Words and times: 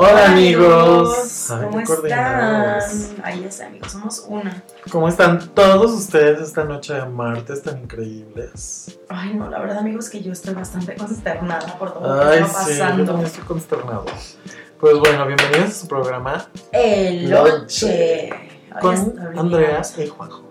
Hola 0.00 0.26
amigos. 0.30 1.50
Ay, 1.50 1.64
¿Cómo 1.64 1.80
están? 1.80 2.78
Ahí 3.24 3.44
está, 3.44 3.66
amigos, 3.66 3.90
somos 3.90 4.24
una. 4.28 4.62
¿Cómo 4.92 5.08
están 5.08 5.52
todos 5.54 5.90
ustedes 5.90 6.40
esta 6.40 6.62
noche 6.62 6.94
de 6.94 7.04
martes 7.06 7.64
tan 7.64 7.78
increíbles? 7.78 8.96
Ay, 9.08 9.34
no, 9.34 9.50
la 9.50 9.58
verdad, 9.58 9.78
amigos, 9.78 10.08
que 10.08 10.22
yo 10.22 10.30
estoy 10.30 10.54
bastante 10.54 10.94
consternada 10.94 11.76
por 11.80 11.94
todo 11.94 12.14
lo 12.14 12.30
que 12.30 12.36
Ay, 12.36 12.42
está 12.44 12.62
sí, 12.62 12.74
yo 12.74 12.78
pasando. 12.78 13.04
también 13.06 13.26
estoy 13.26 13.42
consternado. 13.42 14.04
Pues 14.78 14.98
bueno, 15.00 15.26
bienvenidos 15.26 15.70
a 15.70 15.72
su 15.72 15.88
programa 15.88 16.46
El 16.70 17.28
Lonche. 17.30 18.30
Ahí 18.70 18.80
con. 18.80 19.18
Andrea 19.36 19.82
y 19.96 20.06
Juanjo. 20.06 20.44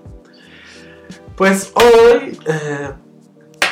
Pues 1.37 1.71
hoy 1.73 2.37
eh, 2.47 2.91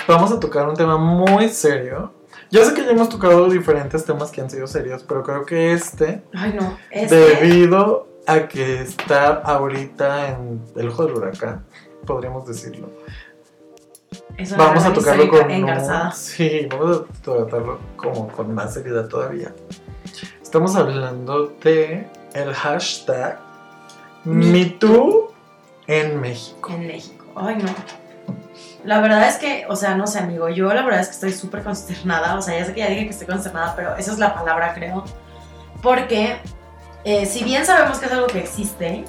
vamos 0.08 0.32
a 0.32 0.40
tocar 0.40 0.70
un 0.70 0.76
tema 0.78 0.96
muy 0.96 1.50
serio. 1.50 2.14
Ya 2.52 2.64
sé 2.64 2.74
que 2.74 2.84
ya 2.84 2.92
hemos 2.92 3.10
tocado 3.10 3.50
diferentes 3.50 4.06
temas 4.06 4.32
que 4.32 4.42
han 4.42 4.50
sido 4.50 4.68
serios, 4.68 5.04
pero 5.04 5.24
creo 5.24 5.46
que 5.46 5.74
este, 5.74 6.22
Ay, 6.34 6.54
no. 6.60 6.78
Este, 6.92 7.16
debido 7.16 8.08
a 8.28 8.48
que 8.48 8.82
está 8.82 9.34
ahorita 9.36 10.30
en 10.30 10.62
el 10.76 10.90
ojo 10.90 11.06
del 11.06 11.16
huracán, 11.16 11.66
podríamos 12.06 12.48
decirlo. 12.48 12.90
es 14.38 14.52
una 14.52 14.66
Vamos 14.66 14.86
a 14.86 14.94
tocarlo 14.94 15.28
con 15.30 15.52
un- 15.52 16.12
sí, 16.14 16.68
vamos 16.72 17.02
a 17.02 17.22
tratarlo 17.22 17.80
como 17.98 18.28
con 18.30 18.54
más 18.54 18.74
seriedad 18.74 19.08
todavía. 19.08 19.54
Estamos 20.42 20.76
hablando 20.76 21.48
de 21.64 22.08
el 22.34 22.54
hashtag 22.54 23.40
MeToo 24.24 25.32
en 25.88 26.20
México. 26.22 26.72
En 26.74 26.88
México. 26.88 27.26
Ay, 27.36 27.58
no. 27.58 27.70
La 28.86 29.02
verdad 29.02 29.28
es 29.28 29.38
que, 29.38 29.66
o 29.68 29.76
sea, 29.76 29.96
no 29.96 30.06
sé, 30.06 30.20
amigo, 30.20 30.48
yo 30.48 30.72
la 30.72 30.84
verdad 30.84 31.00
es 31.00 31.08
que 31.08 31.14
estoy 31.14 31.34
súper 31.34 31.64
consternada. 31.64 32.38
O 32.38 32.42
sea, 32.42 32.58
ya 32.58 32.66
sé 32.66 32.74
que 32.74 32.82
ya 32.82 32.90
dije 32.90 33.06
que 33.06 33.10
estoy 33.10 33.26
consternada, 33.26 33.76
pero 33.76 33.96
esa 33.96 34.12
es 34.12 34.20
la 34.20 34.36
palabra, 34.36 34.76
creo. 34.76 35.04
Porque, 35.82 36.38
eh, 37.04 37.26
si 37.26 37.44
bien 37.44 37.66
sabemos 37.66 37.98
que 37.98 38.06
es 38.06 38.12
algo 38.12 38.28
que 38.28 38.40
existe, 38.40 39.04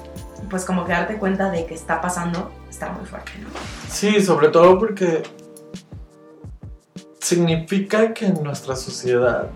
pues 0.49 0.65
como 0.65 0.83
que 0.83 0.93
darte 0.93 1.17
cuenta 1.17 1.51
de 1.51 1.67
que 1.67 1.75
está 1.75 2.01
pasando, 2.01 2.51
está 2.67 2.89
muy 2.89 3.05
fuerte, 3.05 3.31
¿no? 3.39 3.49
Sí, 3.87 4.19
sobre 4.21 4.49
todo 4.49 4.79
porque 4.79 5.21
significa 7.19 8.15
que 8.15 8.25
en 8.25 8.43
nuestra 8.43 8.75
sociedad 8.75 9.47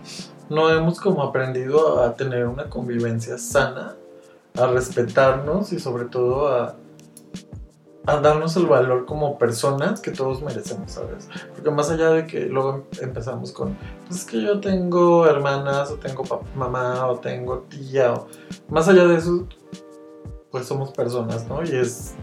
no 0.50 0.70
hemos 0.70 1.00
como 1.00 1.24
aprendido 1.24 2.04
a 2.04 2.16
tener 2.16 2.46
una 2.46 2.70
convivencia 2.70 3.40
sana, 3.40 3.96
a 4.56 4.68
respetarnos 4.68 5.74
y 5.74 5.80
sobre 5.80 6.06
todo 6.06 6.48
a, 6.50 6.76
a 8.08 8.18
darnos 8.18 8.56
el 8.58 8.66
valor 8.66 9.06
como 9.06 9.38
personas 9.38 10.02
que 10.02 10.10
todos 10.12 10.42
merecemos, 10.42 10.92
¿sabes? 10.94 11.30
Porque 11.54 11.70
más 11.70 11.90
allá 11.92 12.10
de 12.10 12.26
que 12.26 12.42
luego 12.48 12.88
em- 13.00 13.04
empezamos 13.10 13.52
con, 13.52 13.78
pues 14.08 14.22
es 14.22 14.26
que 14.26 14.42
yo 14.42 14.60
tengo 14.60 15.28
hermanas 15.28 15.92
o 15.92 15.96
tengo 15.96 16.24
mamá 16.56 17.06
o 17.08 17.20
tengo 17.20 17.60
tía, 17.70 18.14
o 18.14 18.28
más 18.70 18.88
allá 18.88 19.06
de 19.06 19.18
eso, 19.18 19.48
pues 20.50 20.66
somos 20.66 20.92
personas, 20.92 21.48
¿no? 21.48 21.64
Y 21.64 21.76
es 21.76 22.14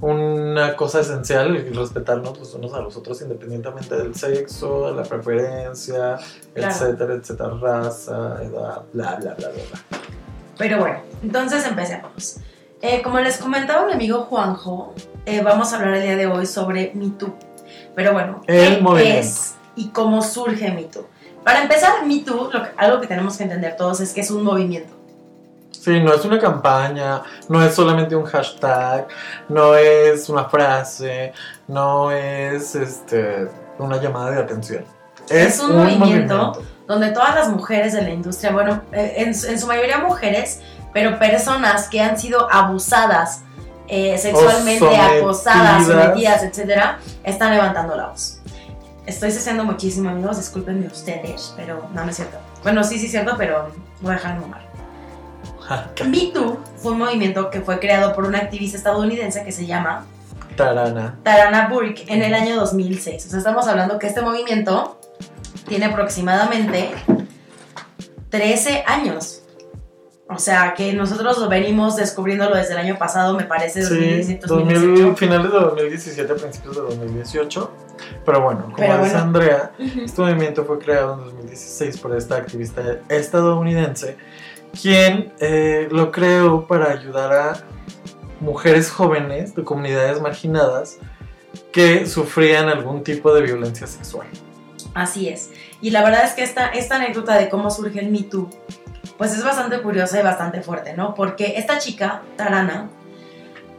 una 0.00 0.76
cosa 0.76 1.00
esencial 1.00 1.56
el 1.56 1.74
respetarnos 1.74 2.38
los 2.38 2.54
unos 2.54 2.74
a 2.74 2.80
los 2.80 2.96
otros 2.96 3.20
independientemente 3.22 3.96
del 3.96 4.14
sexo, 4.14 4.86
de 4.88 4.94
la 4.94 5.02
preferencia, 5.02 6.18
Claro. 6.54 6.72
etcétera, 6.72 7.14
etcétera, 7.14 7.50
raza, 7.60 8.42
edad, 8.42 8.82
bla, 8.92 9.16
bla, 9.16 9.34
bla, 9.34 9.34
bla, 9.34 9.48
bla. 9.48 10.00
Pero 10.58 10.78
bueno, 10.78 10.98
entonces 11.22 11.66
empecemos. 11.66 12.36
Eh, 12.86 13.00
como 13.02 13.18
les 13.18 13.38
comentaba 13.38 13.86
mi 13.86 13.94
amigo 13.94 14.26
Juanjo, 14.28 14.92
eh, 15.24 15.40
vamos 15.40 15.72
a 15.72 15.76
hablar 15.76 15.94
el 15.94 16.02
día 16.02 16.16
de 16.16 16.26
hoy 16.26 16.44
sobre 16.44 16.92
Me 16.94 17.08
Too. 17.12 17.34
Pero 17.94 18.12
bueno, 18.12 18.42
El 18.46 18.76
¿qué 18.76 18.82
movimiento. 18.82 19.20
es 19.20 19.54
y 19.74 19.88
cómo 19.88 20.20
surge 20.20 20.70
Me 20.70 20.82
Too? 20.82 21.06
Para 21.42 21.62
empezar, 21.62 22.04
Me 22.06 22.18
Too, 22.20 22.50
lo 22.52 22.62
que- 22.62 22.68
algo 22.76 23.00
que 23.00 23.06
tenemos 23.06 23.38
que 23.38 23.44
entender 23.44 23.74
todos 23.78 24.00
es 24.00 24.12
que 24.12 24.20
es 24.20 24.30
un 24.30 24.44
movimiento. 24.44 24.92
Sí, 25.70 25.98
no 26.00 26.12
es 26.12 26.22
una 26.26 26.38
campaña, 26.38 27.22
no 27.48 27.64
es 27.64 27.74
solamente 27.74 28.14
un 28.16 28.24
hashtag, 28.26 29.08
no 29.48 29.74
es 29.76 30.28
una 30.28 30.44
frase, 30.44 31.32
no 31.66 32.10
es 32.10 32.74
este, 32.74 33.48
una 33.78 33.96
llamada 33.98 34.30
de 34.30 34.40
atención. 34.42 34.84
Es 35.30 35.58
un 35.58 35.74
movimiento 35.78 36.60
donde 36.86 37.12
todas 37.12 37.34
las 37.34 37.48
mujeres 37.48 37.94
de 37.94 38.02
la 38.02 38.10
industria, 38.10 38.52
bueno, 38.52 38.82
eh, 38.92 39.14
en, 39.16 39.28
en 39.28 39.58
su 39.58 39.66
mayoría 39.66 39.98
mujeres, 40.00 40.60
pero 40.94 41.18
personas 41.18 41.88
que 41.88 42.00
han 42.00 42.18
sido 42.18 42.50
abusadas 42.50 43.42
eh, 43.88 44.16
sexualmente, 44.16 44.78
sometidas. 44.78 45.12
acosadas, 45.20 45.86
sometidas, 45.86 46.42
etcétera, 46.44 46.98
están 47.22 47.52
levantando 47.52 47.94
la 47.94 48.06
voz. 48.06 48.40
Estoy 49.04 49.30
cesando 49.30 49.64
muchísimo, 49.64 50.08
amigos, 50.08 50.38
discúlpenme 50.38 50.86
ustedes, 50.86 51.52
pero 51.56 51.86
no, 51.92 52.04
no 52.04 52.10
es 52.10 52.16
cierto. 52.16 52.38
Bueno, 52.62 52.82
sí, 52.82 52.98
sí 52.98 53.06
es 53.06 53.10
cierto, 53.10 53.34
pero 53.36 53.70
voy 54.00 54.12
a 54.12 54.14
dejar 54.14 54.36
de 54.36 54.40
mamar. 54.40 54.62
Me 56.06 56.26
Too 56.26 56.58
fue 56.76 56.92
un 56.92 56.98
movimiento 56.98 57.50
que 57.50 57.60
fue 57.60 57.78
creado 57.80 58.14
por 58.14 58.24
una 58.24 58.38
activista 58.38 58.78
estadounidense 58.78 59.44
que 59.44 59.52
se 59.52 59.66
llama 59.66 60.06
Tarana. 60.56 61.18
Tarana 61.22 61.68
Burke 61.68 62.04
en 62.08 62.22
el 62.22 62.34
año 62.34 62.56
2006. 62.56 63.26
O 63.26 63.28
sea, 63.28 63.38
estamos 63.38 63.66
hablando 63.66 63.98
que 63.98 64.06
este 64.06 64.22
movimiento 64.22 64.98
tiene 65.66 65.86
aproximadamente 65.86 66.90
13 68.30 68.84
años. 68.86 69.43
O 70.26 70.38
sea, 70.38 70.72
que 70.74 70.94
nosotros 70.94 71.36
lo 71.38 71.48
venimos 71.50 71.96
descubriéndolo 71.96 72.56
desde 72.56 72.72
el 72.72 72.78
año 72.78 72.96
pasado, 72.98 73.36
me 73.36 73.44
parece, 73.44 73.82
Sí, 73.82 73.90
2017, 73.90 74.46
2000, 74.46 74.74
2018. 74.74 75.16
finales 75.16 75.52
de 75.52 75.58
2017, 75.58 76.34
principios 76.34 76.76
de 76.76 76.80
2018. 76.82 77.70
Pero 78.24 78.40
bueno, 78.40 78.62
como 78.64 78.76
Pero 78.76 78.96
dice 78.98 79.10
bueno. 79.10 79.18
Andrea, 79.18 79.72
Ujú. 79.78 80.00
Este 80.00 80.20
movimiento 80.22 80.64
fue 80.64 80.78
creado 80.78 81.14
en 81.14 81.24
2016 81.26 81.98
por 81.98 82.16
esta 82.16 82.36
activista 82.36 82.82
estadounidense, 83.10 84.16
quien 84.80 85.32
eh, 85.40 85.88
lo 85.90 86.10
creó 86.10 86.66
para 86.66 86.90
ayudar 86.90 87.32
a 87.34 87.64
mujeres 88.40 88.90
jóvenes 88.90 89.54
de 89.54 89.62
comunidades 89.62 90.20
marginadas 90.22 90.96
que 91.70 92.06
sufrían 92.06 92.68
algún 92.68 93.04
tipo 93.04 93.32
de 93.34 93.42
violencia 93.42 93.86
sexual. 93.86 94.26
Así 94.94 95.28
es. 95.28 95.50
Y 95.82 95.90
la 95.90 96.02
verdad 96.02 96.24
es 96.24 96.32
que 96.32 96.42
esta, 96.42 96.68
esta 96.68 96.96
anécdota 96.96 97.36
de 97.36 97.48
cómo 97.50 97.70
surge 97.70 98.00
el 98.00 98.10
Me 98.10 98.22
Too, 98.22 98.48
pues 99.18 99.32
es 99.32 99.44
bastante 99.44 99.80
curiosa 99.80 100.20
y 100.20 100.22
bastante 100.22 100.62
fuerte, 100.62 100.94
¿no? 100.94 101.14
Porque 101.14 101.54
esta 101.56 101.78
chica, 101.78 102.22
Tarana, 102.36 102.88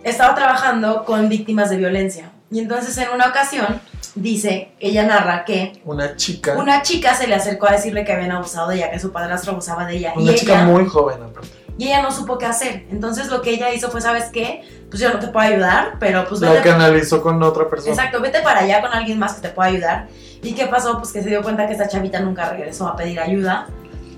estaba 0.03 0.35
trabajando 0.35 1.03
con 1.03 1.29
víctimas 1.29 1.69
de 1.69 1.77
violencia. 1.77 2.31
Y 2.51 2.59
entonces 2.59 2.97
en 2.97 3.09
una 3.09 3.27
ocasión, 3.27 3.81
dice, 4.13 4.71
ella 4.79 5.03
narra 5.05 5.43
que 5.45 5.81
Una 5.83 6.15
chica, 6.15 6.53
una, 6.53 6.61
una 6.61 6.81
chica 6.83 7.15
se 7.15 7.27
le 7.27 7.35
acercó 7.35 7.67
a 7.67 7.71
decirle 7.71 8.05
que 8.05 8.13
habían 8.13 8.31
abusado 8.31 8.69
de 8.69 8.75
ella, 8.75 8.91
que 8.91 8.99
su 8.99 9.11
padrastro 9.11 9.53
abusaba 9.53 9.85
de 9.85 9.97
ella. 9.97 10.13
y, 10.15 10.35
chica 10.35 10.53
ella, 10.53 10.65
muy 10.65 10.85
joven 10.85 11.23
aparte. 11.23 11.49
y 11.77 11.87
ella 11.87 12.01
no 12.01 12.11
supo 12.11 12.37
qué 12.37 12.45
hacer. 12.45 12.85
Entonces 12.91 13.29
lo 13.29 13.41
que 13.41 13.49
ella 13.49 13.73
hizo 13.73 13.89
fue, 13.89 13.99
¿sabes 13.99 14.25
qué? 14.31 14.61
Pues 14.89 15.01
yo 15.01 15.11
no 15.11 15.19
te 15.19 15.27
puedo 15.27 15.45
ayudar, 15.45 15.95
pero 15.99 16.25
pues 16.29 16.39
La 16.39 16.61
canalizó 16.61 17.21
con 17.21 17.41
otra 17.41 17.67
persona. 17.67 17.91
Exacto, 17.91 18.21
vete 18.21 18.41
para 18.41 18.61
allá 18.61 18.81
con 18.81 18.93
alguien 18.93 19.17
más 19.17 19.33
que 19.33 19.41
te 19.41 19.49
pueda 19.49 19.69
ayudar. 19.69 20.07
¿Y 20.43 20.53
qué 20.53 20.67
pasó? 20.67 20.99
Pues 20.99 21.11
que 21.11 21.23
se 21.23 21.29
dio 21.29 21.41
cuenta 21.41 21.65
que 21.65 21.73
esta 21.73 21.87
chavita 21.87 22.19
nunca 22.19 22.47
regresó 22.47 22.87
a 22.87 22.95
pedir 22.95 23.19
ayuda, 23.19 23.67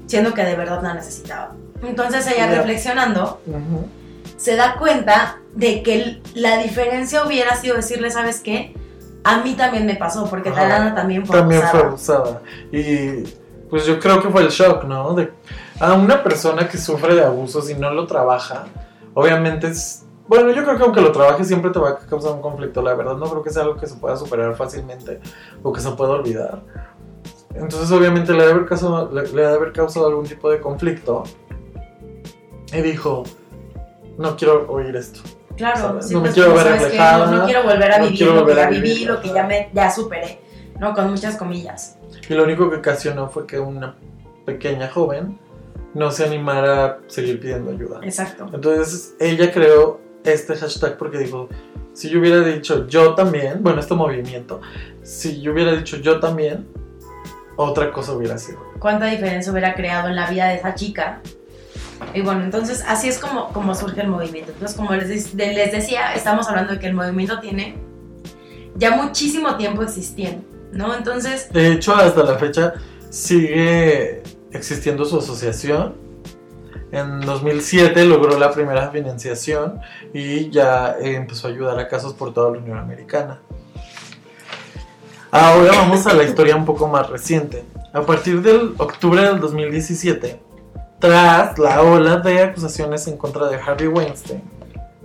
siendo 0.07 0.33
que 0.33 0.43
de 0.43 0.55
verdad 0.55 0.81
la 0.81 0.95
necesitaba. 0.95 1.53
Entonces 1.83 2.25
ella 2.27 2.47
Ya. 2.49 2.55
reflexionando, 2.55 3.39
Ujú. 3.45 3.87
se 4.37 4.55
da 4.55 4.77
cuenta 4.77 5.37
de 5.53 5.83
que 5.83 6.21
la 6.33 6.57
diferencia 6.57 7.23
hubiera 7.25 7.55
sido 7.55 7.75
decirle, 7.75 8.09
¿sabes 8.09 8.39
qué? 8.41 8.73
A 9.23 9.41
mí 9.43 9.53
también 9.53 9.85
me 9.85 9.95
pasó, 9.95 10.27
porque 10.29 10.49
Ajá. 10.49 10.61
Tarana 10.61 10.95
también 10.95 11.25
fue 11.25 11.37
También 11.37 11.61
fue 11.61 11.81
abusada. 11.81 12.19
abusada. 12.19 12.41
Y 12.71 13.23
pues 13.69 13.85
yo 13.85 13.99
creo 13.99 14.21
que 14.21 14.29
fue 14.29 14.41
el 14.41 14.49
shock, 14.49 14.85
¿no? 14.85 15.13
De, 15.13 15.31
a 15.79 15.93
una 15.93 16.23
persona 16.23 16.67
que 16.67 16.77
sufre 16.77 17.13
de 17.15 17.23
abusos 17.23 17.69
y 17.69 17.75
no 17.75 17.91
lo 17.91 18.07
trabaja, 18.07 18.65
obviamente 19.13 19.67
es... 19.67 20.03
Bueno, 20.29 20.51
yo 20.51 20.63
creo 20.65 20.77
que 20.77 20.83
aunque 20.83 20.99
lo 21.01 21.11
trabajes 21.13 21.47
siempre 21.47 21.71
te 21.71 21.79
va 21.79 21.89
a 21.91 21.97
causar 21.99 22.33
un 22.33 22.41
conflicto. 22.41 22.81
La 22.81 22.93
verdad 22.95 23.15
no 23.15 23.29
creo 23.29 23.41
que 23.43 23.49
sea 23.49 23.63
algo 23.63 23.77
que 23.77 23.87
se 23.87 23.95
pueda 23.95 24.17
superar 24.17 24.55
fácilmente 24.55 25.21
o 25.63 25.71
que 25.71 25.79
se 25.79 25.89
pueda 25.91 26.11
olvidar. 26.11 26.63
Entonces 27.55 27.91
obviamente 27.91 28.33
le 28.33 28.43
ha 28.43 28.45
de 28.45 28.51
haber 28.51 28.65
causado, 28.65 29.11
le, 29.11 29.27
le 29.31 29.45
ha 29.45 29.49
de 29.49 29.55
haber 29.55 29.71
causado 29.71 30.07
algún 30.07 30.25
tipo 30.25 30.49
de 30.49 30.59
conflicto. 30.59 31.23
Y 32.73 32.81
dijo, 32.81 33.23
no 34.17 34.35
quiero 34.35 34.69
oír 34.69 34.95
esto. 34.95 35.21
Claro, 35.55 36.01
sí, 36.01 36.13
No 36.13 36.19
me 36.19 36.25
pues, 36.25 36.35
quiero 36.35 36.51
como 36.51 36.63
ver 36.63 36.73
reflejada, 36.73 37.25
no, 37.25 37.37
no 37.37 37.45
quiero 37.45 37.63
volver 37.63 37.91
a 37.91 37.97
no 37.97 38.05
vivir 38.05 38.27
lo 38.27 38.45
que 38.45 38.61
a 38.61 38.69
vivir, 38.69 39.07
lo 39.07 39.21
que 39.21 39.29
ya, 39.29 39.43
me, 39.43 39.69
ya 39.73 39.89
superé, 39.89 40.39
¿no? 40.79 40.93
Con 40.93 41.09
muchas 41.09 41.35
comillas. 41.35 41.97
Y 42.29 42.33
lo 42.33 42.43
único 42.43 42.69
que 42.69 42.77
ocasionó 42.77 43.27
fue 43.29 43.47
que 43.47 43.59
una 43.59 43.95
pequeña 44.45 44.87
joven 44.89 45.39
no 45.95 46.11
se 46.11 46.25
animara 46.25 46.85
a 46.85 46.97
seguir 47.07 47.39
pidiendo 47.39 47.71
ayuda. 47.71 47.99
Exacto. 48.03 48.47
Entonces 48.53 49.15
ella 49.19 49.51
creó 49.51 49.99
este 50.23 50.55
hashtag 50.55 50.97
porque 50.97 51.17
dijo, 51.17 51.49
si 51.93 52.09
yo 52.09 52.19
hubiera 52.19 52.41
dicho 52.41 52.87
yo 52.87 53.15
también, 53.15 53.63
bueno, 53.63 53.79
este 53.79 53.95
movimiento, 53.95 54.61
si 55.01 55.41
yo 55.41 55.53
hubiera 55.53 55.75
dicho 55.75 55.97
yo 55.97 56.19
también, 56.19 56.67
otra 57.57 57.91
cosa 57.91 58.13
hubiera 58.13 58.37
sido. 58.37 58.59
cuánta 58.79 59.07
diferencia 59.07 59.51
hubiera 59.51 59.73
creado 59.75 60.07
en 60.07 60.15
la 60.15 60.29
vida 60.29 60.47
de 60.47 60.55
esa 60.55 60.73
chica. 60.75 61.19
Y 62.13 62.21
bueno, 62.21 62.43
entonces 62.43 62.83
así 62.87 63.09
es 63.09 63.17
como, 63.17 63.49
como 63.49 63.73
surge 63.75 64.01
el 64.01 64.07
movimiento. 64.07 64.51
Entonces, 64.51 64.77
como 64.77 64.93
les, 64.93 65.35
de- 65.35 65.53
les 65.53 65.71
decía, 65.71 66.13
estamos 66.13 66.47
hablando 66.47 66.73
de 66.73 66.79
que 66.79 66.85
el 66.87 66.93
movimiento 66.93 67.39
tiene 67.39 67.75
ya 68.75 68.91
muchísimo 68.95 69.55
tiempo 69.57 69.81
existiendo, 69.81 70.45
¿no? 70.71 70.93
Entonces, 70.95 71.51
De 71.51 71.71
hecho, 71.73 71.95
hasta 71.95 72.23
la 72.23 72.37
fecha 72.37 72.75
sigue 73.09 74.21
existiendo 74.51 75.05
su 75.05 75.17
asociación. 75.17 75.95
En 76.91 77.19
2007 77.21 78.05
logró 78.05 78.37
la 78.39 78.51
primera 78.51 78.89
financiación 78.91 79.79
y 80.13 80.49
ya 80.51 80.95
empezó 81.01 81.47
a 81.47 81.49
ayudar 81.49 81.79
a 81.79 81.87
casos 81.87 82.13
por 82.13 82.33
toda 82.33 82.51
la 82.51 82.59
Unión 82.59 82.77
Americana. 82.77 83.41
Ahora 85.31 85.71
vamos 85.73 86.07
a 86.07 86.13
la 86.13 86.23
historia 86.23 86.55
un 86.55 86.65
poco 86.65 86.87
más 86.87 87.09
reciente. 87.09 87.65
A 87.93 88.01
partir 88.01 88.41
del 88.41 88.73
octubre 88.77 89.21
del 89.21 89.39
2017, 89.39 90.39
tras 90.99 91.59
la 91.59 91.81
ola 91.81 92.17
de 92.17 92.43
acusaciones 92.43 93.07
en 93.07 93.17
contra 93.17 93.47
de 93.47 93.57
Harvey 93.57 93.87
Weinstein, 93.87 94.41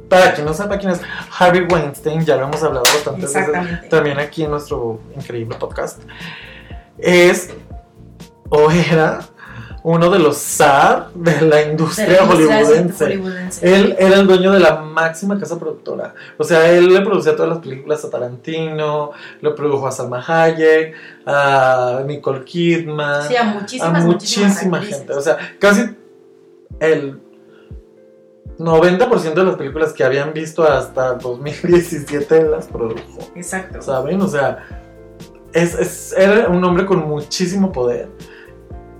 para 0.08 0.34
quien 0.34 0.46
no 0.46 0.54
sepa 0.54 0.78
quién 0.78 0.92
es 0.92 1.00
Harvey 1.38 1.62
Weinstein, 1.62 2.24
ya 2.24 2.36
lo 2.36 2.44
hemos 2.44 2.62
hablado 2.62 2.84
bastante 2.84 3.22
veces 3.22 3.88
también 3.88 4.18
aquí 4.20 4.44
en 4.44 4.50
nuestro 4.50 5.00
increíble 5.16 5.56
podcast, 5.58 6.02
es 6.98 7.50
o 8.48 8.70
era 8.70 9.20
uno 9.84 10.10
de 10.10 10.18
los 10.20 10.36
zar 10.36 11.08
de 11.14 11.40
la 11.40 11.56
De 11.56 11.70
industria 11.72 12.06
la 12.08 12.22
industria 12.22 12.26
hollywoodense. 12.64 13.04
hollywoodense. 13.04 13.74
Él 13.74 13.96
era 13.98 14.16
el 14.16 14.26
dueño 14.28 14.52
de 14.52 14.60
la 14.60 14.76
máxima 14.76 15.38
casa 15.40 15.58
productora. 15.58 16.14
O 16.38 16.44
sea, 16.44 16.70
él 16.70 16.92
le 16.92 17.00
producía 17.00 17.34
todas 17.34 17.48
las 17.50 17.58
películas 17.58 18.04
a 18.04 18.10
Tarantino, 18.10 19.10
le 19.40 19.50
produjo 19.50 19.86
a 19.88 19.90
Salma 19.92 20.22
Hayek, 20.24 20.94
a 21.26 22.02
Nicole 22.06 22.44
Kidman, 22.44 23.26
Sí, 23.26 23.34
a 23.36 23.40
a 23.40 23.44
muchísimas, 23.54 24.04
muchísimas 24.04 24.50
muchísima 24.52 24.80
gente. 24.82 25.12
O 25.14 25.20
sea, 25.20 25.36
casi 25.58 25.96
el 26.78 27.18
90% 28.58 29.34
de 29.34 29.44
las 29.44 29.56
películas 29.56 29.92
que 29.92 30.04
habían 30.04 30.32
visto 30.32 30.62
hasta 30.62 31.14
2017 31.14 32.44
las 32.44 32.66
produjo. 32.68 33.18
Exacto. 33.34 33.82
¿Saben? 33.82 34.20
O 34.20 34.28
sea, 34.28 34.64
es, 35.52 35.74
es- 35.74 36.14
era 36.16 36.48
un 36.48 36.62
hombre 36.64 36.86
con 36.86 37.00
muchísimo 37.08 37.72
poder. 37.72 38.08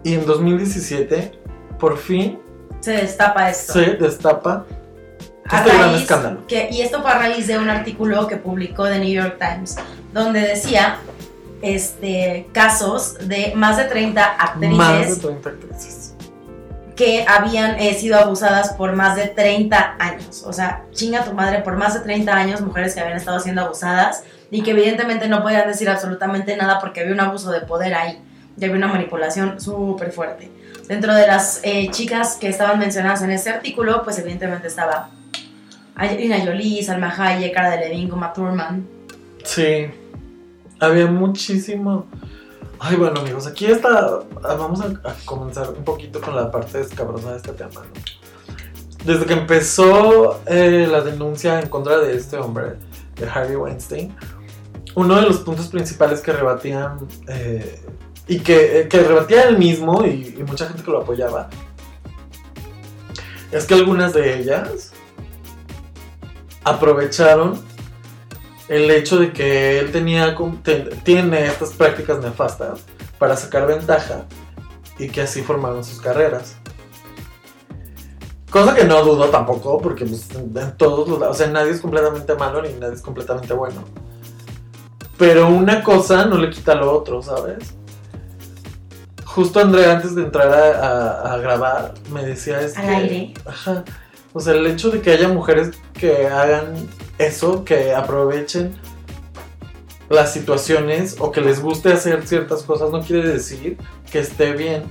Y 0.04 0.14
en 0.14 0.26
2017, 0.26 1.32
por 1.78 1.96
fin, 1.98 2.38
Se 2.80 2.92
destapa 2.92 3.48
esto. 3.50 3.72
se 3.74 3.80
destapa 3.94 4.64
este 5.44 5.68
gran 5.70 5.90
raíz 5.90 6.02
escándalo. 6.02 6.46
que- 6.46 6.68
y 6.70 6.80
esto 6.82 7.00
fue 7.02 7.10
a 7.10 7.18
raíz 7.18 7.46
de 7.46 7.58
un 7.58 7.68
artículo 7.70 8.26
que 8.26 8.36
publicó 8.36 8.84
The 8.86 8.98
New 8.98 9.10
York 9.22 9.36
Times, 9.38 9.76
donde 10.12 10.40
decía 10.40 10.96
este, 11.62 12.48
casos 12.52 13.16
de 13.28 13.52
más 13.54 13.76
de 13.76 13.84
30 13.84 14.24
actrices 14.24 14.76
Más 14.76 15.08
de 15.08 15.16
30 15.28 15.48
actrices. 15.50 16.14
que 16.96 17.24
habían 17.28 17.78
eh, 17.78 17.94
sido 17.94 18.18
abusadas 18.18 18.72
por 18.72 18.94
más 18.94 19.14
de 19.16 19.28
30 19.28 19.94
años. 20.00 20.42
O 20.44 20.52
sea, 20.52 20.84
chinga 20.90 21.24
tu 21.24 21.32
madre, 21.32 21.60
por 21.60 21.76
más 21.76 21.94
de 21.94 22.00
30 22.00 22.34
años, 22.34 22.60
mujeres 22.62 22.94
que 22.94 23.00
habían 23.00 23.16
estado 23.16 23.38
siendo 23.38 23.62
abusadas 23.62 24.24
y 24.50 24.62
que 24.62 24.72
evidentemente 24.72 25.28
no 25.28 25.42
podían 25.42 25.68
decir 25.68 25.88
absolutamente 25.88 26.56
nada 26.56 26.80
porque 26.80 27.00
había 27.02 27.12
un 27.12 27.20
abuso 27.20 27.50
de 27.52 27.60
poder 27.60 27.94
ahí 27.94 28.20
y 28.56 28.64
había 28.64 28.76
una 28.76 28.88
manipulación 28.88 29.60
súper 29.60 30.12
fuerte. 30.12 30.50
Dentro 30.88 31.14
de 31.14 31.26
las 31.26 31.60
eh, 31.62 31.88
chicas 31.90 32.36
que 32.36 32.48
estaban 32.48 32.78
mencionadas 32.78 33.22
en 33.22 33.30
este 33.30 33.50
artículo, 33.50 34.02
pues 34.04 34.18
evidentemente 34.18 34.68
estaba 34.68 35.10
Angelina 35.94 36.40
Jolie, 36.44 36.82
Salma 36.82 37.14
Hayek, 37.16 37.54
Cara 37.54 37.70
de 37.70 37.88
Levine, 37.88 38.12
Uma 38.12 38.32
Thurman. 38.32 38.86
Sí. 39.44 39.86
Había 40.80 41.06
muchísimo. 41.06 42.06
Ay, 42.78 42.96
bueno, 42.96 43.20
amigos, 43.20 43.46
aquí 43.46 43.66
está. 43.66 44.20
Vamos 44.42 44.80
a, 44.80 44.86
a 45.08 45.14
comenzar 45.24 45.70
un 45.70 45.84
poquito 45.84 46.20
con 46.20 46.34
la 46.34 46.50
parte 46.50 46.80
escabrosa 46.80 47.30
de 47.30 47.36
este 47.36 47.52
tema. 47.52 47.70
¿no? 47.74 48.22
Desde 49.04 49.26
que 49.26 49.32
empezó 49.32 50.40
eh, 50.46 50.86
la 50.90 51.00
denuncia 51.00 51.60
en 51.60 51.68
contra 51.68 51.98
de 51.98 52.16
este 52.16 52.36
hombre, 52.36 52.74
de 53.16 53.26
Harvey 53.28 53.56
Weinstein, 53.56 54.14
uno 54.94 55.16
de 55.16 55.22
los 55.22 55.38
puntos 55.38 55.68
principales 55.68 56.20
que 56.20 56.32
rebatían 56.32 56.98
eh, 57.26 57.80
y 58.26 58.40
que, 58.40 58.80
eh, 58.80 58.88
que 58.88 59.00
rebatía 59.00 59.42
él 59.42 59.58
mismo 59.58 60.04
y, 60.04 60.42
mucha 60.46 60.66
gente 60.66 60.82
que 60.82 60.90
lo 60.90 61.02
apoyaba 61.02 61.48
es 63.50 63.64
que 63.64 63.74
algunas 63.74 64.12
de 64.12 64.38
ellas 64.38 64.92
aprovecharon 66.64 67.60
el 68.68 68.90
hecho 68.90 69.18
de 69.18 69.32
que 69.32 69.78
él 69.78 69.92
tenía 69.92 70.34
tiene 71.04 71.46
estas 71.46 71.74
prácticas 71.74 72.20
nefastas 72.20 72.80
para 73.18 73.36
sacar 73.36 73.66
ventaja 73.66 74.24
y 74.98 75.08
que 75.08 75.22
así 75.22 75.42
formaron 75.42 75.84
sus 75.84 76.00
carreras. 76.00 76.56
Cosa 78.50 78.74
que 78.74 78.84
no 78.84 79.02
dudo 79.02 79.28
tampoco, 79.30 79.78
porque 79.78 80.04
pues, 80.04 80.28
en 80.34 80.76
todos 80.76 81.08
los 81.08 81.18
lados, 81.18 81.36
o 81.36 81.38
sea, 81.38 81.48
nadie 81.48 81.72
es 81.72 81.80
completamente 81.80 82.34
malo 82.34 82.62
ni 82.62 82.72
nadie 82.74 82.94
es 82.94 83.02
completamente 83.02 83.52
bueno. 83.52 83.84
Pero 85.18 85.48
una 85.48 85.82
cosa 85.82 86.26
no 86.26 86.36
le 86.36 86.50
quita 86.50 86.74
lo 86.74 86.92
otro, 86.92 87.22
¿sabes? 87.22 87.74
Justo 89.34 89.60
Andrea, 89.60 89.92
antes 89.92 90.14
de 90.14 90.22
entrar 90.22 90.48
a, 90.52 90.78
a- 91.30 91.34
a 91.34 91.36
grabar, 91.38 91.94
me 92.12 92.22
decía 92.24 92.60
es 92.60 92.76
Al 92.76 92.88
aire. 92.88 93.34
Ajá. 93.46 93.84
O 94.34 94.40
sea, 94.40 94.54
el 94.54 94.66
hecho 94.66 94.90
de 94.90 95.00
que 95.00 95.10
haya 95.12 95.28
mujeres 95.28 95.70
que 95.94 96.26
hagan 96.26 96.74
eso, 97.18 97.64
que 97.64 97.94
aprovechen 97.94 98.74
las 100.10 100.32
situaciones 100.32 101.16
o 101.18 101.30
que 101.32 101.40
les 101.40 101.60
guste 101.62 101.92
hacer 101.92 102.26
ciertas 102.26 102.62
cosas, 102.62 102.90
no 102.90 103.00
quiere 103.02 103.26
decir 103.28 103.78
que 104.10 104.18
esté 104.20 104.52
bien. 104.52 104.84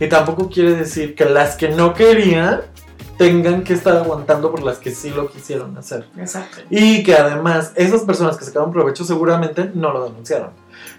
Y 0.00 0.08
tampoco 0.08 0.48
quiere 0.48 0.74
decir 0.74 1.14
que 1.14 1.24
las 1.26 1.56
que 1.56 1.68
no 1.68 1.92
querían 1.94 2.62
tengan 3.18 3.62
que 3.62 3.74
estar 3.74 3.96
aguantando 3.96 4.50
por 4.50 4.62
las 4.62 4.78
que 4.78 4.90
sí 4.90 5.10
lo 5.10 5.28
quisieron 5.30 5.76
hacer. 5.78 6.06
Exacto. 6.18 6.58
Y 6.70 7.02
que 7.04 7.14
además 7.14 7.72
esas 7.76 8.02
personas 8.02 8.36
que 8.36 8.44
sacaron 8.44 8.72
provecho 8.72 9.04
seguramente 9.04 9.70
no 9.74 9.92
lo 9.92 10.04
denunciaron. 10.08 10.50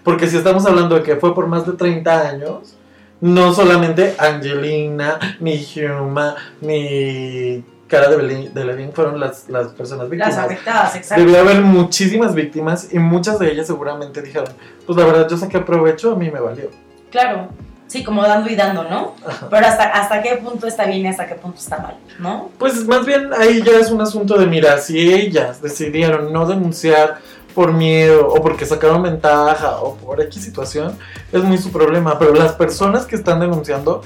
Porque 0.06 0.28
si 0.28 0.36
estamos 0.36 0.64
hablando 0.66 0.94
de 0.94 1.02
que 1.02 1.16
fue 1.16 1.34
por 1.34 1.48
más 1.48 1.66
de 1.66 1.72
30 1.72 2.28
años, 2.28 2.76
no 3.20 3.52
solamente 3.52 4.14
Angelina, 4.18 5.18
ni 5.40 5.66
Huma, 6.00 6.36
ni 6.60 7.64
Cara 7.88 8.08
de, 8.08 8.16
Beli- 8.16 8.48
de 8.52 8.92
fueron 8.94 9.18
las, 9.18 9.48
las 9.48 9.68
personas 9.72 10.04
Las 10.04 10.10
víctimas. 10.10 10.38
afectadas, 10.38 10.94
exacto. 10.94 11.24
Debió 11.24 11.40
haber 11.40 11.60
muchísimas 11.60 12.36
víctimas 12.36 12.92
y 12.92 13.00
muchas 13.00 13.40
de 13.40 13.50
ellas 13.50 13.66
seguramente 13.66 14.22
dijeron, 14.22 14.48
pues 14.86 14.96
la 14.96 15.04
verdad 15.06 15.28
yo 15.28 15.36
saqué 15.36 15.58
provecho, 15.58 16.12
a 16.12 16.16
mí 16.16 16.30
me 16.30 16.38
valió. 16.38 16.70
Claro. 17.10 17.48
Sí, 17.88 18.02
como 18.04 18.22
dando 18.22 18.48
y 18.50 18.56
dando, 18.56 18.82
¿no? 18.84 19.14
Ajá. 19.26 19.48
Pero 19.50 19.66
hasta, 19.66 19.84
hasta 19.84 20.20
qué 20.22 20.36
punto 20.36 20.66
está 20.68 20.86
bien 20.86 21.02
y 21.02 21.06
hasta 21.08 21.26
qué 21.28 21.34
punto 21.36 21.58
está 21.58 21.78
mal, 21.78 21.96
¿no? 22.20 22.50
Pues 22.58 22.84
más 22.86 23.04
bien 23.06 23.30
ahí 23.36 23.60
ya 23.62 23.78
es 23.78 23.90
un 23.92 24.00
asunto 24.00 24.36
de, 24.36 24.46
mira, 24.46 24.78
si 24.78 25.12
ellas 25.12 25.62
decidieron 25.62 26.32
no 26.32 26.46
denunciar 26.46 27.18
por 27.56 27.72
miedo 27.72 28.28
o 28.28 28.42
porque 28.42 28.66
sacaron 28.66 29.02
ventaja 29.02 29.78
o 29.78 29.96
por 29.96 30.20
X 30.20 30.44
situación, 30.44 30.98
es 31.32 31.42
muy 31.42 31.56
su 31.56 31.72
problema. 31.72 32.18
Pero 32.18 32.34
las 32.34 32.52
personas 32.52 33.06
que 33.06 33.16
están 33.16 33.40
denunciando 33.40 34.02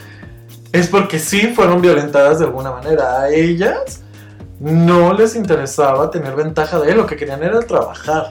es 0.71 0.87
porque 0.87 1.19
sí 1.19 1.49
fueron 1.49 1.83
violentadas 1.83 2.38
de 2.38 2.45
alguna 2.45 2.71
manera. 2.71 3.23
A 3.23 3.30
ellas 3.30 4.02
no 4.61 5.12
les 5.12 5.35
interesaba 5.35 6.12
tener 6.12 6.37
ventaja 6.37 6.78
de 6.78 6.92
él, 6.92 6.99
lo 6.99 7.07
que 7.09 7.16
querían 7.16 7.42
era 7.42 7.59
trabajar. 7.61 8.30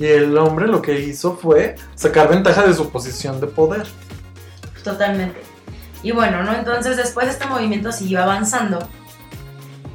Y 0.00 0.06
el 0.06 0.36
hombre 0.36 0.66
lo 0.66 0.82
que 0.82 0.98
hizo 0.98 1.36
fue 1.36 1.76
sacar 1.94 2.28
ventaja 2.28 2.66
de 2.66 2.74
su 2.74 2.90
posición 2.90 3.40
de 3.40 3.46
poder. 3.46 3.86
Totalmente. 4.82 5.40
Y 6.02 6.10
bueno, 6.10 6.42
¿no? 6.42 6.52
Entonces 6.52 6.96
después 6.96 7.28
este 7.28 7.46
movimiento 7.46 7.92
siguió 7.92 8.20
avanzando 8.20 8.80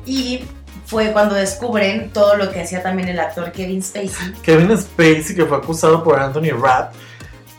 y 0.06 0.46
fue 0.90 1.14
cuando 1.14 1.36
descubren 1.36 2.10
todo 2.12 2.36
lo 2.36 2.50
que 2.50 2.62
hacía 2.62 2.82
también 2.82 3.10
el 3.10 3.20
actor 3.20 3.52
Kevin 3.52 3.84
Spacey. 3.84 4.34
Kevin 4.42 4.76
Spacey, 4.76 5.36
que 5.36 5.46
fue 5.46 5.58
acusado 5.58 6.04
por 6.04 6.20
Anthony 6.20 6.50
Rapp, 6.60 6.94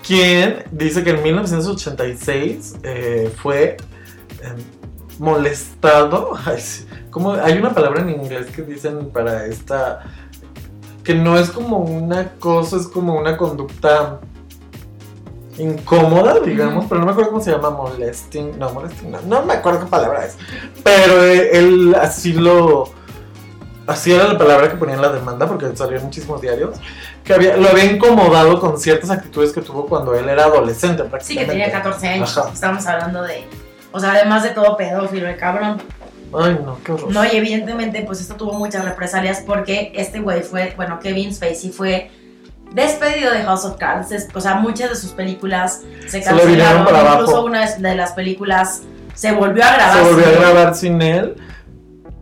quien 0.04 0.64
dice 0.72 1.04
que 1.04 1.10
en 1.10 1.22
1986 1.22 2.78
eh, 2.82 3.32
fue 3.40 3.76
eh, 4.42 4.54
molestado. 5.20 6.32
Como, 7.10 7.34
hay 7.34 7.56
una 7.56 7.72
palabra 7.72 8.02
en 8.02 8.10
inglés 8.10 8.46
que 8.46 8.62
dicen 8.62 9.10
para 9.10 9.46
esta. 9.46 10.02
que 11.04 11.14
no 11.14 11.38
es 11.38 11.50
como 11.50 11.78
una 11.78 12.32
cosa, 12.34 12.76
es 12.76 12.86
como 12.86 13.14
una 13.14 13.36
conducta 13.36 14.20
incómoda, 15.58 16.38
digamos, 16.38 16.86
pero 16.88 17.00
no 17.00 17.06
me 17.06 17.12
acuerdo 17.12 17.30
cómo 17.30 17.42
se 17.42 17.50
llama, 17.50 17.70
molesting, 17.70 18.56
no, 18.58 18.72
molesting, 18.72 19.10
no, 19.10 19.20
no 19.22 19.42
me 19.42 19.54
acuerdo 19.54 19.80
qué 19.80 19.86
palabra 19.86 20.24
es, 20.24 20.36
pero 20.84 21.24
eh, 21.24 21.50
él 21.58 21.96
así 22.00 22.32
lo, 22.32 22.99
así 23.90 24.12
era 24.12 24.24
la 24.28 24.38
palabra 24.38 24.68
que 24.70 24.76
ponía 24.76 24.94
en 24.94 25.02
la 25.02 25.10
demanda, 25.10 25.46
porque 25.46 25.74
salió 25.76 25.98
en 25.98 26.04
muchísimos 26.04 26.40
diarios, 26.40 26.76
que 27.24 27.34
había, 27.34 27.56
lo 27.56 27.68
había 27.68 27.84
incomodado 27.84 28.58
con 28.60 28.78
ciertas 28.78 29.10
actitudes 29.10 29.52
que 29.52 29.60
tuvo 29.60 29.86
cuando 29.86 30.14
él 30.14 30.28
era 30.28 30.44
adolescente 30.44 30.98
Sí, 30.98 31.04
que 31.04 31.10
prácticamente. 31.10 31.52
tenía 31.52 31.72
14 31.72 32.08
años. 32.08 32.38
Ajá. 32.38 32.50
Estamos 32.52 32.86
hablando 32.86 33.22
de... 33.22 33.44
O 33.92 33.98
sea, 34.00 34.12
además 34.12 34.42
de 34.44 34.50
todo 34.50 34.76
pedófilo, 34.76 35.28
el 35.28 35.36
cabrón. 35.36 35.82
Ay, 36.32 36.58
no, 36.64 36.78
qué 36.84 36.92
horror. 36.92 37.12
No, 37.12 37.24
y 37.24 37.30
evidentemente, 37.36 38.02
pues 38.06 38.20
esto 38.20 38.34
tuvo 38.36 38.52
muchas 38.54 38.84
represalias 38.84 39.42
porque 39.44 39.92
este 39.96 40.20
güey 40.20 40.42
fue, 40.42 40.72
bueno, 40.76 41.00
Kevin 41.00 41.34
Spacey 41.34 41.70
fue 41.70 42.10
despedido 42.72 43.32
de 43.32 43.42
House 43.42 43.64
of 43.64 43.76
Cards. 43.78 44.08
O 44.32 44.40
sea, 44.40 44.54
muchas 44.54 44.90
de 44.90 44.96
sus 44.96 45.10
películas 45.10 45.82
se 46.06 46.08
Se 46.08 46.22
cancelaron. 46.22 46.86
abajo. 46.86 47.20
Incluso 47.22 47.44
una 47.44 47.66
de 47.74 47.94
las 47.96 48.12
películas 48.12 48.82
se 49.14 49.32
volvió 49.32 49.64
a 49.64 49.74
grabar. 49.74 49.96
se 49.96 50.02
volvió 50.12 50.26
a 50.26 50.30
grabar 50.30 50.74
sin 50.76 51.02
él, 51.02 51.34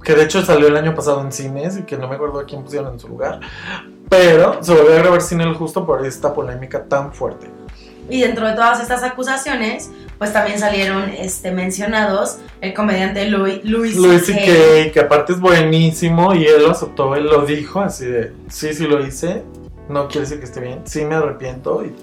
que 0.03 0.15
de 0.15 0.25
hecho 0.25 0.45
salió 0.45 0.69
el 0.69 0.77
año 0.77 0.95
pasado 0.95 1.21
en 1.21 1.33
cines 1.33 1.77
y 1.79 1.83
que 1.83 1.97
no 1.97 2.09
me 2.09 2.15
acuerdo 2.15 2.41
a 2.41 2.45
quién 2.45 2.63
pusieron 2.63 2.93
en 2.93 3.01
su 3.01 3.09
lugar, 3.09 3.41
pero 4.09 4.63
se 4.63 4.73
volvió 4.75 4.95
a 4.95 4.99
grabar 4.99 5.21
sin 5.21 5.41
él 5.41 5.55
justo 5.55 5.85
por 5.85 6.05
esta 6.07 6.33
polémica 6.33 6.85
tan 6.85 7.13
fuerte. 7.13 7.49
Y 8.11 8.23
dentro 8.23 8.47
de 8.47 8.55
todas 8.55 8.81
estas 8.81 9.03
acusaciones, 9.03 9.91
pues 10.17 10.33
también 10.33 10.59
salieron 10.59 11.11
este, 11.11 11.53
mencionados 11.53 12.39
el 12.61 12.73
comediante 12.73 13.29
Louis, 13.29 13.63
Louis, 13.65 13.97
Louis 13.97 14.25
C.K. 14.25 14.41
C.K., 14.41 14.93
que 14.93 15.01
aparte 15.01 15.35
es 15.35 15.41
buenísimo 15.41 16.35
y 16.35 16.47
él 16.47 16.63
lo 16.63 16.71
aceptó, 16.71 17.15
él 17.15 17.25
lo 17.25 17.45
dijo 17.45 17.81
así 17.81 18.07
de, 18.07 18.33
sí, 18.49 18.73
sí 18.73 18.87
lo 18.87 19.07
hice, 19.07 19.43
no 19.89 20.09
quiere 20.09 20.23
decir 20.23 20.39
que 20.39 20.47
esté 20.47 20.61
bien, 20.61 20.81
sí 20.85 21.05
me 21.05 21.17
arrepiento 21.17 21.85
y 21.85 21.95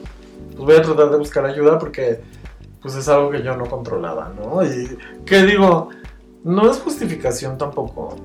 pues 0.55 0.59
voy 0.59 0.75
a 0.75 0.81
tratar 0.81 1.09
de 1.09 1.17
buscar 1.17 1.45
ayuda 1.45 1.79
porque 1.79 2.21
pues 2.81 2.95
es 2.95 3.07
algo 3.09 3.31
que 3.31 3.41
yo 3.41 3.57
no 3.57 3.65
controlaba, 3.65 4.31
¿no? 4.37 4.63
Y 4.63 4.97
que 5.25 5.41
digo, 5.43 5.89
no 6.45 6.71
es 6.71 6.77
justificación 6.77 7.57
tampoco, 7.57 8.15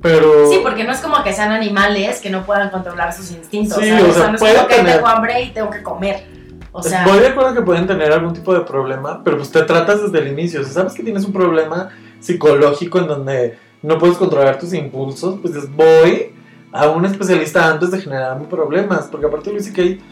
pero... 0.00 0.50
Sí, 0.50 0.60
porque 0.62 0.84
no 0.84 0.92
es 0.92 1.00
como 1.00 1.22
que 1.22 1.32
sean 1.32 1.52
animales 1.52 2.20
que 2.20 2.30
no 2.30 2.44
puedan 2.46 2.70
controlar 2.70 3.12
sus 3.12 3.30
instintos. 3.32 3.78
Sí, 3.78 3.88
¿sabes? 3.90 4.04
o 4.04 4.12
sea, 4.14 4.28
no 4.28 4.34
es 4.36 4.40
como 4.54 4.68
que 4.68 4.74
tener- 4.76 4.94
tengo 4.94 5.06
hambre 5.08 5.42
y 5.42 5.50
tengo 5.50 5.68
que 5.70 5.82
comer. 5.82 6.24
O 6.72 6.82
sea, 6.82 7.04
Estoy 7.04 7.20
de 7.20 7.26
acuerdo 7.28 7.52
que 7.52 7.60
pueden 7.60 7.86
tener 7.86 8.10
algún 8.12 8.32
tipo 8.32 8.54
de 8.54 8.60
problema, 8.60 9.22
pero 9.22 9.36
pues 9.36 9.50
te 9.50 9.60
tratas 9.62 10.02
desde 10.02 10.18
el 10.20 10.28
inicio. 10.32 10.64
Si 10.64 10.70
sabes 10.72 10.94
que 10.94 11.02
tienes 11.02 11.24
un 11.26 11.32
problema 11.32 11.90
psicológico 12.18 12.98
en 12.98 13.08
donde 13.08 13.58
no 13.82 13.98
puedes 13.98 14.16
controlar 14.16 14.58
tus 14.58 14.72
impulsos, 14.72 15.38
pues 15.42 15.52
dices, 15.52 15.68
voy 15.76 16.32
a 16.72 16.88
un 16.88 17.04
especialista 17.04 17.68
antes 17.70 17.90
de 17.90 18.00
generarme 18.00 18.46
problemas. 18.46 19.08
Porque 19.10 19.26
aparte 19.26 19.50
Luis 19.52 19.66
C.K. 19.66 20.02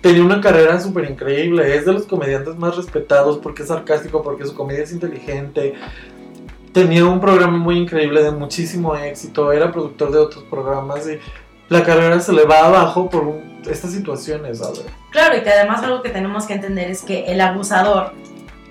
tenía 0.00 0.24
una 0.24 0.40
carrera 0.40 0.80
súper 0.80 1.08
increíble. 1.08 1.76
Es 1.76 1.86
de 1.86 1.92
los 1.92 2.02
comediantes 2.06 2.56
más 2.56 2.76
respetados 2.76 3.38
porque 3.38 3.62
es 3.62 3.68
sarcástico, 3.68 4.22
porque 4.22 4.44
su 4.44 4.54
comedia 4.54 4.82
es 4.82 4.92
inteligente. 4.92 5.74
Tenía 6.72 7.04
un 7.04 7.20
programa 7.20 7.56
muy 7.56 7.76
increíble 7.78 8.22
de 8.22 8.30
muchísimo 8.30 8.94
éxito. 8.94 9.52
Era 9.52 9.72
productor 9.72 10.10
de 10.12 10.18
otros 10.18 10.44
programas 10.44 11.06
y 11.08 11.18
la 11.68 11.82
carrera 11.82 12.20
se 12.20 12.32
le 12.32 12.44
va 12.44 12.66
abajo 12.66 13.08
por 13.10 13.22
un- 13.24 13.60
estas 13.68 13.92
situaciones, 13.92 14.58
¿sabes? 14.58 14.84
claro, 15.10 15.36
y 15.36 15.42
que 15.42 15.50
además 15.50 15.82
algo 15.82 16.00
que 16.02 16.10
tenemos 16.10 16.46
que 16.46 16.54
entender 16.54 16.90
es 16.90 17.02
que 17.02 17.24
el 17.26 17.40
abusador 17.40 18.12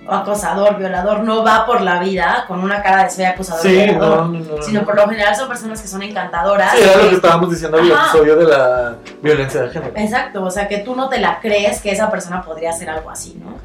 o 0.07 0.11
acosador, 0.13 0.77
violador, 0.77 1.19
no 1.19 1.43
va 1.43 1.65
por 1.65 1.81
la 1.81 1.99
vida 1.99 2.45
con 2.47 2.61
una 2.63 2.81
cara 2.81 3.03
de 3.03 3.09
soy 3.09 3.25
acusador, 3.25 3.61
Sí, 3.61 3.73
violador, 3.73 4.17
no, 4.27 4.27
no, 4.27 4.39
no, 4.39 4.55
no. 4.57 4.61
sino 4.63 4.85
por 4.85 4.95
lo 4.95 5.07
general 5.09 5.35
son 5.35 5.49
personas 5.49 5.81
que 5.81 5.87
son 5.87 6.01
encantadoras. 6.01 6.71
Sí, 6.71 6.83
era 6.83 7.03
lo 7.03 7.09
que- 7.09 7.15
estábamos 7.15 7.49
diciendo 7.51 7.77
en 7.79 7.85
el 7.85 7.91
episodio 7.91 8.35
de 8.37 8.45
la 8.45 8.95
violencia 9.21 9.61
de 9.63 9.69
género. 9.69 9.91
Exacto, 9.95 10.43
o 10.43 10.49
sea 10.51 10.67
que 10.67 10.77
tú 10.79 10.95
no 10.95 11.09
te 11.09 11.19
la 11.19 11.39
crees 11.41 11.81
que 11.81 11.91
esa 11.91 12.09
persona 12.09 12.41
podría 12.41 12.69
hacer 12.69 12.89
algo 12.89 13.09
así, 13.09 13.37
¿no? 13.43 13.57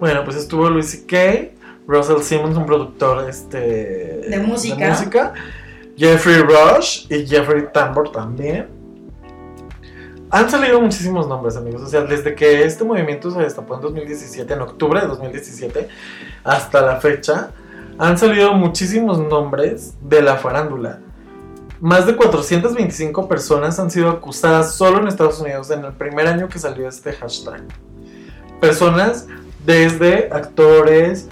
Bueno, 0.00 0.24
pues 0.24 0.36
estuvo 0.36 0.68
Luis 0.70 0.90
C.K., 0.90 1.50
Russell 1.90 2.22
Simmons, 2.22 2.56
un 2.56 2.66
productor 2.66 3.28
este, 3.28 4.22
De 4.28 4.38
música. 4.38 4.90
música, 4.90 5.34
Jeffrey 5.96 6.36
Rush 6.36 7.06
y 7.10 7.26
Jeffrey 7.26 7.66
Tambor 7.72 8.12
también. 8.12 8.68
Han 10.30 10.48
salido 10.48 10.80
muchísimos 10.80 11.26
nombres, 11.26 11.56
amigos. 11.56 11.82
O 11.82 11.86
sea, 11.88 12.02
desde 12.02 12.36
que 12.36 12.62
este 12.64 12.84
movimiento 12.84 13.32
se 13.32 13.40
destapó 13.40 13.74
en 13.74 13.80
2017, 13.80 14.54
en 14.54 14.60
octubre 14.60 15.00
de 15.00 15.08
2017, 15.08 15.88
hasta 16.44 16.80
la 16.82 17.00
fecha, 17.00 17.50
han 17.98 18.16
salido 18.16 18.54
muchísimos 18.54 19.18
nombres 19.18 19.94
de 20.00 20.22
la 20.22 20.36
farándula. 20.36 21.00
Más 21.80 22.06
de 22.06 22.14
425 22.14 23.26
personas 23.26 23.80
han 23.80 23.90
sido 23.90 24.10
acusadas 24.10 24.74
solo 24.74 24.98
en 25.00 25.08
Estados 25.08 25.40
Unidos 25.40 25.70
en 25.70 25.84
el 25.84 25.92
primer 25.94 26.28
año 26.28 26.48
que 26.48 26.60
salió 26.60 26.88
este 26.88 27.12
hashtag. 27.12 27.62
Personas 28.60 29.26
desde 29.66 30.28
actores, 30.30 31.28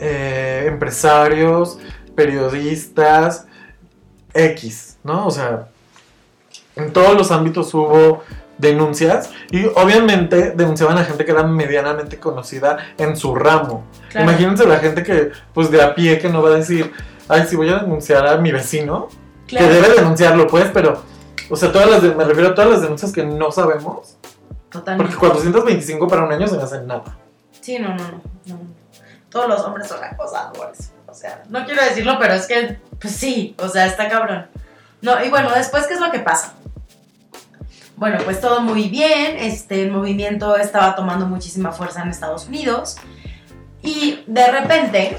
eh, 0.00 0.64
empresarios, 0.66 1.78
periodistas, 2.14 3.46
X, 4.34 4.96
¿no? 5.04 5.26
O 5.26 5.30
sea, 5.30 5.68
en 6.76 6.92
todos 6.92 7.14
los 7.16 7.30
ámbitos 7.30 7.72
hubo 7.74 8.22
denuncias 8.58 9.30
y 9.50 9.64
obviamente 9.66 10.50
denunciaban 10.52 10.98
a 10.98 11.04
gente 11.04 11.24
que 11.24 11.30
era 11.32 11.42
medianamente 11.44 12.18
conocida 12.18 12.76
en 12.98 13.16
su 13.16 13.34
ramo. 13.34 13.84
Claro. 14.10 14.28
Imagínense 14.30 14.66
la 14.66 14.78
gente 14.78 15.02
que, 15.02 15.30
pues 15.54 15.70
de 15.70 15.82
a 15.82 15.94
pie, 15.94 16.18
que 16.18 16.28
no 16.28 16.42
va 16.42 16.50
a 16.50 16.54
decir, 16.56 16.92
ay, 17.28 17.46
si 17.48 17.56
voy 17.56 17.68
a 17.70 17.78
denunciar 17.78 18.26
a 18.26 18.36
mi 18.38 18.52
vecino, 18.52 19.08
Claro. 19.46 19.66
que 19.66 19.72
debe 19.74 19.94
denunciarlo, 19.94 20.46
pues, 20.46 20.66
pero, 20.72 21.02
o 21.48 21.56
sea, 21.56 21.72
todas 21.72 21.90
las 21.90 22.02
de- 22.02 22.14
me 22.14 22.24
refiero 22.24 22.50
a 22.50 22.54
todas 22.54 22.70
las 22.70 22.82
denuncias 22.82 23.10
que 23.12 23.24
no 23.24 23.50
sabemos, 23.50 24.16
Totalmente. 24.70 25.12
porque 25.16 25.26
425 25.26 26.06
para 26.06 26.24
un 26.24 26.32
año 26.32 26.46
se 26.46 26.56
me 26.56 26.62
hace 26.62 26.80
nada. 26.82 27.02
Sí, 27.60 27.78
no, 27.78 27.88
no, 27.88 27.96
no, 27.96 28.20
no. 28.46 28.79
Todos 29.30 29.48
los 29.48 29.60
hombres 29.62 29.88
son 29.88 30.02
acosadores. 30.02 30.92
O 31.06 31.14
sea, 31.14 31.42
no 31.48 31.64
quiero 31.64 31.82
decirlo, 31.82 32.16
pero 32.18 32.34
es 32.34 32.46
que, 32.46 32.78
pues 33.00 33.14
sí, 33.14 33.54
o 33.58 33.68
sea, 33.68 33.86
está 33.86 34.08
cabrón. 34.08 34.46
No, 35.02 35.22
y 35.24 35.30
bueno, 35.30 35.50
después, 35.54 35.86
¿qué 35.86 35.94
es 35.94 36.00
lo 36.00 36.10
que 36.10 36.20
pasa? 36.20 36.54
Bueno, 37.96 38.18
pues 38.24 38.40
todo 38.40 38.60
muy 38.60 38.88
bien, 38.88 39.36
este, 39.36 39.82
el 39.82 39.90
movimiento 39.90 40.56
estaba 40.56 40.94
tomando 40.94 41.26
muchísima 41.26 41.72
fuerza 41.72 42.02
en 42.02 42.08
Estados 42.08 42.46
Unidos 42.46 42.96
y 43.82 44.24
de 44.26 44.50
repente, 44.50 45.18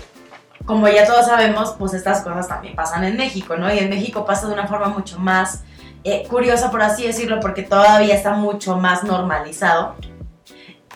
como 0.65 0.87
ya 0.87 1.05
todos 1.05 1.27
sabemos, 1.27 1.75
pues 1.77 1.93
estas 1.93 2.21
cosas 2.21 2.47
también 2.47 2.75
pasan 2.75 3.03
en 3.03 3.17
México, 3.17 3.55
¿no? 3.55 3.71
Y 3.71 3.79
en 3.79 3.89
México 3.89 4.25
pasa 4.25 4.47
de 4.47 4.53
una 4.53 4.67
forma 4.67 4.87
mucho 4.87 5.19
más 5.19 5.61
eh, 6.03 6.27
curiosa, 6.27 6.71
por 6.71 6.81
así 6.81 7.05
decirlo, 7.05 7.39
porque 7.39 7.63
todavía 7.63 8.15
está 8.15 8.31
mucho 8.31 8.77
más 8.77 9.03
normalizado. 9.03 9.95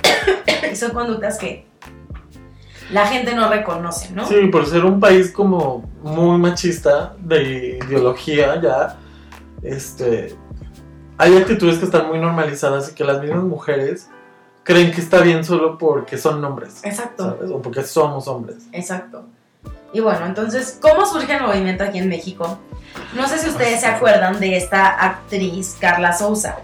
y 0.72 0.76
son 0.76 0.92
conductas 0.92 1.38
que 1.38 1.68
la 2.92 3.08
gente 3.08 3.34
no 3.34 3.50
reconoce, 3.50 4.12
¿no? 4.14 4.28
Sí, 4.28 4.48
por 4.48 4.66
ser 4.68 4.86
un 4.86 5.00
país 5.00 5.32
como 5.32 5.90
muy 6.04 6.38
machista 6.38 7.16
de 7.20 7.80
ideología 7.86 8.62
ya, 8.62 8.98
este, 9.64 10.36
hay 11.18 11.38
actitudes 11.38 11.80
que 11.80 11.86
están 11.86 12.08
muy 12.08 12.20
normalizadas 12.20 12.92
y 12.92 12.96
que 12.96 13.04
las 13.04 13.22
mismas 13.22 13.44
mujeres 13.44 14.10
creen 14.64 14.92
que 14.92 15.02
está 15.02 15.22
bien 15.22 15.44
solo 15.44 15.78
porque 15.78 16.18
son 16.18 16.44
hombres, 16.44 16.82
Exacto. 16.84 17.24
¿sabes? 17.32 17.52
O 17.52 17.62
porque 17.62 17.84
somos 17.84 18.28
hombres. 18.28 18.58
Exacto. 18.72 19.26
Y 19.94 20.02
bueno, 20.02 20.26
entonces, 20.26 20.78
¿cómo 20.82 21.06
surge 21.06 21.34
el 21.34 21.44
movimiento 21.44 21.84
aquí 21.84 22.00
en 22.00 22.10
México? 22.10 22.60
No 23.16 23.28
sé 23.28 23.38
si 23.38 23.50
ustedes 23.50 23.82
se 23.82 23.88
acuerdan 23.88 24.40
de 24.40 24.58
esta 24.58 24.88
actriz 24.90 25.78
Carla 25.80 26.14
Souza. 26.14 26.58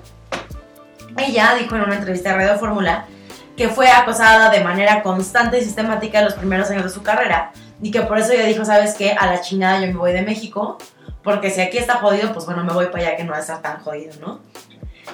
Ella 1.17 1.55
dijo 1.59 1.75
en 1.75 1.83
una 1.83 1.95
entrevista 1.95 2.31
de 2.31 2.35
Radio 2.35 2.59
Fórmula 2.59 3.05
que 3.55 3.69
fue 3.69 3.89
acosada 3.89 4.49
de 4.49 4.63
manera 4.63 5.03
constante 5.03 5.59
y 5.59 5.63
sistemática 5.63 6.19
en 6.19 6.25
los 6.25 6.33
primeros 6.35 6.69
años 6.69 6.83
de 6.83 6.89
su 6.89 7.03
carrera 7.03 7.51
y 7.81 7.91
que 7.91 8.01
por 8.01 8.17
eso 8.17 8.31
ella 8.33 8.45
dijo, 8.45 8.65
¿sabes 8.65 8.95
qué? 8.95 9.11
A 9.11 9.27
la 9.27 9.41
chingada 9.41 9.81
yo 9.81 9.87
me 9.87 9.97
voy 9.97 10.13
de 10.13 10.21
México 10.21 10.77
porque 11.23 11.49
si 11.49 11.61
aquí 11.61 11.77
está 11.77 11.95
jodido, 11.95 12.33
pues 12.33 12.45
bueno, 12.45 12.63
me 12.63 12.73
voy 12.73 12.87
para 12.87 13.07
allá 13.07 13.17
que 13.17 13.23
no 13.23 13.31
va 13.31 13.37
a 13.37 13.41
estar 13.41 13.61
tan 13.61 13.79
jodido, 13.79 14.13
¿no? 14.19 14.39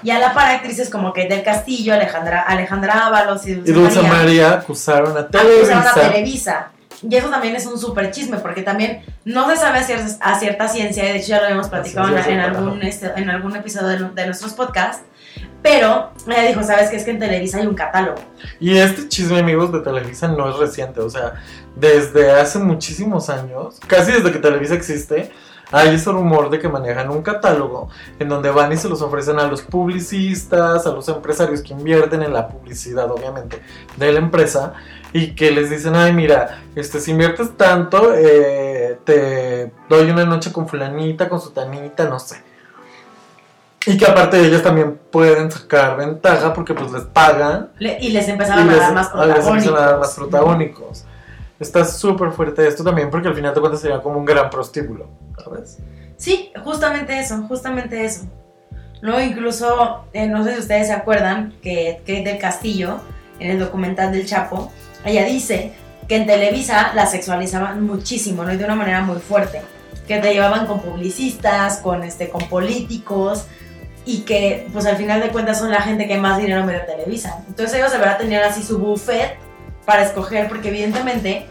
Y 0.03 0.11
a 0.11 0.19
la 0.19 0.33
par 0.33 0.51
actrices 0.51 0.89
como 0.89 1.11
Kate 1.11 1.29
del 1.29 1.43
Castillo, 1.43 1.93
Alejandra, 1.93 2.41
Alejandra 2.41 3.07
Ábalos 3.07 3.45
y 3.47 3.55
Dulce, 3.55 3.71
Y 3.71 3.73
Dulce 3.73 4.01
María 4.01 4.17
María 4.17 4.51
acusaron 4.53 5.17
a 5.17 5.21
acusaron 5.21 5.87
a 5.87 5.93
Televisa. 5.93 6.11
Televisa. 6.11 6.71
Y 7.07 7.15
eso 7.15 7.29
también 7.29 7.55
es 7.55 7.65
un 7.65 7.77
súper 7.77 8.11
chisme, 8.11 8.37
porque 8.37 8.63
también 8.63 9.03
no 9.23 9.49
se 9.49 9.57
sabe 9.57 9.79
a 9.79 9.83
cierta, 9.83 10.17
a 10.19 10.39
cierta 10.39 10.67
ciencia, 10.67 11.03
y 11.03 11.13
de 11.13 11.17
hecho 11.17 11.27
ya 11.27 11.37
lo 11.37 11.43
habíamos 11.43 11.67
platicado 11.69 12.09
en, 12.09 12.17
en 12.17 12.39
algún, 12.39 12.81
este, 12.81 13.11
en 13.15 13.29
algún 13.29 13.55
episodio 13.55 13.87
de, 13.87 14.09
de 14.09 14.25
nuestros 14.25 14.53
podcasts, 14.53 15.03
pero 15.61 16.11
ella 16.27 16.47
dijo, 16.47 16.63
¿sabes 16.63 16.89
qué? 16.89 16.97
Es 16.97 17.03
que 17.03 17.11
en 17.11 17.19
Televisa 17.19 17.57
hay 17.57 17.67
un 17.67 17.75
catálogo. 17.75 18.19
Y 18.59 18.77
este 18.77 19.07
chisme, 19.07 19.39
amigos, 19.39 19.71
de 19.71 19.79
Televisa 19.79 20.27
no 20.27 20.49
es 20.49 20.57
reciente, 20.57 21.01
o 21.01 21.09
sea, 21.09 21.35
desde 21.75 22.31
hace 22.31 22.59
muchísimos 22.59 23.29
años, 23.29 23.79
casi 23.87 24.11
desde 24.11 24.31
que 24.31 24.39
Televisa 24.39 24.75
existe, 24.75 25.31
hay 25.71 25.95
ese 25.95 26.11
rumor 26.11 26.49
de 26.49 26.59
que 26.59 26.69
manejan 26.69 27.09
un 27.09 27.21
catálogo 27.21 27.89
en 28.19 28.29
donde 28.29 28.49
van 28.49 28.71
y 28.71 28.77
se 28.77 28.87
los 28.87 29.01
ofrecen 29.01 29.37
a 29.39 29.47
los 29.47 29.61
publicistas, 29.61 30.87
a 30.87 30.91
los 30.91 31.09
empresarios 31.09 31.61
que 31.61 31.73
invierten 31.73 32.23
en 32.23 32.31
la 32.31 32.47
publicidad, 32.47 33.11
obviamente, 33.11 33.61
de 33.97 34.11
la 34.13 34.19
empresa, 34.19 34.73
y 35.11 35.35
que 35.35 35.51
les 35.51 35.69
dicen, 35.69 35.95
ay, 35.95 36.13
mira, 36.13 36.61
este, 36.75 36.99
si 36.99 37.11
inviertes 37.11 37.57
tanto, 37.57 38.13
eh, 38.15 38.99
te 39.03 39.71
doy 39.89 40.09
una 40.09 40.25
noche 40.25 40.51
con 40.51 40.67
fulanita, 40.67 41.27
con 41.27 41.41
sutanita, 41.41 42.05
no 42.05 42.19
sé. 42.19 42.43
Y 43.87 43.97
que 43.97 44.05
aparte 44.05 44.39
ellas 44.39 44.61
también 44.63 44.99
pueden 45.11 45.49
sacar 45.51 45.97
ventaja 45.97 46.53
porque 46.53 46.73
pues 46.73 46.91
les 46.91 47.03
pagan 47.03 47.69
Le- 47.79 47.97
y 48.01 48.09
les 48.09 48.27
empezaron 48.27 48.65
y 48.65 48.69
a 48.69 48.71
les- 48.73 48.79
dar 48.81 48.93
más 48.93 49.09
ah, 49.13 49.25
les 49.25 49.35
protagónicos. 49.35 49.73
a 49.79 49.85
dar 49.85 49.99
más 49.99 50.13
protagónicos. 50.15 51.05
Está 51.59 51.85
súper 51.85 52.31
fuerte 52.31 52.67
esto 52.67 52.83
también 52.83 53.09
porque 53.09 53.27
al 53.29 53.33
final 53.35 53.53
de 53.53 53.59
cuentas 53.61 53.81
sería 53.81 54.01
como 54.01 54.19
un 54.19 54.25
gran 54.25 54.49
prostíbulo, 54.49 55.07
¿sabes? 55.43 55.77
Sí, 56.17 56.51
justamente 56.63 57.17
eso, 57.19 57.41
justamente 57.47 58.05
eso. 58.05 58.25
¿No? 59.01 59.21
Incluso, 59.21 60.05
eh, 60.13 60.27
no 60.27 60.43
sé 60.43 60.53
si 60.55 60.59
ustedes 60.59 60.87
se 60.87 60.93
acuerdan 60.93 61.53
que 61.61 61.97
Kate 61.99 62.23
del 62.23 62.39
Castillo, 62.39 62.97
en 63.39 63.51
el 63.51 63.59
documental 63.59 64.11
del 64.11 64.25
Chapo, 64.25 64.71
ella 65.05 65.23
dice 65.25 65.73
que 66.07 66.15
en 66.15 66.25
Televisa 66.25 66.91
la 66.95 67.05
sexualizaban 67.05 67.83
muchísimo, 67.85 68.43
¿no? 68.43 68.51
Y 68.53 68.57
de 68.57 68.65
una 68.65 68.75
manera 68.75 69.01
muy 69.01 69.17
fuerte. 69.19 69.61
Que 70.07 70.17
te 70.19 70.33
llevaban 70.33 70.65
con 70.65 70.79
publicistas, 70.81 71.77
con, 71.77 72.01
este, 72.03 72.29
con 72.29 72.47
políticos, 72.49 73.45
y 74.07 74.21
que, 74.21 74.67
pues 74.71 74.85
al 74.85 74.95
final 74.95 75.19
de 75.19 75.27
cuentas, 75.27 75.59
son 75.59 75.69
la 75.69 75.81
gente 75.81 76.07
que 76.07 76.17
más 76.17 76.37
dinero 76.37 76.63
me 76.63 76.71
da 76.71 76.85
Televisa. 76.85 77.43
Entonces 77.45 77.77
ellos 77.77 77.91
de 77.91 77.97
verdad 77.97 78.17
tenían 78.17 78.41
así 78.41 78.63
su 78.63 78.79
buffet 78.79 79.37
para 79.85 80.03
escoger, 80.03 80.47
porque 80.47 80.69
evidentemente, 80.69 81.45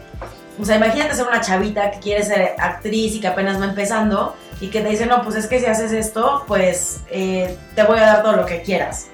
o 0.59 0.65
sea, 0.65 0.77
imagínate 0.77 1.13
ser 1.13 1.27
una 1.27 1.39
chavita 1.39 1.91
que 1.91 1.99
quiere 1.99 2.23
ser 2.23 2.55
actriz 2.57 3.13
y 3.13 3.19
que 3.19 3.27
apenas 3.27 3.61
va 3.61 3.65
empezando 3.65 4.35
y 4.59 4.69
que 4.69 4.81
te 4.81 4.89
dice, 4.89 5.05
no, 5.05 5.21
pues 5.21 5.35
es 5.35 5.45
que 5.45 5.59
si 5.59 5.67
haces 5.67 5.91
esto, 5.91 6.45
pues 6.47 7.01
eh, 7.11 7.55
te 7.75 7.83
voy 7.83 7.99
a 7.99 8.07
dar 8.07 8.23
todo 8.23 8.35
lo 8.35 8.45
que 8.47 8.63
quieras. 8.63 9.07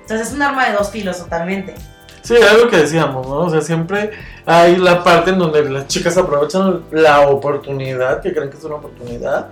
Entonces 0.00 0.28
es 0.28 0.34
un 0.34 0.42
arma 0.42 0.66
de 0.68 0.72
dos 0.72 0.90
filos 0.90 1.18
totalmente. 1.18 1.76
Sí, 2.22 2.34
lo 2.34 2.68
que 2.68 2.78
decíamos, 2.78 3.28
¿no? 3.28 3.38
O 3.42 3.50
sea, 3.50 3.60
siempre 3.60 4.10
hay 4.44 4.76
la 4.76 5.04
parte 5.04 5.30
en 5.30 5.38
donde 5.38 5.70
las 5.70 5.86
chicas 5.86 6.18
aprovechan 6.18 6.82
la 6.90 7.28
oportunidad, 7.28 8.20
que 8.20 8.34
creen 8.34 8.50
que 8.50 8.56
es 8.56 8.64
una 8.64 8.74
oportunidad, 8.74 9.50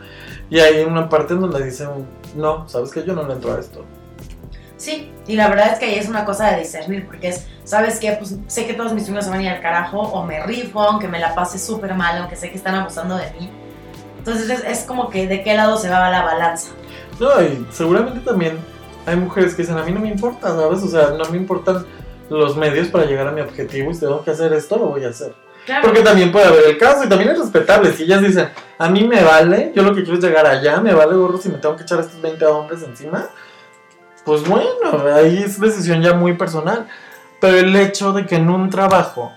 y 0.51 0.59
hay 0.59 0.83
una 0.83 1.09
parte 1.09 1.35
en 1.35 1.41
donde 1.41 1.65
dicen, 1.65 1.89
no, 2.37 2.69
¿sabes 2.69 2.91
qué? 2.91 3.05
Yo 3.05 3.15
no 3.15 3.27
le 3.27 3.35
entro 3.35 3.55
a 3.55 3.61
esto. 3.61 3.85
Sí, 4.77 5.11
y 5.27 5.37
la 5.37 5.49
verdad 5.49 5.73
es 5.73 5.79
que 5.79 5.87
ahí 5.87 5.95
es 5.95 6.09
una 6.09 6.25
cosa 6.25 6.51
de 6.51 6.59
discernir, 6.59 7.07
porque 7.07 7.29
es, 7.29 7.47
¿sabes 7.65 7.99
qué? 7.99 8.13
Pues 8.13 8.37
sé 8.47 8.67
que 8.67 8.75
todos 8.75 8.93
mis 8.93 9.07
sueños 9.07 9.25
se 9.25 9.31
van 9.31 9.41
a 9.41 9.43
ir 9.43 9.49
al 9.49 9.61
carajo, 9.61 9.99
o 9.99 10.25
me 10.25 10.45
rifo, 10.45 10.81
aunque 10.81 11.09
me 11.09 11.19
la 11.19 11.35
pase 11.35 11.59
súper 11.59 11.95
mal, 11.95 12.19
aunque 12.19 12.37
sé 12.37 12.51
que 12.51 12.57
están 12.57 12.75
abusando 12.75 13.17
de 13.17 13.31
mí. 13.33 13.51
Entonces 14.19 14.51
es, 14.51 14.65
es 14.65 14.85
como 14.85 15.09
que 15.09 15.27
de 15.27 15.43
qué 15.43 15.55
lado 15.55 15.79
se 15.79 15.89
va 15.89 16.11
la 16.11 16.23
balanza. 16.23 16.73
No, 17.19 17.41
y 17.41 17.67
seguramente 17.71 18.21
también 18.21 18.59
hay 19.07 19.17
mujeres 19.17 19.55
que 19.55 19.63
dicen, 19.63 19.79
a 19.79 19.85
mí 19.85 19.93
no 19.93 20.01
me 20.01 20.09
importa, 20.09 20.55
¿sabes? 20.55 20.83
O 20.83 20.89
sea, 20.89 21.11
no 21.11 21.25
me 21.31 21.39
importan 21.39 21.87
los 22.29 22.57
medios 22.57 22.89
para 22.89 23.07
llegar 23.07 23.29
a 23.29 23.33
mi 23.33 23.41
objetivo 23.41 23.91
y 23.91 23.95
si 23.95 24.01
tengo 24.01 24.23
que 24.23 24.33
hacer 24.33 24.53
esto, 24.53 24.77
lo 24.77 24.87
voy 24.87 25.05
a 25.05 25.09
hacer. 25.09 25.33
Porque 25.83 26.01
también 26.03 26.31
puede 26.33 26.47
haber 26.47 26.65
el 26.67 26.79
caso 26.79 27.05
y 27.05 27.09
también 27.09 27.31
es 27.31 27.39
respetable. 27.39 27.93
Si 27.93 28.05
ellas 28.05 28.23
dicen, 28.23 28.49
a 28.79 28.89
mí 28.89 29.05
me 29.05 29.23
vale, 29.23 29.73
yo 29.75 29.83
lo 29.83 29.95
que 29.95 30.03
quiero 30.03 30.19
es 30.19 30.25
llegar 30.25 30.47
allá, 30.47 30.81
me 30.81 30.95
vale 30.95 31.15
gorro 31.17 31.39
si 31.39 31.49
me 31.49 31.59
tengo 31.59 31.77
que 31.77 31.83
echar 31.83 31.99
a 31.99 32.03
estos 32.03 32.21
20 32.23 32.45
hombres 32.47 32.83
encima, 32.83 33.27
pues 34.25 34.47
bueno, 34.47 35.05
ahí 35.15 35.43
es 35.43 35.61
decisión 35.61 36.03
ya 36.03 36.13
muy 36.15 36.35
personal. 36.35 36.87
Pero 37.41 37.59
el 37.59 37.75
hecho 37.77 38.13
de 38.13 38.27
que 38.27 38.37
en 38.37 38.49
un 38.51 38.71
trabajo 38.71 39.33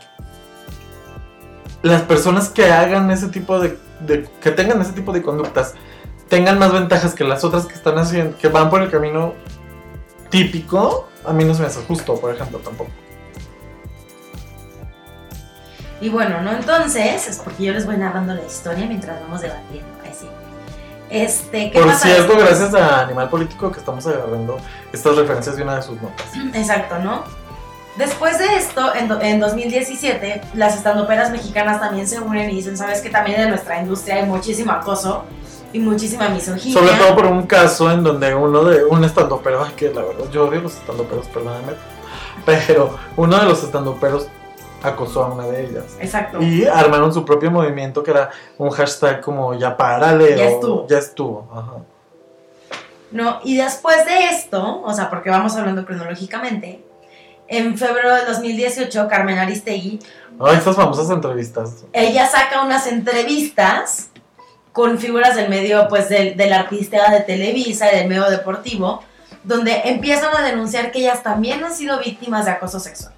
las 1.81 2.01
personas 2.03 2.49
que 2.49 2.65
hagan 2.71 3.09
ese 3.11 3.27
tipo 3.29 3.59
de- 3.59 3.77
que 4.41 4.51
tengan 4.51 4.81
ese 4.81 4.93
tipo 4.93 5.11
de 5.11 5.21
conductas 5.21 5.73
tengan 6.27 6.59
más 6.59 6.71
ventajas 6.71 7.13
que 7.13 7.23
las 7.23 7.43
otras 7.43 7.65
que 7.65 7.73
están 7.73 7.97
haciendo, 7.97 8.37
que 8.37 8.47
van 8.49 8.69
por 8.69 8.81
el 8.81 8.89
camino 8.91 9.33
típico, 10.29 11.09
a 11.25 11.33
mí 11.33 11.43
no 11.43 11.53
se 11.53 11.61
me 11.61 11.67
hace 11.67 11.81
justo, 11.81 12.15
por 12.19 12.33
ejemplo, 12.33 12.59
tampoco. 12.59 12.91
Y 16.01 16.09
bueno, 16.09 16.41
¿no? 16.41 16.51
Entonces, 16.51 17.27
es 17.27 17.37
porque 17.39 17.65
yo 17.65 17.73
les 17.73 17.85
voy 17.85 17.97
narrando 17.97 18.33
la 18.33 18.43
historia 18.43 18.85
mientras 18.85 19.19
vamos 19.21 19.41
debatiendo. 19.41 19.87
Ahí 20.03 20.11
sí. 20.17 20.27
Este, 21.09 21.71
¿qué 21.71 21.79
Por 21.79 21.87
pasa 21.87 22.07
cierto, 22.07 22.33
después? 22.35 22.59
gracias 22.59 22.73
a 22.75 23.01
Animal 23.01 23.29
Político 23.29 23.71
que 23.71 23.79
estamos 23.79 24.05
agarrando 24.07 24.57
estas 24.93 25.15
referencias 25.15 25.55
de 25.57 25.63
una 25.63 25.75
de 25.77 25.81
sus 25.81 26.01
notas. 26.01 26.25
Exacto, 26.53 26.99
¿no? 26.99 27.23
Después 27.97 28.37
de 28.37 28.55
esto, 28.55 28.93
en, 28.95 29.07
do- 29.09 29.19
en 29.19 29.39
2017, 29.39 30.41
las 30.53 30.75
estandoperas 30.77 31.31
mexicanas 31.31 31.81
también 31.81 32.07
se 32.07 32.19
unen 32.19 32.49
y 32.49 32.55
dicen, 32.55 32.77
¿sabes 32.77 33.01
que 33.01 33.09
También 33.09 33.41
en 33.41 33.49
nuestra 33.49 33.81
industria 33.81 34.15
hay 34.17 34.25
muchísimo 34.25 34.71
acoso 34.71 35.25
y 35.73 35.79
muchísima 35.79 36.29
misoginia. 36.29 36.79
Sobre 36.79 36.93
todo 36.95 37.15
por 37.15 37.25
un 37.25 37.43
caso 37.45 37.91
en 37.91 38.03
donde 38.03 38.33
uno 38.35 38.63
de 38.63 38.85
un 38.85 39.03
estandopero, 39.03 39.65
que 39.75 39.91
la 39.91 40.01
verdad, 40.03 40.25
yo 40.31 40.47
odio 40.47 40.61
los 40.61 40.75
estandoperos, 40.75 41.27
perdóname, 41.27 41.73
pero 42.45 42.97
uno 43.17 43.37
de 43.37 43.45
los 43.45 43.63
estandoperos 43.63 44.27
acosó 44.83 45.23
a 45.25 45.33
una 45.33 45.45
de 45.47 45.65
ellas. 45.65 45.85
Exacto. 45.99 46.41
Y 46.41 46.65
armaron 46.65 47.13
su 47.13 47.25
propio 47.25 47.51
movimiento 47.51 48.03
que 48.03 48.11
era 48.11 48.29
un 48.57 48.69
hashtag 48.69 49.21
como 49.21 49.53
ya 49.53 49.75
párale 49.75 50.35
Ya 50.37 50.45
o 50.45 50.47
estuvo. 50.49 50.87
ya 50.87 50.97
estuvo. 50.97 51.47
Ajá. 51.53 51.73
No, 53.11 53.39
y 53.43 53.57
después 53.57 54.05
de 54.05 54.25
esto, 54.29 54.81
o 54.83 54.93
sea, 54.93 55.09
porque 55.09 55.29
vamos 55.29 55.55
hablando 55.55 55.83
cronológicamente, 55.85 56.83
en 57.47 57.75
febrero 57.77 58.13
de 58.13 58.25
2018, 58.25 59.07
Carmen 59.07 59.39
Aristegui, 59.39 59.99
Ay, 60.39 60.57
estas 60.57 60.75
famosas 60.75 61.09
entrevistas. 61.09 61.83
ella 61.93 62.27
saca 62.27 62.61
unas 62.61 62.85
entrevistas 62.85 64.09
con 64.71 64.99
figuras 64.99 65.35
del 65.35 65.49
medio, 65.49 65.87
pues, 65.89 66.07
del, 66.09 66.37
del 66.37 66.53
artista 66.53 67.09
de 67.11 67.21
Televisa 67.21 67.91
y 67.91 67.97
del 67.97 68.07
medio 68.07 68.29
deportivo, 68.29 69.01
donde 69.43 69.81
empiezan 69.85 70.35
a 70.37 70.41
denunciar 70.43 70.91
que 70.91 70.99
ellas 70.99 71.23
también 71.23 71.63
han 71.63 71.73
sido 71.73 71.97
víctimas 71.99 72.45
de 72.45 72.51
acoso 72.51 72.79
sexual. 72.79 73.13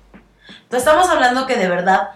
Entonces 0.71 0.87
estamos 0.87 1.09
hablando 1.09 1.45
que 1.47 1.57
de 1.57 1.67
verdad 1.67 2.11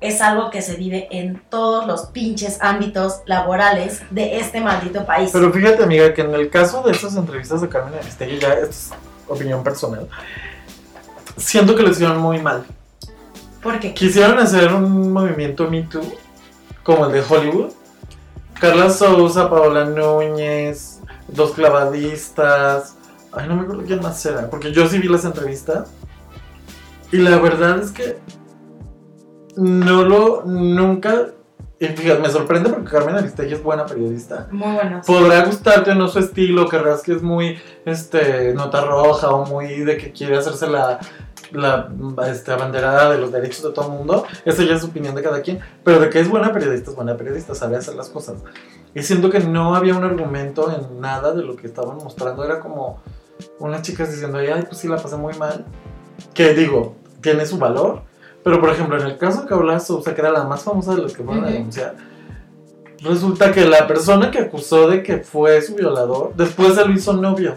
es 0.00 0.22
algo 0.22 0.48
que 0.48 0.62
se 0.62 0.76
vive 0.76 1.08
en 1.10 1.42
todos 1.50 1.86
los 1.86 2.06
pinches 2.06 2.56
ámbitos 2.62 3.20
laborales 3.26 4.00
de 4.08 4.38
este 4.38 4.62
maldito 4.62 5.04
país. 5.04 5.28
Pero 5.30 5.52
fíjate, 5.52 5.82
amiga, 5.82 6.14
que 6.14 6.22
en 6.22 6.34
el 6.34 6.48
caso 6.48 6.82
de 6.82 6.92
estas 6.92 7.14
entrevistas 7.16 7.60
de 7.60 7.68
Carmen 7.68 7.92
Aristegui, 7.92 8.38
ya 8.38 8.54
es 8.54 8.92
opinión 9.28 9.62
personal, 9.62 10.08
siento 11.36 11.76
que 11.76 11.82
lo 11.82 11.90
hicieron 11.90 12.16
muy 12.16 12.40
mal. 12.40 12.64
Porque 13.62 13.92
Quisieron 13.92 14.38
hacer 14.38 14.72
un 14.72 15.12
movimiento 15.12 15.68
Me 15.68 15.82
Too, 15.82 16.00
como 16.82 17.04
el 17.04 17.12
de 17.12 17.20
Hollywood. 17.20 17.72
Carla 18.58 18.88
Souza, 18.88 19.50
Paola 19.50 19.84
Núñez, 19.84 21.00
dos 21.28 21.52
clavadistas. 21.52 22.94
Ay, 23.32 23.46
no 23.48 23.56
me 23.56 23.64
acuerdo 23.64 23.82
quién 23.86 24.00
más 24.00 24.24
era, 24.24 24.48
porque 24.48 24.72
yo 24.72 24.88
sí 24.88 24.98
vi 24.98 25.08
las 25.08 25.26
entrevistas. 25.26 25.90
Y 27.12 27.18
la 27.18 27.38
verdad 27.38 27.78
es 27.78 27.92
que 27.92 28.18
no 29.56 30.02
lo, 30.02 30.44
nunca. 30.44 31.28
Y 31.78 31.86
fíjate, 31.88 32.22
me 32.22 32.30
sorprende 32.30 32.70
porque 32.70 32.90
Carmen 32.90 33.16
Aristegui 33.16 33.54
es 33.54 33.62
buena 33.62 33.84
periodista. 33.84 34.48
muy 34.50 34.72
buenos. 34.74 35.06
Podrá 35.06 35.44
gustarte 35.44 35.90
o 35.90 35.94
no 35.94 36.08
su 36.08 36.20
estilo, 36.20 36.68
querrás 36.68 37.02
que 37.02 37.12
es 37.12 37.22
muy 37.22 37.58
este, 37.84 38.54
nota 38.54 38.82
roja 38.84 39.30
o 39.30 39.44
muy 39.44 39.80
de 39.80 39.96
que 39.96 40.12
quiere 40.12 40.38
hacerse 40.38 40.68
la, 40.68 41.00
la 41.50 41.90
este, 42.28 42.52
abanderada 42.52 43.10
de 43.10 43.18
los 43.18 43.32
derechos 43.32 43.64
de 43.64 43.72
todo 43.72 43.90
el 43.90 43.98
mundo. 43.98 44.24
Esa 44.44 44.62
ya 44.62 44.76
es 44.76 44.84
opinión 44.84 45.14
de 45.14 45.22
cada 45.22 45.42
quien. 45.42 45.60
Pero 45.84 45.98
de 46.00 46.08
que 46.08 46.20
es 46.20 46.28
buena 46.28 46.52
periodista, 46.52 46.90
es 46.90 46.96
buena 46.96 47.16
periodista, 47.16 47.54
sabe 47.54 47.76
hacer 47.76 47.94
las 47.94 48.08
cosas. 48.08 48.36
Y 48.94 49.02
siento 49.02 49.28
que 49.28 49.40
no 49.40 49.74
había 49.74 49.96
un 49.96 50.04
argumento 50.04 50.72
en 50.72 51.00
nada 51.00 51.34
de 51.34 51.42
lo 51.42 51.56
que 51.56 51.66
estaban 51.66 51.96
mostrando. 51.96 52.44
Era 52.44 52.60
como 52.60 53.02
unas 53.58 53.82
chicas 53.82 54.10
diciendo, 54.10 54.38
ay, 54.38 54.62
pues 54.62 54.78
sí, 54.78 54.86
la 54.88 54.96
pasé 54.96 55.16
muy 55.16 55.34
mal. 55.34 55.66
Que 56.32 56.54
digo, 56.54 57.01
tiene 57.22 57.46
su 57.46 57.56
valor. 57.58 58.02
Pero 58.44 58.60
por 58.60 58.70
ejemplo, 58.70 58.98
en 59.00 59.06
el 59.06 59.16
caso 59.18 59.46
que 59.46 59.54
hablas, 59.54 59.88
o 59.90 60.02
sea, 60.02 60.14
que 60.14 60.20
era 60.20 60.30
la 60.30 60.44
más 60.44 60.62
famosa 60.64 60.94
de 60.94 61.02
las 61.02 61.12
que 61.16 61.22
fueron 61.22 61.44
a 61.44 61.46
Ujú. 61.46 61.54
denunciar. 61.54 61.94
Resulta 63.02 63.50
que 63.52 63.64
la 63.64 63.86
persona 63.86 64.30
que 64.30 64.38
acusó 64.38 64.88
de 64.88 65.02
que 65.02 65.18
fue 65.18 65.60
su 65.62 65.74
violador, 65.74 66.32
después 66.36 66.74
se 66.74 66.84
lo 66.84 66.92
hizo 66.92 67.12
novio. 67.14 67.54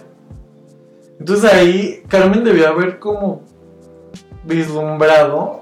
Entonces 1.19 1.51
ahí 1.54 2.04
Carmen 2.08 2.43
debió 2.43 2.67
haber 2.67 2.99
como 2.99 3.41
vislumbrado 4.43 5.62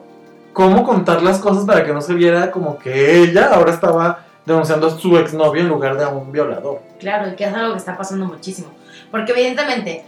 cómo 0.53 0.83
contar 0.83 1.21
las 1.23 1.39
cosas 1.39 1.65
para 1.65 1.83
que 1.85 1.93
no 1.93 2.01
se 2.01 2.13
viera 2.13 2.51
como 2.51 2.77
que 2.77 3.21
ella 3.23 3.49
ahora 3.53 3.71
estaba 3.71 4.25
denunciando 4.45 4.87
a 4.87 4.91
su 4.91 5.17
exnovio 5.17 5.61
en 5.61 5.69
lugar 5.69 5.97
de 5.97 6.03
a 6.03 6.09
un 6.09 6.31
violador. 6.31 6.79
Claro, 6.99 7.29
y 7.31 7.35
que 7.35 7.45
es 7.45 7.53
algo 7.53 7.71
que 7.73 7.79
está 7.79 7.97
pasando 7.97 8.25
muchísimo. 8.25 8.67
Porque 9.09 9.31
evidentemente, 9.31 10.05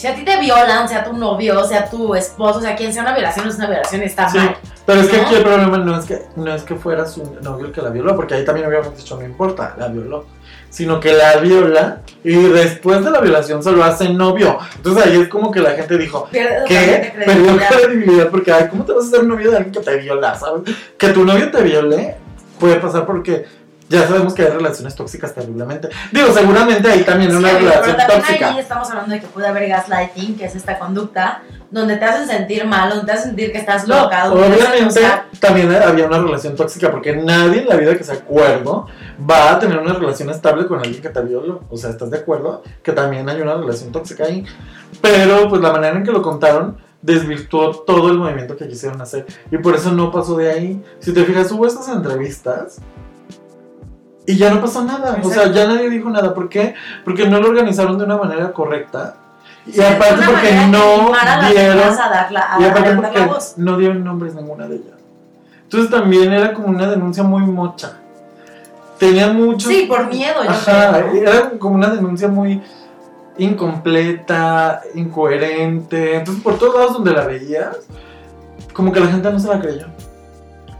si 0.00 0.06
a 0.06 0.14
ti 0.14 0.24
te 0.24 0.38
violan, 0.40 0.88
sea 0.88 1.04
tu 1.04 1.12
novio, 1.12 1.62
sea 1.64 1.90
tu 1.90 2.14
esposo, 2.14 2.58
sea 2.62 2.74
quien 2.74 2.90
sea 2.90 3.02
una 3.02 3.12
violación, 3.12 3.46
es 3.46 3.56
una 3.56 3.66
violación, 3.68 4.00
está 4.02 4.30
Sí, 4.30 4.38
mal. 4.38 4.56
pero 4.86 5.00
es 5.02 5.08
que 5.08 5.20
aquí 5.20 5.34
el 5.34 5.42
problema 5.42 5.76
no 5.76 5.98
es 5.98 6.06
que 6.06 6.22
no 6.36 6.54
es 6.54 6.62
que 6.62 6.74
fuera 6.74 7.04
su 7.04 7.22
novio 7.42 7.66
el 7.66 7.72
que 7.72 7.82
la 7.82 7.90
violó, 7.90 8.16
porque 8.16 8.32
ahí 8.34 8.44
también 8.44 8.66
habíamos 8.66 8.96
dicho 8.96 9.16
no 9.18 9.26
importa, 9.26 9.74
la 9.78 9.88
violó, 9.88 10.24
sino 10.70 11.00
que 11.00 11.12
la 11.12 11.36
viola 11.36 12.00
y 12.24 12.34
después 12.34 13.04
de 13.04 13.10
la 13.10 13.20
violación 13.20 13.62
se 13.62 13.72
lo 13.72 13.84
hace 13.84 14.08
novio. 14.08 14.58
Entonces 14.76 15.04
ahí 15.04 15.20
es 15.20 15.28
como 15.28 15.50
que 15.50 15.60
la 15.60 15.72
gente 15.72 15.98
dijo, 15.98 16.26
Pierde 16.30 16.64
¿Qué? 16.66 17.12
Perdió 17.26 17.58
credibilidad 17.68 18.28
porque, 18.30 18.52
ay, 18.52 18.68
¿cómo 18.70 18.84
te 18.86 18.92
vas 18.94 19.04
a 19.04 19.08
hacer 19.08 19.24
novio 19.24 19.50
de 19.50 19.56
alguien 19.58 19.74
que 19.74 19.80
te 19.80 19.96
viola, 19.98 20.34
sabes? 20.34 20.62
Que 20.96 21.08
tu 21.10 21.26
novio 21.26 21.50
te 21.50 21.60
viole 21.62 22.16
puede 22.58 22.76
pasar 22.76 23.04
porque 23.04 23.44
ya 23.90 24.06
sabemos 24.06 24.34
que 24.34 24.42
hay 24.42 24.50
relaciones 24.50 24.94
tóxicas 24.94 25.34
terriblemente. 25.34 25.88
Digo, 26.12 26.32
seguramente 26.32 26.88
ahí 26.88 27.02
también 27.02 27.32
Sí, 27.32 27.36
una 27.36 27.50
amigo, 27.50 27.68
relación 27.70 27.96
pero 27.96 28.08
también 28.08 28.20
tóxica. 28.26 28.48
ahí 28.50 28.58
estamos 28.60 28.88
hablando 28.90 29.14
de 29.14 29.20
que 29.20 29.26
puede 29.26 29.48
haber 29.48 29.68
gaslighting, 29.68 30.38
que 30.38 30.44
es 30.44 30.54
esta 30.54 30.78
conducta 30.78 31.42
donde 31.72 31.96
te 31.96 32.04
hacen 32.04 32.26
sentir 32.28 32.64
mal, 32.66 32.88
donde 32.88 33.04
te 33.06 33.12
hacen 33.12 33.24
sentir 33.30 33.50
que 33.52 33.58
estás 33.58 33.86
No, 33.88 34.02
loca, 34.04 34.32
obviamente 34.32 35.00
también 35.40 35.72
había 35.74 36.06
una 36.06 36.18
relación 36.18 36.54
tóxica 36.54 36.90
porque 36.90 37.16
nadie 37.16 37.62
en 37.62 37.68
la 37.68 37.76
vida 37.76 37.96
que 37.96 38.04
se 38.04 38.12
acuerdo 38.12 38.86
va 39.28 39.50
a 39.52 39.58
tener 39.58 39.78
una 39.78 39.94
relación 39.94 40.30
estable 40.30 40.66
con 40.66 40.78
alguien 40.78 41.02
que 41.02 41.08
te 41.08 41.20
violó. 41.22 41.62
O 41.68 41.76
sea, 41.76 41.90
¿estás 41.90 42.10
de 42.10 42.18
acuerdo? 42.18 42.62
Que 42.84 42.92
también 42.92 43.28
hay 43.28 43.40
una 43.40 43.54
relación 43.54 43.90
tóxica 43.90 44.24
ahí. 44.24 44.44
Pero 45.02 45.48
pues 45.48 45.60
la 45.60 45.72
manera 45.72 45.96
en 45.96 46.04
que 46.04 46.12
lo 46.12 46.22
contaron 46.22 46.76
desvirtuó 47.02 47.70
todo 47.82 48.10
el 48.10 48.18
movimiento 48.18 48.56
que 48.56 48.68
quisieron 48.68 49.00
hacer. 49.00 49.26
Y 49.50 49.58
por 49.58 49.74
eso 49.74 49.90
no 49.90 50.12
pasó 50.12 50.36
de 50.36 50.50
ahí. 50.50 50.82
Si 51.00 51.12
te 51.12 51.24
fijas, 51.24 51.50
hubo 51.52 51.66
estas 51.66 51.88
entrevistas 51.88 52.78
y 54.26 54.36
ya 54.36 54.50
no 54.50 54.60
pasó 54.60 54.84
nada. 54.84 55.18
O 55.22 55.30
sea, 55.30 55.50
ya 55.50 55.66
nadie 55.66 55.90
dijo 55.90 56.10
nada. 56.10 56.34
¿Por 56.34 56.48
qué? 56.48 56.74
Porque 57.04 57.26
no 57.28 57.40
lo 57.40 57.48
organizaron 57.48 57.98
de 57.98 58.04
una 58.04 58.16
manera 58.16 58.52
correcta. 58.52 59.16
Y 59.66 59.72
sí, 59.72 59.82
aparte 59.82 60.24
porque 60.26 60.52
no 60.68 61.12
dieron 61.50 61.76
demás 61.78 61.98
a 62.00 62.08
dar 62.08 62.32
la, 62.32 62.54
a, 62.54 62.60
y 62.60 62.64
aparte 62.64 62.94
porque 62.94 63.28
no 63.56 63.76
dieron 63.76 64.04
nombres 64.04 64.34
ninguna 64.34 64.66
de 64.66 64.76
ellas. 64.76 64.94
Entonces 65.64 65.90
también 65.90 66.32
era 66.32 66.52
como 66.54 66.68
una 66.68 66.88
denuncia 66.88 67.22
muy 67.22 67.42
mocha. 67.42 67.98
Tenía 68.98 69.32
mucho. 69.32 69.68
Sí, 69.68 69.86
por 69.88 70.08
miedo, 70.08 70.44
yo 70.44 70.50
Ajá, 70.50 71.04
creo. 71.10 71.22
era 71.22 71.50
como 71.58 71.74
una 71.74 71.88
denuncia 71.88 72.28
muy 72.28 72.62
incompleta, 73.38 74.82
incoherente. 74.94 76.16
Entonces 76.16 76.42
por 76.42 76.58
todos 76.58 76.74
lados 76.74 76.92
donde 76.94 77.12
la 77.12 77.24
veías, 77.26 77.78
como 78.72 78.92
que 78.92 79.00
la 79.00 79.06
gente 79.06 79.30
no 79.30 79.38
se 79.38 79.48
la 79.48 79.60
creyó. 79.60 79.86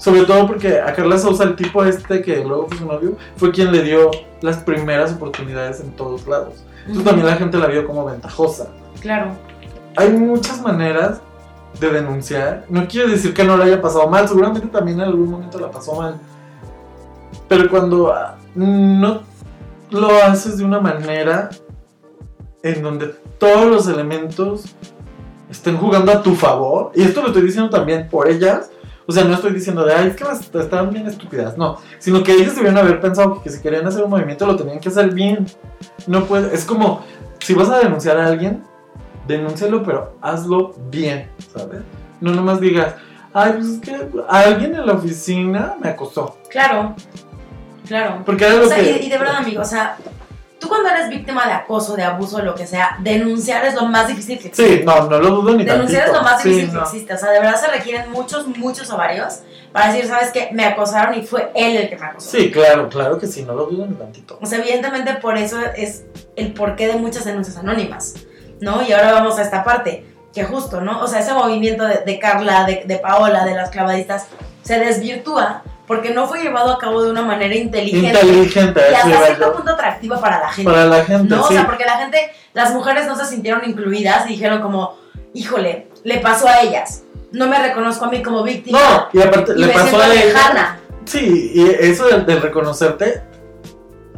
Sobre 0.01 0.25
todo 0.25 0.47
porque 0.47 0.81
a 0.81 0.95
Carla 0.95 1.19
Sousa, 1.19 1.45
el 1.45 1.57
tipo 1.57 1.85
este 1.85 2.23
que 2.23 2.43
luego 2.43 2.67
fue 2.69 2.79
su 2.79 2.87
novio, 2.87 3.17
fue 3.37 3.51
quien 3.53 3.71
le 3.71 3.83
dio 3.83 4.11
las 4.41 4.57
primeras 4.57 5.13
oportunidades 5.13 5.81
en 5.81 5.93
todos 5.93 6.27
lados. 6.27 6.65
Entonces 6.81 7.05
también 7.05 7.27
la 7.27 7.37
gente 7.37 7.59
la 7.59 7.67
vio 7.67 7.87
como 7.87 8.07
ventajosa 8.07 8.71
Claro. 9.03 9.33
hay 9.97 10.11
muchas 10.11 10.63
maneras 10.63 11.21
de 11.79 11.91
denunciar, 11.91 12.65
no 12.71 12.89
quiere 12.89 13.11
decir 13.11 13.35
que 13.35 13.45
no 13.45 13.59
le 13.59 13.65
haya 13.65 13.83
pasado 13.83 14.09
mal, 14.09 14.27
seguramente 14.27 14.67
también 14.69 14.99
en 15.01 15.07
algún 15.07 15.31
momento 15.31 15.61
la 15.61 15.71
pasó 15.71 15.95
mal. 15.95 16.19
Pero 17.47 17.69
cuando 17.69 18.11
ah, 18.13 18.39
no 18.55 19.21
lo 19.91 20.09
haces 20.25 20.57
de 20.57 20.65
una 20.65 20.81
manera 20.81 21.51
en 22.63 22.83
donde 22.83 23.15
todos 23.39 23.67
los 23.67 23.87
elementos 23.87 24.65
estén 25.51 25.77
jugando 25.77 26.11
a 26.13 26.23
tu 26.23 26.35
favor, 26.35 26.91
y 26.95 27.03
esto 27.03 27.21
lo 27.21 27.29
estoy 27.29 27.43
diciendo 27.43 27.69
también 27.71 28.09
por 28.09 28.29
ellas, 28.29 28.71
o 29.11 29.13
sea, 29.13 29.25
no 29.25 29.35
estoy 29.35 29.53
diciendo 29.53 29.85
de, 29.85 29.93
ay, 29.93 30.07
es 30.07 30.15
que 30.15 30.25
estaban 30.61 30.91
bien 30.91 31.05
estúpidas, 31.05 31.59
no, 31.59 31.79
sino 31.99 32.23
que 32.23 32.33
ellas 32.33 32.55
debieron 32.55 32.79
haber 32.79 33.01
pensado 33.01 33.35
que, 33.35 33.43
que 33.43 33.51
si 33.51 33.61
querían 33.61 33.85
hacer 33.85 34.05
un 34.05 34.11
movimiento 34.11 34.47
lo 34.47 34.55
tenían 34.55 34.79
que 34.79 34.89
hacer 34.89 35.13
bien. 35.13 35.47
No 36.07 36.27
puede, 36.27 36.55
es 36.55 36.65
como, 36.65 37.05
si 37.41 37.53
vas 37.55 37.69
a 37.71 37.81
denunciar 37.81 38.19
a 38.19 38.27
alguien, 38.27 38.63
denúncialo, 39.27 39.83
pero 39.83 40.17
hazlo 40.23 40.75
bien, 40.93 41.29
¿sabes? 41.53 41.81
No 42.21 42.31
nomás 42.31 42.61
digas, 42.61 42.95
ay, 43.35 43.55
pues 43.55 43.67
es 43.67 43.81
que 43.81 44.09
alguien 44.29 44.77
en 44.77 44.87
la 44.87 44.93
oficina 44.93 45.75
me 45.83 45.89
acosó. 45.89 46.39
Claro, 46.49 46.95
claro. 47.89 48.23
Porque 48.25 48.45
era 48.45 48.55
O 48.55 48.59
lo 48.59 48.69
sea, 48.69 48.77
que... 48.77 48.93
y, 49.03 49.07
y 49.07 49.11
de 49.11 49.19
verdad, 49.19 49.39
amigo, 49.39 49.61
o 49.61 49.65
sea, 49.65 49.97
tú 50.61 50.69
cuando 50.69 50.89
eres 50.91 51.09
víctima 51.09 51.47
de 51.47 51.53
acoso, 51.55 51.97
de 51.97 52.05
abuso, 52.05 52.41
lo 52.43 52.55
que 52.55 52.67
sea, 52.67 52.97
denunciar 53.01 53.65
es 53.65 53.75
lo 53.75 53.87
más 53.87 54.07
difícil 54.07 54.39
que 54.39 54.49
existe. 54.49 54.79
Sí, 54.79 54.85
no, 54.85 55.09
no 55.09 55.19
lo 55.19 55.31
dudo 55.31 55.55
ni 55.57 55.65
Denunciar 55.65 56.07
es 56.07 56.13
tantito. 56.13 56.19
lo 56.25 56.31
más 56.31 56.43
Sí, 56.43 56.49
difícil 56.51 56.73
no. 56.75 56.79
que 56.81 56.85
existe. 56.85 57.15
O 57.15 57.19
sea, 57.19 57.31
de 57.31 57.41
verdad 57.41 57.61
se 57.61 57.67
requieren 57.69 58.11
muchos, 58.13 58.47
muchos 58.47 58.89
ovarios 58.91 59.41
para 59.73 59.93
decir, 59.93 60.07
¿sabes 60.09 60.31
qué? 60.31 60.51
Me 60.53 60.65
acosaron 60.65 61.15
y 61.19 61.23
fue 61.23 61.51
él 61.55 61.77
el 61.77 61.89
que 61.89 61.97
me 61.97 62.07
acosó. 62.07 62.31
Sí, 62.31 62.51
claro, 62.53 62.89
claro 62.89 63.19
que 63.19 63.27
sí, 63.27 63.43
no 63.43 63.55
lo 63.55 63.67
dudo 63.67 63.87
ni 63.87 63.95
tantito. 63.95 64.39
O 64.41 64.47
sea, 64.47 64.59
evidentemente 64.59 65.15
por 65.15 65.37
eso 65.39 65.57
es 65.77 66.05
el 66.37 66.53
porqué 66.53 66.87
de 66.89 66.95
muchas 66.97 67.25
denuncias 67.25 67.57
anónimas, 67.57 68.15
¿no? 68.61 68.83
Y 68.83 68.93
ahora 68.93 69.13
vamos 69.13 69.39
a 69.39 69.43
esta 69.43 69.65
parte, 69.65 70.05
que 70.35 70.45
justo, 70.45 70.81
¿no? 70.81 71.01
O 71.01 71.07
sea, 71.09 71.21
ese 71.21 71.33
movimiento 71.33 71.85
de, 71.85 71.99
de 72.05 72.19
Carla, 72.19 72.65
de, 72.65 72.83
de 72.87 72.97
Paola, 72.99 73.45
de 73.45 73.55
las 73.55 73.71
clavadistas, 73.71 74.27
se 74.63 74.79
desvirtúa 74.79 75.63
porque 75.91 76.11
no 76.15 76.29
fue 76.29 76.41
llevado 76.41 76.71
a 76.71 76.79
cabo 76.79 77.03
de 77.03 77.11
una 77.11 77.23
manera 77.23 77.53
inteligente 77.53 78.17
Inteligente, 78.21 78.81
y 78.93 78.95
hasta 78.95 79.27
cierto 79.27 79.53
punto 79.55 79.73
atractiva 79.73 80.21
para 80.21 80.39
la 80.39 80.49
gente. 80.53 80.71
Para 80.71 80.85
la 80.85 81.05
gente, 81.05 81.35
¿no? 81.35 81.43
sí. 81.43 81.55
O 81.55 81.57
sea, 81.57 81.67
porque 81.67 81.85
la 81.85 81.97
gente, 81.97 82.31
las 82.53 82.73
mujeres 82.73 83.09
no 83.09 83.17
se 83.17 83.25
sintieron 83.25 83.69
incluidas 83.69 84.25
y 84.27 84.35
dijeron 84.35 84.63
como, 84.63 84.97
híjole, 85.35 85.89
le 86.05 86.19
pasó 86.19 86.47
a 86.47 86.61
ellas. 86.61 87.03
No 87.33 87.49
me 87.49 87.59
reconozco 87.59 88.05
a 88.05 88.09
mí 88.09 88.23
como 88.23 88.45
víctima. 88.45 88.79
No, 88.79 89.21
y 89.21 89.21
aparte, 89.21 89.51
y 89.57 89.59
le 89.59 89.67
me 89.67 89.73
pasó 89.73 90.01
a 90.01 90.15
ella. 90.15 90.25
lejana. 90.27 90.81
Sí, 91.07 91.51
y 91.57 91.71
eso 91.81 92.07
de, 92.07 92.21
de 92.21 92.39
reconocerte 92.39 93.25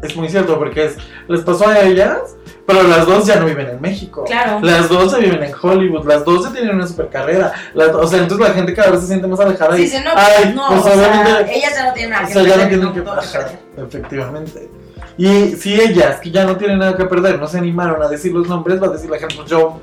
es 0.02 0.14
muy 0.14 0.28
cierto, 0.28 0.58
porque 0.58 0.84
es, 0.84 0.98
les 1.26 1.40
pasó 1.40 1.68
a 1.68 1.80
ellas, 1.80 2.36
pero 2.66 2.82
las 2.84 3.06
dos 3.06 3.26
ya 3.26 3.36
no 3.36 3.46
viven 3.46 3.68
en 3.68 3.80
México. 3.80 4.24
Claro. 4.24 4.60
Las 4.62 4.88
dos 4.88 5.10
se 5.10 5.20
viven 5.20 5.42
en 5.42 5.52
Hollywood, 5.60 6.06
las 6.06 6.24
dos 6.24 6.44
se 6.44 6.50
tienen 6.52 6.74
una 6.76 6.86
super 6.86 7.08
carrera. 7.08 7.52
o 7.74 8.06
sea, 8.06 8.20
entonces 8.20 8.48
la 8.48 8.54
gente 8.54 8.74
cada 8.74 8.90
vez 8.90 9.00
se 9.00 9.08
siente 9.08 9.26
más 9.26 9.40
alejada. 9.40 9.76
Sí, 9.76 9.82
y, 9.82 9.88
sí, 9.88 9.96
no, 10.04 10.10
ay, 10.14 10.52
no, 10.54 10.68
pues 10.68 10.80
o 10.80 10.84
sea, 10.84 11.40
ellas 11.50 11.74
ya 11.74 11.86
no 11.86 11.92
tienen 11.92 12.10
nada 12.10 12.24
o 12.24 12.26
que 12.26 12.32
sea, 12.32 12.42
ya 12.42 12.48
no 12.48 12.54
perder, 12.54 12.68
tienen 12.68 12.92
que. 12.92 13.02
perder. 13.02 13.58
efectivamente. 13.76 14.70
Y 15.18 15.56
si 15.56 15.78
ellas, 15.80 16.20
que 16.20 16.30
ya 16.30 16.44
no 16.44 16.56
tienen 16.56 16.78
nada 16.78 16.96
que 16.96 17.04
perder, 17.04 17.38
no 17.38 17.46
se 17.46 17.58
animaron 17.58 18.02
a 18.02 18.08
decir 18.08 18.32
los 18.32 18.48
nombres, 18.48 18.82
va 18.82 18.86
a 18.86 18.90
decir 18.90 19.10
la 19.10 19.18
gente, 19.18 19.36
yo, 19.46 19.80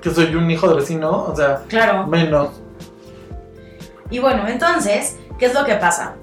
que 0.00 0.10
soy 0.10 0.34
un 0.34 0.50
hijo 0.50 0.68
de 0.68 0.76
vecino, 0.76 1.24
o 1.24 1.34
sea, 1.34 1.62
Claro. 1.68 2.06
menos. 2.06 2.50
Y 4.10 4.18
bueno, 4.20 4.46
entonces, 4.46 5.16
¿qué 5.38 5.46
es 5.46 5.54
lo 5.54 5.64
que 5.64 5.74
pasa? 5.74 6.14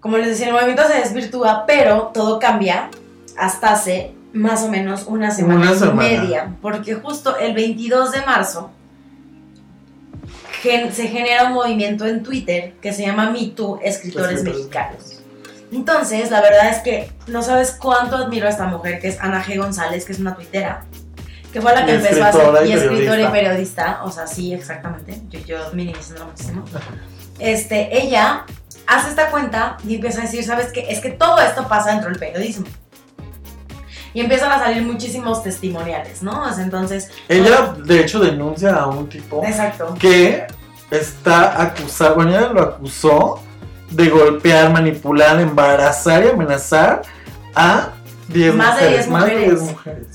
Como 0.00 0.18
les 0.18 0.28
decía, 0.28 0.48
el 0.48 0.52
movimiento 0.52 0.82
se 0.86 0.98
desvirtúa, 1.00 1.64
pero 1.66 2.10
todo 2.12 2.38
cambia 2.38 2.90
hasta 3.38 3.72
hace 3.72 4.12
más 4.32 4.62
o 4.62 4.68
menos 4.68 5.04
una 5.06 5.30
semana, 5.30 5.72
Una 5.72 5.86
y 5.86 5.94
media. 5.94 6.56
Porque 6.60 6.94
justo 6.94 7.36
el 7.38 7.54
22 7.54 8.12
de 8.12 8.22
marzo 8.22 8.70
gen- 10.62 10.92
se 10.92 11.08
genera 11.08 11.44
un 11.44 11.52
movimiento 11.54 12.06
en 12.06 12.22
Twitter 12.22 12.74
que 12.80 12.92
se 12.92 13.06
llama 13.06 13.30
Me 13.30 13.46
Too 13.48 13.80
Escritores 13.82 14.42
Mexicanos. 14.42 15.22
Entonces, 15.72 16.30
la 16.30 16.40
verdad 16.40 16.68
es 16.70 16.78
que 16.78 17.10
no 17.26 17.42
sabes 17.42 17.72
cuánto 17.72 18.16
admiro 18.16 18.46
a 18.46 18.50
esta 18.50 18.66
mujer, 18.66 19.00
que 19.00 19.08
es 19.08 19.20
Ana 19.20 19.42
G. 19.44 19.56
González, 19.58 20.04
que 20.04 20.12
es 20.12 20.18
una 20.20 20.34
tuitera, 20.36 20.84
que 21.52 21.60
fue 21.60 21.74
la 21.74 21.84
que 21.84 21.92
Y 21.92 21.94
empezó 21.96 22.24
a 22.24 22.28
hacer, 22.28 22.66
y 22.66 22.70
y 22.70 22.72
escritora 22.72 23.22
y 23.22 23.26
periodista. 23.28 24.00
o 24.04 24.10
sea, 24.10 24.26
sí, 24.26 24.52
exactamente, 24.54 25.20
yo, 25.28 25.40
yo 25.40 25.56
minimizándola 25.72 26.26
muchísimo. 26.30 26.64
Este, 27.40 28.00
ella 28.00 28.44
hace 28.86 29.10
esta 29.10 29.30
cuenta 29.30 29.76
y 29.86 29.96
empieza 29.96 30.20
a 30.20 30.22
decir, 30.22 30.44
¿sabes 30.44 30.70
qué? 30.72 30.86
Es 30.88 31.00
que 31.00 31.10
todo 31.10 31.38
esto 31.40 31.66
pasa 31.68 31.90
dentro 31.90 32.10
del 32.10 32.18
periodismo. 32.18 32.66
Y 34.16 34.20
empiezan 34.20 34.50
a 34.50 34.58
salir 34.58 34.82
muchísimos 34.82 35.42
testimoniales, 35.42 36.22
¿no? 36.22 36.42
Entonces, 36.58 37.10
Ella, 37.28 37.74
de 37.84 38.00
hecho, 38.00 38.18
denuncia 38.18 38.74
a 38.74 38.86
un 38.86 39.10
tipo 39.10 39.44
exacto. 39.44 39.94
que 39.98 40.46
está 40.90 41.60
acusado, 41.60 42.14
bueno, 42.14 42.30
ella 42.30 42.48
lo 42.48 42.62
acusó 42.62 43.42
de 43.90 44.08
golpear, 44.08 44.72
manipular, 44.72 45.38
embarazar 45.38 46.24
y 46.24 46.28
amenazar 46.30 47.02
a 47.54 47.90
10 48.28 48.54
Más 48.54 48.80
de 48.80 48.84
mujeres. 48.86 49.04
10 49.04 49.08
Más 49.10 49.26
de 49.26 49.36
10 49.36 49.60
mujeres. 49.60 49.70
mujeres. 49.70 50.06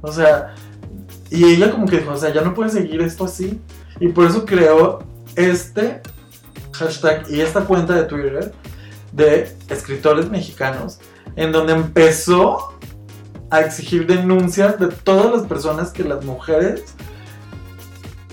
O 0.00 0.12
sea, 0.12 0.54
y 1.28 1.44
ella 1.44 1.72
como 1.72 1.86
que 1.86 1.98
dijo, 1.98 2.12
o 2.12 2.16
sea, 2.16 2.32
ya 2.32 2.42
no 2.42 2.54
puede 2.54 2.70
seguir 2.70 3.00
esto 3.02 3.24
así. 3.24 3.60
Y 3.98 4.10
por 4.10 4.28
eso 4.28 4.46
creó 4.46 5.00
este 5.34 6.02
hashtag 6.70 7.24
y 7.28 7.40
esta 7.40 7.62
cuenta 7.62 7.94
de 7.94 8.04
Twitter 8.04 8.52
de 9.10 9.56
escritores 9.68 10.30
mexicanos, 10.30 11.00
en 11.34 11.50
donde 11.50 11.72
empezó 11.72 12.78
a 13.52 13.60
exigir 13.60 14.06
denuncias 14.06 14.78
de 14.80 14.88
todas 14.88 15.30
las 15.30 15.42
personas 15.46 15.90
que 15.90 16.02
las 16.04 16.24
mujeres 16.24 16.94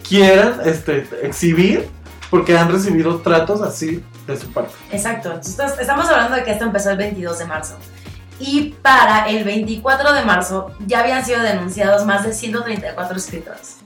quieran 0.08 0.62
este, 0.64 1.10
exhibir 1.22 1.90
porque 2.30 2.58
han 2.58 2.72
recibido 2.72 3.18
tratos 3.18 3.62
así 3.62 4.02
de 4.26 4.38
su 4.38 4.48
parte. 4.54 4.72
Exacto. 4.92 5.34
Entonces, 5.34 5.78
estamos 5.78 6.08
hablando 6.08 6.38
de 6.38 6.44
que 6.44 6.52
esto 6.52 6.64
empezó 6.64 6.92
el 6.92 6.98
22 6.98 7.38
de 7.38 7.46
marzo. 7.46 7.76
Y 8.40 8.76
para 8.82 9.28
el 9.28 9.44
24 9.44 10.14
de 10.14 10.24
marzo 10.24 10.72
ya 10.88 11.02
habían 11.02 11.26
sido 11.26 11.42
denunciados 11.42 12.06
más 12.06 12.24
de 12.24 12.32
134 12.32 13.18
escritores. 13.18 13.80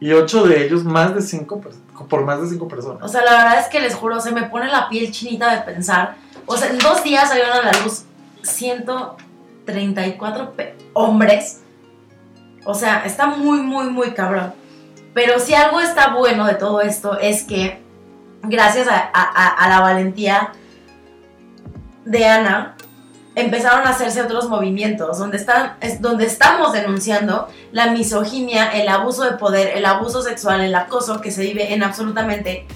Y 0.00 0.12
8 0.12 0.48
de 0.48 0.66
ellos 0.66 0.82
más 0.82 1.14
de 1.14 1.22
5 1.22 1.60
por 2.08 2.24
más 2.24 2.42
de 2.42 2.48
5 2.48 2.66
personas. 2.66 3.04
O 3.04 3.08
sea, 3.08 3.24
la 3.24 3.30
verdad 3.30 3.60
es 3.60 3.66
que 3.66 3.80
les 3.80 3.94
juro, 3.94 4.20
se 4.20 4.32
me 4.32 4.42
pone 4.44 4.66
la 4.66 4.88
piel 4.88 5.12
chinita 5.12 5.54
de 5.54 5.62
pensar. 5.62 6.16
O 6.46 6.56
sea, 6.56 6.70
en 6.70 6.78
dos 6.78 7.04
días 7.04 7.28
salieron 7.28 7.52
a 7.52 7.70
la 7.70 7.80
luz 7.84 8.02
ciento 8.42 9.16
34 9.68 10.54
hombres. 10.94 11.60
O 12.64 12.74
sea, 12.74 13.04
está 13.04 13.26
muy, 13.26 13.60
muy, 13.60 13.90
muy 13.90 14.12
cabrón. 14.12 14.54
Pero 15.14 15.38
si 15.38 15.54
algo 15.54 15.80
está 15.80 16.14
bueno 16.14 16.46
de 16.46 16.54
todo 16.54 16.80
esto 16.80 17.18
es 17.18 17.44
que 17.44 17.82
gracias 18.42 18.88
a, 18.88 19.68
la 19.68 19.80
valentía 19.80 20.52
de 22.04 22.24
Ana, 22.24 22.76
empezaron 23.34 23.86
a 23.86 23.90
hacerse 23.90 24.22
otros 24.22 24.48
movimientos 24.48 25.18
donde, 25.18 25.36
están, 25.36 25.76
es 25.80 26.00
donde 26.00 26.24
estamos 26.24 26.72
denunciando 26.72 27.48
la 27.72 27.88
misoginia, 27.88 28.70
el 28.72 28.88
abuso 28.88 29.24
de 29.24 29.32
poder, 29.32 29.76
el 29.76 29.84
abuso 29.84 30.22
sexual, 30.22 30.62
el 30.62 30.74
acoso 30.74 31.20
que 31.20 31.30
se 31.30 31.42
vive 31.42 31.74
en 31.74 31.82
absolutamente 31.82 32.66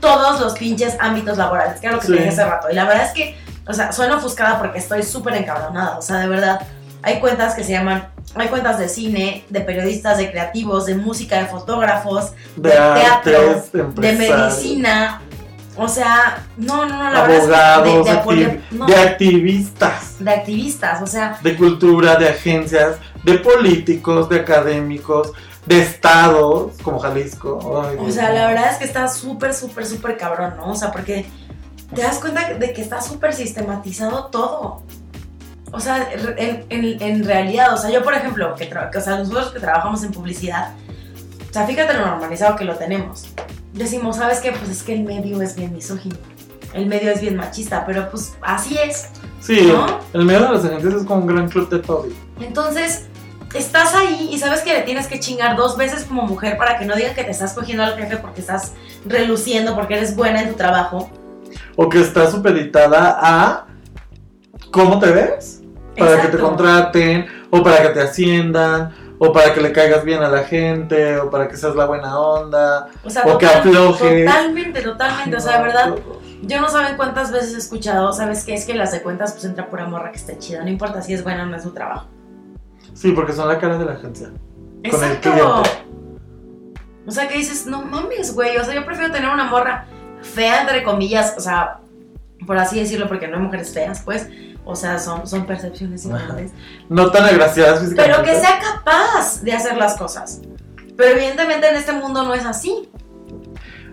todos 0.00 0.40
los 0.40 0.58
pinches 0.58 0.96
ámbitos 1.00 1.38
laborales, 1.38 1.80
que 1.80 1.86
era 1.86 1.96
lo 1.96 2.00
que 2.00 2.06
sí. 2.06 2.12
te 2.12 2.18
dije 2.18 2.30
hace 2.30 2.44
rato. 2.44 2.70
Y 2.70 2.74
la 2.74 2.84
verdad 2.84 3.06
es 3.06 3.12
que 3.12 3.47
o 3.68 3.74
sea, 3.74 3.92
sueno 3.92 4.16
ofuscada 4.16 4.58
porque 4.58 4.78
estoy 4.78 5.02
súper 5.02 5.34
encabronada. 5.34 5.98
O 5.98 6.02
sea, 6.02 6.16
de 6.16 6.28
verdad, 6.28 6.66
hay 7.02 7.20
cuentas 7.20 7.54
que 7.54 7.62
se 7.62 7.72
llaman, 7.72 8.08
hay 8.34 8.48
cuentas 8.48 8.78
de 8.78 8.88
cine, 8.88 9.44
de 9.50 9.60
periodistas, 9.60 10.16
de 10.16 10.30
creativos, 10.30 10.86
de 10.86 10.94
música, 10.94 11.38
de 11.38 11.46
fotógrafos, 11.46 12.32
De, 12.56 12.70
de 12.70 12.74
teatro, 12.74 13.50
artes, 13.50 13.72
de 13.72 14.12
medicina. 14.12 15.20
O 15.76 15.86
sea, 15.86 16.44
no, 16.56 16.86
no, 16.86 16.96
no, 16.96 17.10
la 17.10 17.22
verdad 17.22 17.86
es 17.86 18.04
que 18.04 18.34
de, 18.34 18.44
de, 18.44 18.46
de, 18.46 18.60
no, 18.72 18.86
activistas, 18.86 20.16
de 20.18 20.30
activistas, 20.30 21.02
o 21.02 21.06
sea, 21.06 21.38
de 21.40 21.56
cultura, 21.56 22.16
de 22.16 22.28
agencias, 22.28 22.96
de 23.22 23.38
políticos, 23.38 24.28
de 24.28 24.40
académicos, 24.40 25.30
de 25.66 25.80
estados 25.80 26.72
como 26.82 26.98
Jalisco. 26.98 27.84
Ay, 27.86 27.96
O 28.00 28.10
sea, 28.10 28.32
la 28.32 28.48
verdad 28.48 28.72
es 28.72 28.78
que 28.78 28.84
está 28.86 29.06
súper, 29.06 29.54
súper, 29.54 29.86
súper 29.86 30.16
cabrón, 30.16 30.54
¿no? 30.56 30.72
O 30.72 30.74
sea, 30.74 30.90
porque 30.90 31.26
te 31.94 32.02
das 32.02 32.18
cuenta 32.18 32.54
de 32.54 32.72
que 32.72 32.82
está 32.82 33.00
súper 33.00 33.34
sistematizado 33.34 34.26
todo. 34.26 34.82
O 35.72 35.80
sea, 35.80 36.08
en, 36.38 36.64
en- 36.70 37.02
en 37.02 37.24
realidad, 37.24 37.74
o 37.74 37.76
sea, 37.76 37.90
yo 37.90 38.02
por 38.02 38.14
ejemplo, 38.14 38.54
que, 38.54 38.68
que, 38.68 38.98
o 38.98 39.00
sea, 39.00 39.18
nosotros 39.18 39.52
que 39.52 39.60
trabajamos 39.60 40.02
en 40.02 40.12
publicidad, 40.12 40.72
o 41.48 41.52
sea, 41.52 41.66
fíjate 41.66 41.94
lo 41.94 42.06
normalizado 42.06 42.56
que 42.56 42.64
lo 42.64 42.74
tenemos. 42.76 43.26
Decimos, 43.74 44.16
¿sabes 44.16 44.40
qué? 44.40 44.52
Pues 44.52 44.70
es 44.70 44.82
que 44.82 44.94
el 44.94 45.02
medio 45.04 45.40
es 45.42 45.54
bien 45.56 45.72
misógino. 45.74 46.16
El 46.72 46.86
medio 46.86 47.10
es 47.10 47.20
bien 47.20 47.36
machista, 47.36 47.84
pero 47.86 48.10
pues 48.10 48.34
así 48.42 48.76
es. 48.78 49.08
Sí, 49.40 49.62
¿no? 49.66 49.86
el 50.12 50.24
medio 50.24 50.40
de 50.46 50.52
las 50.54 50.64
agencias 50.64 50.94
es 50.94 51.04
como 51.04 51.20
un 51.22 51.26
gran 51.26 51.48
club 51.48 51.68
de 51.70 51.78
Toby. 51.78 52.14
Entonces, 52.40 53.04
estás 53.54 53.94
ahí 53.94 54.28
y 54.32 54.38
sabes 54.38 54.60
que 54.60 54.72
le 54.74 54.80
tienes 54.82 55.06
que 55.06 55.20
chingar 55.20 55.56
dos 55.56 55.76
veces 55.76 56.04
como 56.04 56.22
mujer 56.22 56.56
para 56.58 56.78
que 56.78 56.84
no 56.84 56.94
digan 56.96 57.14
que 57.14 57.24
te 57.24 57.30
estás 57.30 57.52
cogiendo 57.54 57.84
al 57.84 57.94
jefe 57.96 58.16
porque 58.18 58.40
estás 58.40 58.72
reluciendo, 59.06 59.74
porque 59.74 59.94
eres 59.96 60.16
buena 60.16 60.42
en 60.42 60.48
tu 60.50 60.54
trabajo. 60.56 61.08
O 61.76 61.88
que 61.88 62.00
está 62.00 62.30
supeditada 62.30 63.18
a 63.20 63.66
cómo 64.70 64.98
te 64.98 65.10
ves 65.10 65.62
para 65.96 66.12
que 66.16 66.28
te 66.28 66.36
Exacto. 66.36 66.42
contraten 66.48 67.26
o 67.50 67.62
para 67.62 67.82
que 67.82 67.88
te 67.90 68.00
asciendan 68.02 68.94
o 69.20 69.32
para 69.32 69.52
que 69.52 69.60
le 69.60 69.72
caigas 69.72 70.04
bien 70.04 70.22
a 70.22 70.28
la 70.28 70.44
gente, 70.44 71.18
o 71.18 71.28
para 71.28 71.48
que 71.48 71.56
seas 71.56 71.74
la 71.74 71.86
buena 71.86 72.16
onda, 72.20 72.86
O 73.04 73.10
sea, 73.10 73.24
o 73.26 73.36
que 73.36 73.46
aflojes. 73.46 74.24
totalmente, 74.26 74.80
totalmente. 74.80 75.36
O 75.36 75.40
sea, 75.40 75.56
de 75.58 75.62
verdad, 75.64 75.94
yo 76.42 76.60
no 76.60 76.68
saben 76.68 76.96
cuántas 76.96 77.32
veces 77.32 77.52
he 77.54 77.58
escuchado, 77.58 78.12
¿sabes 78.12 78.44
qué? 78.44 78.54
Es 78.54 78.64
que 78.64 78.74
las 78.74 78.92
de 78.92 79.02
cuentas 79.02 79.32
pues 79.32 79.44
entra 79.44 79.68
pura 79.68 79.86
morra 79.86 80.12
que 80.12 80.18
esté 80.18 80.38
chida. 80.38 80.62
No 80.62 80.68
importa 80.70 81.02
si 81.02 81.14
es 81.14 81.24
buena 81.24 81.42
o 81.42 81.46
no 81.46 81.56
es 81.56 81.64
su 81.64 81.72
trabajo. 81.72 82.06
Sí, 82.94 83.10
porque 83.10 83.32
son 83.32 83.48
la 83.48 83.58
cara 83.58 83.76
de 83.76 83.84
la 83.86 83.92
agencia. 83.94 84.28
Con 84.28 85.02
el 85.04 85.10
Exacto. 85.12 85.30
cliente. 85.32 85.70
O 87.04 87.10
sea, 87.10 87.26
que 87.26 87.38
dices, 87.38 87.66
no 87.66 87.82
mames, 87.82 88.32
güey. 88.34 88.56
O 88.58 88.62
sea, 88.64 88.72
yo 88.74 88.84
prefiero 88.84 89.12
tener 89.12 89.30
una 89.30 89.44
morra 89.46 89.86
fea, 90.22 90.62
entre 90.62 90.82
comillas. 90.82 91.34
O 91.36 91.40
sea, 91.40 91.80
por 92.46 92.58
así 92.58 92.78
decirlo, 92.78 93.08
porque 93.08 93.28
no 93.28 93.36
hay 93.36 93.42
mujeres 93.42 93.72
feas, 93.72 94.02
pues. 94.04 94.28
O 94.64 94.76
sea, 94.76 94.98
son, 94.98 95.26
son 95.26 95.46
percepciones 95.46 96.04
diferentes. 96.04 96.52
No 96.88 97.10
tan 97.10 97.24
agraciadas 97.24 97.80
físicamente. 97.80 98.16
Pero 98.16 98.24
que 98.24 98.38
sea 98.38 98.58
capaz 98.58 99.42
de 99.42 99.52
hacer 99.52 99.76
las 99.76 99.96
cosas. 99.96 100.42
Pero 100.96 101.16
evidentemente 101.16 101.68
en 101.68 101.76
este 101.76 101.92
mundo 101.92 102.24
no 102.24 102.34
es 102.34 102.44
así. 102.44 102.90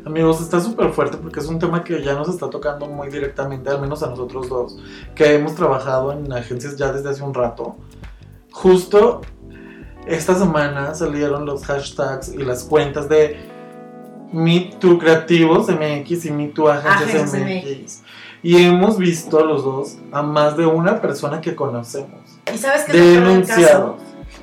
Amigos, 0.06 0.42
está 0.42 0.60
súper 0.60 0.92
fuerte 0.92 1.18
porque 1.18 1.40
es 1.40 1.48
un 1.48 1.58
tema 1.58 1.84
que 1.84 2.04
ya 2.04 2.14
nos 2.14 2.30
está 2.30 2.50
tocando 2.50 2.86
muy 2.88 3.10
directamente, 3.10 3.72
al 3.72 3.82
menos 3.82 4.04
a 4.04 4.08
nosotros 4.08 4.50
dos, 4.50 4.78
que 5.16 5.34
hemos 5.34 5.56
trabajado 5.56 6.12
en 6.12 6.32
agencias 6.32 6.76
ya 6.76 6.92
desde 6.92 7.10
hace 7.10 7.24
un 7.24 7.34
rato. 7.34 7.76
Justo 8.52 9.22
esta 10.06 10.36
semana 10.36 10.94
salieron 10.94 11.46
los 11.46 11.66
hashtags 11.66 12.30
y 12.30 12.38
las 12.38 12.64
cuentas 12.64 13.10
de 13.10 13.55
MeToo 14.36 15.00
Creativos 15.00 15.68
MX 15.70 16.26
y 16.26 16.32
MeToo 16.32 16.70
Agencias 16.70 17.34
Agencias 17.34 17.64
MX. 17.64 18.02
Y 18.44 18.64
hemos 18.64 18.98
visto 18.98 19.40
a 19.40 19.44
los 19.44 19.64
dos 19.64 19.98
a 20.12 20.22
más 20.22 20.56
de 20.58 20.66
una 20.66 21.02
persona 21.02 21.42
que 21.42 21.56
conocemos. 21.56 22.20
Y 22.54 22.58
sabes 22.58 22.84
qué. 22.84 22.94
Denunciados. 22.94 24.02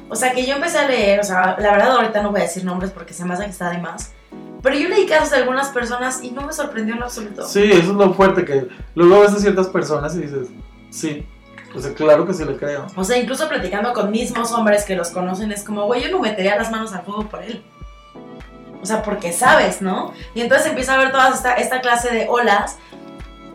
O 0.09 0.17
sea, 0.17 0.33
que 0.33 0.45
yo 0.45 0.55
empecé 0.55 0.79
a 0.79 0.89
leer, 0.89 1.21
o 1.21 1.25
sea, 1.25 1.57
la 1.59 1.73
verdad 1.73 1.93
ahorita 1.93 2.23
no 2.23 2.31
voy 2.31 2.41
a 2.41 2.45
decir 2.45 2.65
nombres 2.65 2.91
porque 2.91 3.15
se 3.15 3.25
me 3.25 3.35
hace 3.35 3.45
que 3.45 3.51
está 3.51 3.71
de 3.71 3.79
más. 3.79 4.13
Pero 4.63 4.77
yo 4.77 4.89
leí 4.89 5.07
casos 5.07 5.31
de 5.31 5.37
algunas 5.39 5.69
personas 5.69 6.23
y 6.23 6.31
no 6.31 6.43
me 6.43 6.53
sorprendió 6.53 6.95
en 6.95 7.03
absoluto. 7.03 7.47
Sí, 7.47 7.63
eso 7.63 7.79
es 7.79 7.89
lo 7.89 8.15
fuerte, 8.15 8.45
que 8.45 8.69
luego 8.95 9.21
ves 9.21 9.33
a 9.33 9.39
ciertas 9.39 9.69
personas 9.69 10.15
y 10.15 10.21
dices, 10.21 10.49
sí, 10.91 11.27
o 11.75 11.81
sea, 11.81 11.93
claro 11.95 12.27
que 12.27 12.35
sí 12.35 12.45
le 12.45 12.57
creo. 12.57 12.87
O 12.97 13.05
sea, 13.05 13.19
incluso 13.19 13.49
platicando 13.49 13.93
con 13.93 14.11
mismos 14.11 14.53
hombres 14.53 14.85
que 14.85 14.95
los 14.95 15.11
conocen, 15.11 15.53
es 15.53 15.65
como, 15.65 15.87
güey, 15.87 16.03
yo 16.03 16.11
no 16.11 16.21
metería 16.21 16.57
las 16.57 16.71
manos 16.71 16.93
al 16.93 17.03
fuego 17.03 17.29
por 17.29 17.43
él. 17.43 17.63
O 18.83 18.87
sea, 18.87 19.03
porque 19.03 19.33
sabes, 19.33 19.81
¿no? 19.81 20.13
Y 20.35 20.41
entonces 20.41 20.67
empieza 20.67 20.93
a 20.93 20.97
haber 20.97 21.13
toda 21.13 21.31
esta, 21.31 21.55
esta 21.55 21.81
clase 21.81 22.13
de 22.13 22.29
olas 22.29 22.79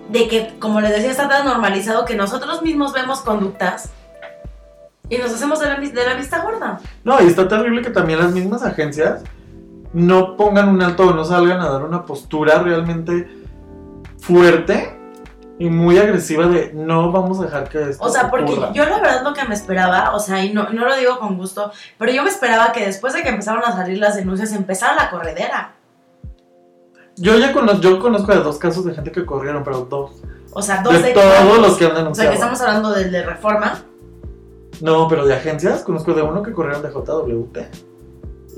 de 0.09 0.27
que, 0.27 0.57
como 0.59 0.79
les 0.79 0.91
decía, 0.91 1.11
está 1.11 1.27
tan 1.27 1.45
normalizado 1.45 2.05
que 2.05 2.15
nosotros 2.15 2.61
mismos 2.61 2.93
vemos 2.93 3.19
conductas 3.19 3.91
y 5.09 5.17
nos 5.17 5.33
hacemos 5.33 5.59
de 5.59 5.67
la, 5.67 5.79
de 5.79 6.05
la 6.05 6.13
vista 6.15 6.41
gorda. 6.41 6.79
No, 7.03 7.21
y 7.21 7.27
está 7.27 7.47
terrible 7.47 7.81
que 7.81 7.89
también 7.89 8.19
las 8.19 8.31
mismas 8.31 8.63
agencias 8.63 9.23
no 9.93 10.37
pongan 10.37 10.69
un 10.69 10.81
alto 10.81 11.07
o 11.07 11.13
no 11.13 11.23
salgan 11.23 11.59
a 11.59 11.69
dar 11.69 11.83
una 11.83 12.05
postura 12.05 12.59
realmente 12.59 13.27
fuerte 14.19 14.96
y 15.59 15.69
muy 15.69 15.97
agresiva 15.97 16.45
de 16.47 16.71
no 16.73 17.11
vamos 17.11 17.39
a 17.39 17.45
dejar 17.45 17.67
que 17.69 17.81
esto 17.89 18.03
O 18.03 18.09
sea, 18.09 18.29
porque 18.29 18.51
ocurra". 18.51 18.71
yo 18.73 18.85
la 18.85 18.99
verdad 18.99 19.23
lo 19.23 19.33
que 19.33 19.43
me 19.45 19.55
esperaba, 19.55 20.13
o 20.15 20.19
sea, 20.19 20.43
y 20.45 20.53
no, 20.53 20.69
no 20.69 20.85
lo 20.85 20.95
digo 20.95 21.17
con 21.19 21.35
gusto, 21.37 21.71
pero 21.97 22.11
yo 22.11 22.23
me 22.23 22.29
esperaba 22.29 22.71
que 22.71 22.85
después 22.85 23.13
de 23.13 23.23
que 23.23 23.29
empezaron 23.29 23.63
a 23.65 23.71
salir 23.71 23.97
las 23.97 24.15
denuncias 24.15 24.51
empezara 24.53 24.95
la 24.95 25.09
corredera. 25.09 25.73
Yo 27.15 27.37
ya 27.39 27.51
conozco, 27.51 27.81
yo 27.81 27.99
conozco 27.99 28.31
de 28.31 28.41
dos 28.41 28.59
casos 28.59 28.85
de 28.85 28.93
gente 28.93 29.11
que 29.11 29.25
corrieron, 29.25 29.63
pero 29.63 29.81
dos. 29.85 30.11
O 30.53 30.61
sea, 30.61 30.81
dos 30.83 30.93
De 30.93 31.01
de 31.01 31.13
todos 31.13 31.57
los 31.59 31.75
que 31.77 31.85
han 31.85 31.91
O 31.91 31.93
sea, 31.95 31.99
denunciado. 32.03 32.29
que 32.29 32.35
estamos 32.35 32.61
hablando 32.61 32.91
del 32.91 33.11
de 33.11 33.23
reforma. 33.23 33.79
No, 34.81 35.07
pero 35.07 35.25
de 35.25 35.33
agencias, 35.33 35.81
conozco 35.81 36.13
de 36.13 36.21
uno 36.21 36.43
que 36.43 36.53
corrieron 36.53 36.83
de 36.83 36.89
JWT 36.91 37.57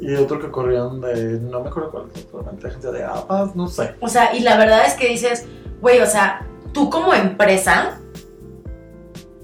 y 0.01 0.15
otro 0.15 0.39
que 0.39 0.49
corrieron 0.51 0.99
de, 1.01 1.39
no 1.39 1.61
me 1.61 1.69
acuerdo 1.69 1.91
cuál 1.91 2.05
es, 2.13 2.23
probablemente 2.23 2.67
agencia 2.67 2.91
de 2.91 3.03
APAS, 3.05 3.55
no 3.55 3.67
sé. 3.67 3.95
O 4.01 4.07
sea, 4.09 4.35
y 4.35 4.41
la 4.41 4.57
verdad 4.57 4.85
es 4.85 4.95
que 4.95 5.07
dices, 5.07 5.45
güey, 5.81 6.01
o 6.01 6.05
sea, 6.05 6.45
tú 6.73 6.89
como 6.89 7.13
empresa 7.13 7.99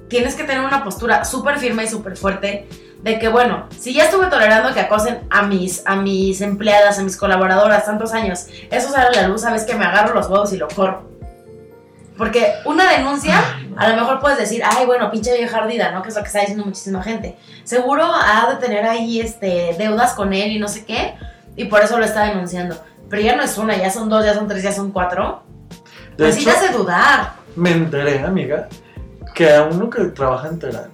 tienes 0.07 0.35
que 0.35 0.43
tener 0.43 0.63
una 0.63 0.83
postura 0.83 1.25
súper 1.25 1.57
firme 1.59 1.83
y 1.83 1.87
súper 1.87 2.17
fuerte 2.17 2.67
de 3.01 3.19
que, 3.19 3.27
bueno, 3.27 3.67
si 3.77 3.93
ya 3.93 4.05
estuve 4.05 4.27
tolerando 4.27 4.73
que 4.73 4.79
acosen 4.79 5.27
a 5.29 5.43
mis, 5.43 5.85
a 5.85 5.95
mis 5.95 6.41
empleadas, 6.41 6.97
a 6.97 7.03
mis 7.03 7.17
colaboradoras 7.17 7.85
tantos 7.85 8.13
años, 8.13 8.47
eso 8.71 8.89
sale 8.89 9.17
a 9.17 9.21
la 9.21 9.27
luz, 9.27 9.41
sabes 9.41 9.63
que 9.63 9.75
me 9.75 9.85
agarro 9.85 10.15
los 10.15 10.27
huevos 10.27 10.51
y 10.53 10.57
lo 10.57 10.67
corro. 10.67 11.03
Porque 12.17 12.53
una 12.65 12.89
denuncia, 12.89 13.35
a 13.75 13.89
lo 13.89 13.95
mejor 13.95 14.19
puedes 14.21 14.37
decir, 14.37 14.63
ay, 14.65 14.85
bueno, 14.85 15.11
pinche 15.11 15.37
vieja 15.37 15.57
ardida, 15.57 15.91
¿no? 15.91 16.01
Que 16.01 16.09
es 16.09 16.15
lo 16.15 16.21
que 16.21 16.27
está 16.27 16.39
diciendo 16.39 16.65
muchísima 16.65 17.03
gente. 17.03 17.37
Seguro 17.63 18.05
ha 18.05 18.49
de 18.51 18.55
tener 18.55 18.85
ahí 18.85 19.19
este, 19.19 19.75
deudas 19.77 20.13
con 20.13 20.33
él 20.33 20.51
y 20.51 20.59
no 20.59 20.67
sé 20.67 20.85
qué, 20.85 21.15
y 21.55 21.65
por 21.65 21.83
eso 21.83 21.99
lo 21.99 22.05
está 22.05 22.23
denunciando. 22.23 22.81
Pero 23.09 23.21
ya 23.21 23.35
no 23.35 23.43
es 23.43 23.57
una, 23.57 23.77
ya 23.77 23.91
son 23.91 24.09
dos, 24.09 24.25
ya 24.25 24.33
son 24.33 24.47
tres, 24.47 24.63
ya 24.63 24.71
son 24.71 24.91
cuatro. 24.91 25.43
De 26.17 26.23
Pues 26.25 26.37
hecho, 26.37 26.49
te 26.49 26.55
hace 26.57 26.73
dudar. 26.77 27.33
me 27.55 27.71
enteré, 27.71 28.19
amiga, 28.23 28.67
que 29.33 29.53
a 29.53 29.63
uno 29.63 29.89
que 29.89 30.05
trabaja 30.05 30.47
en 30.47 30.59
Terán 30.59 30.89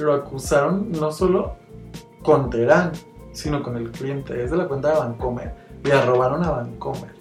lo 0.00 0.14
acusaron 0.14 0.92
no 0.92 1.10
solo 1.10 1.56
con 2.22 2.50
Terán, 2.50 2.92
sino 3.32 3.62
con 3.62 3.76
el 3.76 3.90
cliente. 3.90 4.42
Es 4.44 4.50
de 4.50 4.56
la 4.56 4.68
cuenta 4.68 4.92
de 4.92 4.98
Vancomer. 4.98 5.54
Le 5.82 6.04
robaron 6.04 6.44
a 6.44 6.50
Vancomer. 6.50 7.14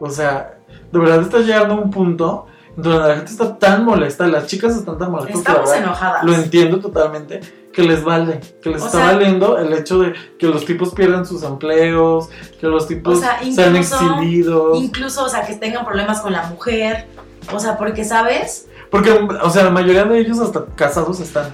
O 0.00 0.10
sea, 0.10 0.58
de 0.92 0.98
verdad 0.98 1.22
está 1.22 1.38
llegando 1.38 1.74
a 1.74 1.78
un 1.78 1.90
punto 1.90 2.46
donde 2.76 3.08
la 3.08 3.16
gente 3.16 3.32
está 3.32 3.56
tan 3.58 3.84
molesta, 3.84 4.26
las 4.26 4.46
chicas 4.46 4.76
están 4.76 4.98
tan 4.98 5.10
molestas. 5.10 5.38
Estamos 5.38 5.72
enojadas. 5.72 6.24
Lo 6.24 6.34
entiendo 6.34 6.78
totalmente, 6.80 7.40
que 7.76 7.82
les 7.82 8.02
vale, 8.02 8.40
que 8.62 8.70
les 8.70 8.80
O 8.82 8.86
está 8.86 8.98
sea- 9.04 9.12
valiendo 9.12 9.58
el 9.58 9.70
hecho 9.74 9.98
de 9.98 10.14
que 10.38 10.46
los 10.46 10.64
tipos 10.64 10.94
pierdan 10.94 11.26
sus 11.26 11.42
empleos, 11.42 12.30
que 12.58 12.66
los 12.68 12.88
tipos 12.88 13.18
O 13.18 13.20
sea, 13.20 13.38
sean 13.54 13.76
incluso- 13.76 13.96
exhibidos. 13.96 14.78
Incluso, 14.82 15.24
o 15.24 15.28
sea, 15.28 15.46
que 15.46 15.54
tengan 15.56 15.84
problemas 15.84 16.20
con 16.22 16.32
la 16.32 16.46
mujer. 16.46 17.06
O 17.52 17.60
sea, 17.60 17.76
porque, 17.76 18.02
¿sabes? 18.02 18.66
Porque, 18.90 19.10
o 19.12 19.50
sea, 19.50 19.64
la 19.64 19.70
mayoría 19.70 20.04
de 20.04 20.18
ellos 20.18 20.40
hasta 20.40 20.64
casados 20.74 21.20
están. 21.20 21.52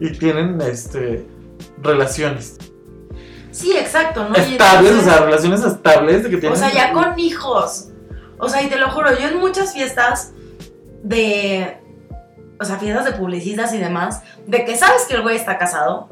Y 0.00 0.10
tienen, 0.18 0.60
este, 0.60 1.24
relaciones. 1.80 2.56
Sí, 3.52 3.76
exacto, 3.76 4.28
¿no? 4.28 4.34
Estables, 4.34 4.90
entonces- 4.90 5.06
o 5.06 5.10
sea, 5.16 5.24
relaciones 5.24 5.64
estables 5.64 6.24
de 6.24 6.30
que 6.30 6.36
tienen... 6.38 6.58
O 6.58 6.60
sea, 6.60 6.72
ya 6.74 6.92
con 6.92 7.16
hijos. 7.18 7.90
O 8.38 8.48
sea, 8.48 8.60
y 8.62 8.68
te 8.68 8.76
lo 8.76 8.90
juro, 8.90 9.10
yo 9.16 9.28
en 9.28 9.38
muchas 9.38 9.72
fiestas 9.72 10.32
de. 11.04 11.78
O 12.64 12.66
sea, 12.66 12.78
fiestas 12.78 13.04
de 13.04 13.12
publicistas 13.12 13.72
y 13.74 13.78
demás, 13.78 14.22
de 14.46 14.64
que 14.64 14.76
sabes 14.76 15.04
que 15.08 15.14
el 15.14 15.22
güey 15.22 15.36
está 15.36 15.58
casado 15.58 16.08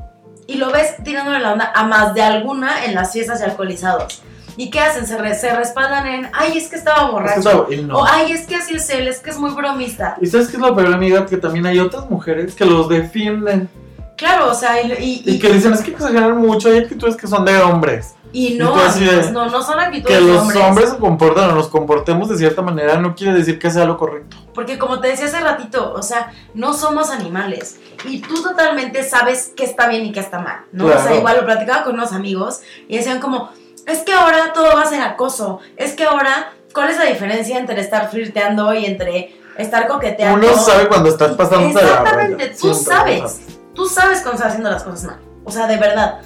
y 0.46 0.56
lo 0.56 0.70
ves 0.70 0.96
tirándole 1.02 1.38
la 1.40 1.52
onda 1.52 1.72
a 1.74 1.84
más 1.84 2.14
de 2.14 2.22
alguna 2.22 2.84
en 2.84 2.94
las 2.94 3.12
fiestas 3.12 3.40
de 3.40 3.46
alcoholizados. 3.46 4.22
¿Y 4.56 4.68
qué 4.70 4.80
hacen? 4.80 5.06
Se, 5.06 5.16
re- 5.16 5.34
se 5.34 5.54
respaldan 5.54 6.06
en, 6.06 6.28
ay, 6.34 6.58
es 6.58 6.68
que 6.68 6.76
estaba 6.76 6.98
Es 7.02 7.06
que 7.06 7.12
borracho. 7.12 7.66
y 7.72 7.76
no. 7.82 7.98
O, 8.00 8.04
ay, 8.06 8.32
es 8.32 8.46
que 8.46 8.56
así 8.56 8.74
es 8.74 8.90
él, 8.90 9.08
es 9.08 9.20
que 9.20 9.30
es 9.30 9.38
muy 9.38 9.50
bromista. 9.52 10.16
Y 10.20 10.26
sabes 10.26 10.48
qué 10.48 10.56
es 10.56 10.62
lo 10.62 10.76
peor, 10.76 10.92
amiga, 10.92 11.24
que 11.24 11.38
también 11.38 11.64
hay 11.64 11.78
otras 11.78 12.08
mujeres 12.10 12.54
que 12.54 12.64
los 12.66 12.88
defienden 12.88 13.68
Claro, 14.14 14.50
o 14.50 14.54
sea, 14.54 14.80
y, 14.82 14.92
y, 14.92 15.22
y 15.24 15.38
que 15.40 15.48
dicen, 15.52 15.72
es 15.72 15.80
que 15.80 15.92
exageran 15.92 16.36
mucho, 16.36 16.68
hay 16.68 16.78
actitudes 16.78 17.16
que 17.16 17.26
son 17.26 17.44
de 17.44 17.58
hombres. 17.60 18.14
Y 18.32 18.54
no, 18.54 18.74
amigos, 18.74 19.30
no, 19.30 19.46
no 19.50 19.62
son 19.62 19.78
actitudes 19.78 20.18
Que 20.18 20.24
de 20.24 20.32
los 20.32 20.40
hombres. 20.42 20.62
hombres 20.64 20.90
se 20.90 20.96
comportan 20.98 21.50
o 21.50 21.54
nos 21.54 21.68
comportemos 21.68 22.28
de 22.30 22.38
cierta 22.38 22.62
manera 22.62 22.96
no 22.98 23.14
quiere 23.14 23.34
decir 23.34 23.58
que 23.58 23.70
sea 23.70 23.84
lo 23.84 23.98
correcto. 23.98 24.36
Porque 24.54 24.78
como 24.78 25.00
te 25.00 25.08
decía 25.08 25.26
hace 25.26 25.40
ratito, 25.40 25.92
o 25.94 26.02
sea, 26.02 26.32
no 26.54 26.72
somos 26.72 27.10
animales. 27.10 27.78
Y 28.04 28.20
tú 28.20 28.42
totalmente 28.42 29.02
sabes 29.04 29.52
qué 29.56 29.64
está 29.64 29.88
bien 29.88 30.06
y 30.06 30.12
qué 30.12 30.20
está 30.20 30.38
mal, 30.40 30.62
¿no? 30.72 30.86
O 30.86 30.88
sea, 30.88 31.00
Claro. 31.02 31.16
igual 31.18 31.36
lo 31.38 31.44
platicaba 31.44 31.84
con 31.84 31.94
unos 31.94 32.12
amigos 32.12 32.60
y 32.88 32.96
decían 32.96 33.20
como, 33.20 33.50
es 33.86 33.98
que 34.00 34.12
ahora 34.12 34.52
todo 34.54 34.74
va 34.76 34.82
a 34.82 34.86
ser 34.86 35.02
acoso. 35.02 35.60
Es 35.76 35.92
que 35.92 36.04
ahora, 36.04 36.52
¿cuál 36.72 36.90
es 36.90 36.98
la 36.98 37.04
diferencia 37.04 37.58
entre 37.58 37.80
estar 37.80 38.10
flirteando 38.10 38.72
y 38.74 38.86
entre 38.86 39.36
estar 39.58 39.86
coqueteando? 39.88 40.48
Uno 40.48 40.56
sabe 40.58 40.88
cuando 40.88 41.08
estás 41.10 41.32
pasando 41.32 41.68
Exactamente, 41.78 42.54
tú 42.60 42.72
sabes. 42.74 43.40
Tú 43.74 43.86
sabes 43.86 44.20
cuando 44.20 44.36
estás 44.36 44.48
haciendo 44.52 44.70
las 44.70 44.82
cosas 44.84 45.04
mal. 45.04 45.18
O 45.44 45.50
sea, 45.50 45.66
de 45.66 45.76
verdad. 45.76 46.20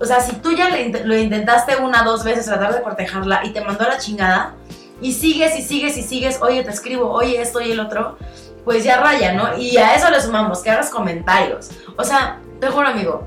O 0.00 0.04
sea, 0.04 0.20
si 0.20 0.36
tú 0.36 0.52
ya 0.52 0.68
lo 0.68 1.16
intentaste 1.16 1.76
una, 1.76 2.02
dos 2.02 2.24
veces 2.24 2.46
tratar 2.46 2.74
de 2.74 2.82
cortejarla 2.82 3.44
y 3.44 3.52
te 3.52 3.60
mandó 3.60 3.84
a 3.84 3.90
la 3.90 3.98
chingada, 3.98 4.54
y 5.00 5.12
sigues 5.12 5.58
y 5.58 5.62
sigues 5.62 5.96
y 5.96 6.02
sigues, 6.02 6.40
oye, 6.40 6.62
te 6.64 6.70
escribo, 6.70 7.10
oye, 7.10 7.40
esto 7.40 7.60
y 7.60 7.72
el 7.72 7.80
otro, 7.80 8.16
pues 8.64 8.84
ya 8.84 9.00
raya, 9.00 9.32
¿no? 9.32 9.56
Y 9.56 9.76
a 9.76 9.94
eso 9.94 10.10
le 10.10 10.20
sumamos, 10.20 10.62
que 10.62 10.70
hagas 10.70 10.90
comentarios. 10.90 11.70
O 11.96 12.04
sea, 12.04 12.40
te 12.60 12.68
juro, 12.68 12.88
amigo, 12.88 13.26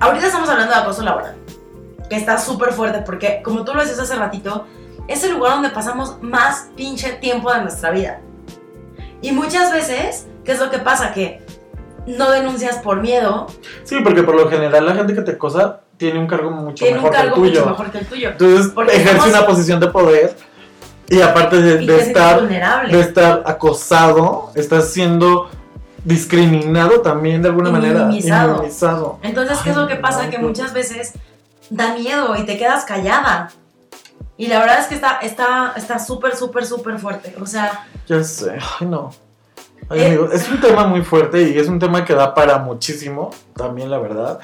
ahorita 0.00 0.26
estamos 0.26 0.48
hablando 0.48 0.74
de 0.74 0.80
acoso 0.80 1.02
laboral, 1.02 1.36
que 2.08 2.16
está 2.16 2.38
súper 2.38 2.72
fuerte, 2.72 3.00
porque 3.02 3.42
como 3.42 3.64
tú 3.64 3.72
lo 3.74 3.80
decías 3.80 4.00
hace 4.00 4.16
ratito, 4.16 4.66
es 5.08 5.22
el 5.24 5.32
lugar 5.32 5.52
donde 5.54 5.70
pasamos 5.70 6.20
más 6.22 6.68
pinche 6.76 7.12
tiempo 7.12 7.52
de 7.52 7.62
nuestra 7.62 7.90
vida. 7.90 8.20
Y 9.20 9.32
muchas 9.32 9.72
veces, 9.72 10.26
¿qué 10.44 10.52
es 10.52 10.58
lo 10.58 10.70
que 10.70 10.78
pasa? 10.78 11.12
Que 11.12 11.44
no 12.06 12.30
denuncias 12.30 12.78
por 12.78 13.00
miedo, 13.00 13.46
Sí, 13.84 13.96
porque 14.02 14.22
por 14.22 14.34
lo 14.34 14.48
general 14.50 14.86
la 14.86 14.94
gente 14.94 15.14
que 15.14 15.22
te 15.22 15.32
acosa 15.32 15.80
tiene 15.96 16.18
un 16.18 16.26
cargo 16.26 16.50
mucho 16.50 16.84
tiene 16.84 16.98
un 16.98 17.04
mejor 17.04 17.16
que 17.16 17.22
el 17.28 17.32
tuyo. 17.32 17.60
mucho 17.60 17.70
mejor 17.70 17.90
que 17.92 17.98
el 17.98 18.06
tuyo. 18.06 18.28
Entonces 18.30 18.72
Porque 18.74 18.96
ejerce 18.96 19.28
una 19.28 19.46
posición 19.46 19.78
de 19.80 19.86
poder 19.88 20.36
y 21.08 21.20
aparte 21.20 21.60
de, 21.60 21.82
Y 21.82 21.86
de 21.86 22.00
estar 22.00 22.40
vulnerable. 22.40 22.96
de 22.96 23.00
estar 23.02 23.42
acosado, 23.46 24.50
estás 24.54 24.88
siendo 24.92 25.48
discriminado 26.04 27.00
también 27.02 27.42
de 27.42 27.48
alguna 27.48 27.70
manera. 27.70 28.04
minimizado. 28.06 29.18
Entonces, 29.22 29.58
¿qué 29.62 29.70
es 29.70 29.76
lo 29.76 29.86
que 29.86 29.96
pasa? 29.96 30.24
no, 30.24 30.30
Que 30.30 30.38
muchas 30.38 30.72
veces 30.72 31.12
da 31.70 31.94
miedo 31.94 32.34
y 32.36 32.44
te 32.44 32.58
quedas 32.58 32.84
callada. 32.84 33.50
Y 34.36 34.46
la 34.48 34.58
verdad 34.58 34.80
es 34.80 34.86
que 34.86 34.94
está 34.96 35.18
está 35.20 35.74
está 35.76 35.98
súper, 35.98 36.34
súper, 36.34 36.66
súper 36.66 36.98
fuerte. 36.98 37.34
O 37.40 37.46
sea, 37.46 37.86
Ya 38.08 38.24
sé, 38.24 38.58
ay 38.80 38.86
no. 38.88 39.12
Ay, 39.88 40.00
Eh. 40.00 40.06
amigo, 40.06 40.28
es 40.32 40.48
un 40.48 40.60
tema 40.60 40.86
muy 40.86 41.02
fuerte 41.02 41.42
y 41.42 41.58
es 41.58 41.68
un 41.68 41.78
tema 41.78 42.04
que 42.04 42.14
da 42.14 42.34
para 42.34 42.58
muchísimo, 42.58 43.30
también 43.54 43.90
la 43.90 43.98
verdad. 43.98 44.38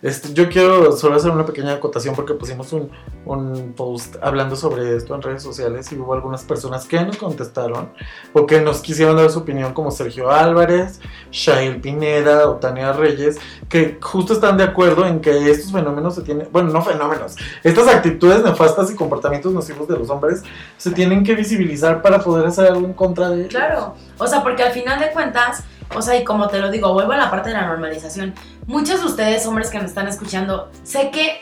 Este, 0.00 0.32
yo 0.32 0.48
quiero 0.48 0.92
solo 0.92 1.16
hacer 1.16 1.32
una 1.32 1.44
pequeña 1.44 1.72
acotación 1.72 2.14
porque 2.14 2.32
pusimos 2.32 2.72
un, 2.72 2.88
un 3.26 3.72
post 3.72 4.14
hablando 4.22 4.54
sobre 4.54 4.94
esto 4.96 5.12
en 5.16 5.22
redes 5.22 5.42
sociales 5.42 5.90
y 5.90 5.96
hubo 5.96 6.14
algunas 6.14 6.44
personas 6.44 6.86
que 6.86 7.00
nos 7.04 7.16
contestaron 7.16 7.90
o 8.32 8.46
que 8.46 8.60
nos 8.60 8.78
quisieron 8.80 9.16
dar 9.16 9.28
su 9.30 9.40
opinión 9.40 9.74
como 9.74 9.90
Sergio 9.90 10.30
Álvarez, 10.30 11.00
Shail 11.32 11.80
Pineda 11.80 12.48
o 12.48 12.58
Tania 12.58 12.92
Reyes, 12.92 13.38
que 13.68 13.98
justo 14.00 14.34
están 14.34 14.56
de 14.56 14.62
acuerdo 14.62 15.04
en 15.04 15.20
que 15.20 15.50
estos 15.50 15.72
fenómenos 15.72 16.14
se 16.14 16.22
tienen, 16.22 16.46
bueno, 16.52 16.70
no 16.70 16.80
fenómenos, 16.80 17.34
estas 17.64 17.88
actitudes 17.88 18.44
nefastas 18.44 18.92
y 18.92 18.94
comportamientos 18.94 19.52
nocivos 19.52 19.88
de 19.88 19.98
los 19.98 20.10
hombres 20.10 20.44
se 20.76 20.92
tienen 20.92 21.24
que 21.24 21.34
visibilizar 21.34 22.02
para 22.02 22.20
poder 22.22 22.46
hacer 22.46 22.66
algo 22.66 22.86
en 22.86 22.92
contra 22.92 23.30
de 23.30 23.40
ellos. 23.40 23.50
claro. 23.50 23.94
O 24.18 24.26
sea, 24.26 24.42
porque 24.42 24.62
al 24.62 24.72
final 24.72 24.98
de 25.00 25.10
cuentas, 25.10 25.62
o 25.94 26.02
sea, 26.02 26.16
y 26.16 26.24
como 26.24 26.48
te 26.48 26.58
lo 26.58 26.70
digo, 26.70 26.92
vuelvo 26.92 27.12
a 27.12 27.16
la 27.16 27.30
parte 27.30 27.50
de 27.50 27.54
la 27.54 27.66
normalización. 27.66 28.34
Muchos 28.66 29.00
de 29.00 29.06
ustedes, 29.06 29.46
hombres 29.46 29.70
que 29.70 29.78
nos 29.78 29.86
están 29.86 30.08
escuchando, 30.08 30.70
sé 30.82 31.10
que 31.10 31.40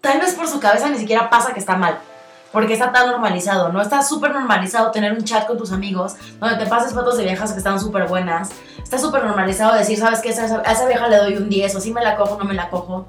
tal 0.00 0.18
vez 0.20 0.34
por 0.34 0.48
su 0.48 0.60
cabeza 0.60 0.88
ni 0.88 0.98
siquiera 0.98 1.30
pasa 1.30 1.52
que 1.52 1.60
está 1.60 1.76
mal. 1.76 1.98
Porque 2.52 2.72
está 2.72 2.90
tan 2.90 3.06
normalizado, 3.06 3.70
¿no? 3.70 3.80
Está 3.80 4.02
súper 4.02 4.32
normalizado 4.32 4.90
tener 4.90 5.12
un 5.12 5.22
chat 5.22 5.46
con 5.46 5.56
tus 5.56 5.70
amigos 5.70 6.16
donde 6.40 6.56
te 6.56 6.68
pases 6.68 6.92
fotos 6.92 7.16
de 7.16 7.22
viejas 7.22 7.52
que 7.52 7.58
están 7.58 7.78
súper 7.78 8.08
buenas. 8.08 8.50
Está 8.82 8.98
súper 8.98 9.24
normalizado 9.24 9.76
decir, 9.76 9.98
¿sabes 9.98 10.18
qué? 10.18 10.30
A 10.30 10.32
esa, 10.32 10.62
a 10.66 10.72
esa 10.72 10.86
vieja 10.86 11.06
le 11.06 11.16
doy 11.16 11.36
un 11.36 11.48
10 11.48 11.76
o 11.76 11.80
si 11.80 11.92
me 11.92 12.02
la 12.02 12.16
cojo 12.16 12.36
no 12.38 12.44
me 12.44 12.54
la 12.54 12.68
cojo. 12.68 13.06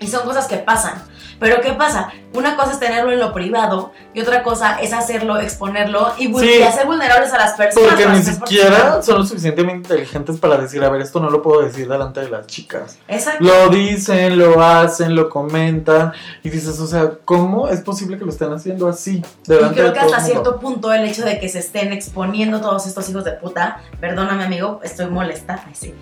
Y 0.00 0.06
son 0.08 0.24
cosas 0.26 0.46
que 0.46 0.58
pasan. 0.58 1.02
Pero 1.40 1.60
¿qué 1.60 1.72
pasa? 1.72 2.12
Una 2.34 2.56
cosa 2.56 2.72
es 2.72 2.80
tenerlo 2.80 3.12
en 3.12 3.20
lo 3.20 3.32
privado 3.32 3.92
y 4.12 4.20
otra 4.20 4.42
cosa 4.42 4.78
es 4.80 4.92
hacerlo, 4.92 5.38
exponerlo 5.38 6.12
y, 6.18 6.28
vul- 6.32 6.40
Sí. 6.40 6.56
y 6.58 6.62
hacer 6.62 6.86
vulnerables 6.86 7.32
a 7.32 7.38
las 7.38 7.52
personas. 7.54 7.90
Porque 7.90 8.06
ni 8.06 8.22
siquiera 8.22 9.02
son 9.02 9.18
lo 9.18 9.24
suficientemente 9.26 9.76
inteligentes 9.94 10.38
para 10.38 10.56
decir, 10.56 10.82
a 10.84 10.90
ver, 10.90 11.00
esto 11.00 11.20
no 11.20 11.30
lo 11.30 11.42
puedo 11.42 11.62
decir 11.62 11.88
delante 11.88 12.20
de 12.20 12.30
las 12.30 12.46
chicas. 12.46 12.98
Exacto. 13.08 13.44
Lo 13.44 13.68
dicen, 13.68 14.38
lo 14.38 14.62
hacen, 14.62 15.14
lo 15.14 15.28
comentan 15.28 16.12
y 16.42 16.50
dices, 16.50 16.78
o 16.80 16.86
sea, 16.86 17.12
¿cómo 17.24 17.68
es 17.68 17.80
posible 17.82 18.18
que 18.18 18.24
lo 18.24 18.30
estén 18.30 18.52
haciendo 18.52 18.88
así? 18.88 19.22
Y 19.44 19.48
Delante 19.48 19.74
creo 19.74 19.86
de 19.88 19.92
que 19.94 20.00
todo 20.00 20.14
hasta 20.14 20.24
cierto 20.26 20.58
punto 20.60 20.92
el 20.92 21.04
hecho 21.04 21.24
de 21.24 21.38
que 21.38 21.48
se 21.48 21.60
estén 21.60 21.92
exponiendo 21.92 22.60
todos 22.60 22.86
estos 22.86 23.08
hijos 23.08 23.24
de 23.24 23.32
puta, 23.32 23.78
perdóname 24.00 24.44
amigo, 24.44 24.80
estoy 24.82 25.06
molesta, 25.06 25.62
ay, 25.66 25.72
sí, 25.74 25.94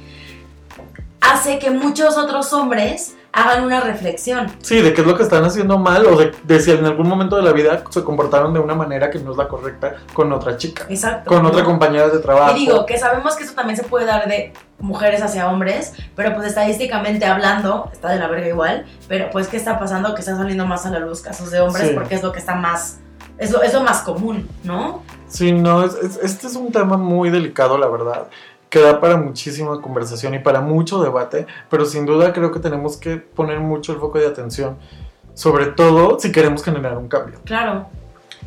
hace 1.22 1.58
que 1.58 1.70
muchos 1.70 2.16
otros 2.18 2.52
hombres 2.52 3.16
hagan 3.34 3.64
una 3.64 3.80
reflexión. 3.80 4.46
Sí, 4.60 4.82
de 4.82 4.92
qué 4.92 5.00
es 5.00 5.06
lo 5.06 5.16
que 5.16 5.22
están 5.22 5.42
haciendo 5.44 5.78
mal 5.78 6.04
o 6.04 6.16
de, 6.18 6.32
de 6.42 6.60
si 6.60 6.70
en 6.70 6.84
algún 6.84 7.08
momento 7.08 7.36
de 7.36 7.42
la 7.42 7.52
vida 7.52 7.82
se 7.88 8.04
comportaron 8.04 8.52
de 8.52 8.60
una 8.60 8.74
manera 8.74 9.08
que 9.08 9.18
no 9.20 9.30
es 9.30 9.38
la 9.38 9.48
correcta 9.48 9.94
con 10.12 10.30
otra 10.34 10.58
chica, 10.58 10.84
Exacto. 10.90 11.30
con 11.30 11.46
otra 11.46 11.64
compañera 11.64 12.08
de 12.10 12.18
trabajo. 12.18 12.54
Y 12.54 12.60
digo 12.66 12.84
que 12.84 12.98
sabemos 12.98 13.34
que 13.36 13.44
eso 13.44 13.54
también 13.54 13.78
se 13.78 13.84
puede 13.84 14.04
dar 14.04 14.28
de 14.28 14.52
mujeres 14.80 15.22
hacia 15.22 15.48
hombres, 15.48 15.94
pero 16.14 16.34
pues 16.34 16.46
estadísticamente 16.48 17.24
hablando, 17.24 17.88
está 17.90 18.10
de 18.10 18.18
la 18.18 18.28
verga 18.28 18.48
igual, 18.48 18.84
pero 19.08 19.30
pues 19.30 19.48
¿qué 19.48 19.56
está 19.56 19.78
pasando? 19.78 20.14
Que 20.14 20.20
están 20.20 20.36
saliendo 20.36 20.66
más 20.66 20.84
a 20.84 20.90
la 20.90 20.98
luz 20.98 21.22
casos 21.22 21.50
de 21.50 21.60
hombres 21.60 21.88
Sí. 21.88 21.94
porque 21.94 22.16
es 22.16 22.22
lo 22.22 22.32
que 22.32 22.38
está 22.40 22.54
más, 22.54 22.98
es 23.38 23.50
lo, 23.50 23.62
es 23.62 23.72
lo 23.72 23.80
más 23.80 24.00
común, 24.02 24.46
¿no? 24.62 25.02
Sí, 25.28 25.52
no, 25.52 25.84
es- 25.84 25.94
es- 25.94 26.18
este 26.22 26.48
es 26.48 26.54
un 26.56 26.70
tema 26.70 26.98
muy 26.98 27.30
delicado, 27.30 27.78
la 27.78 27.86
verdad, 27.88 28.26
que 28.72 28.80
da 28.80 29.02
para 29.02 29.18
muchísima 29.18 29.82
conversación 29.82 30.32
y 30.32 30.38
para 30.38 30.62
mucho 30.62 31.02
debate, 31.02 31.46
pero 31.68 31.84
sin 31.84 32.06
duda 32.06 32.32
creo 32.32 32.50
que 32.52 32.58
tenemos 32.58 32.96
que 32.96 33.18
poner 33.18 33.60
mucho 33.60 33.92
el 33.92 33.98
foco 33.98 34.18
de 34.18 34.26
atención, 34.26 34.78
sobre 35.34 35.66
todo 35.66 36.18
si 36.18 36.32
queremos 36.32 36.64
generar 36.64 36.96
un 36.96 37.06
cambio. 37.06 37.38
Claro. 37.44 37.88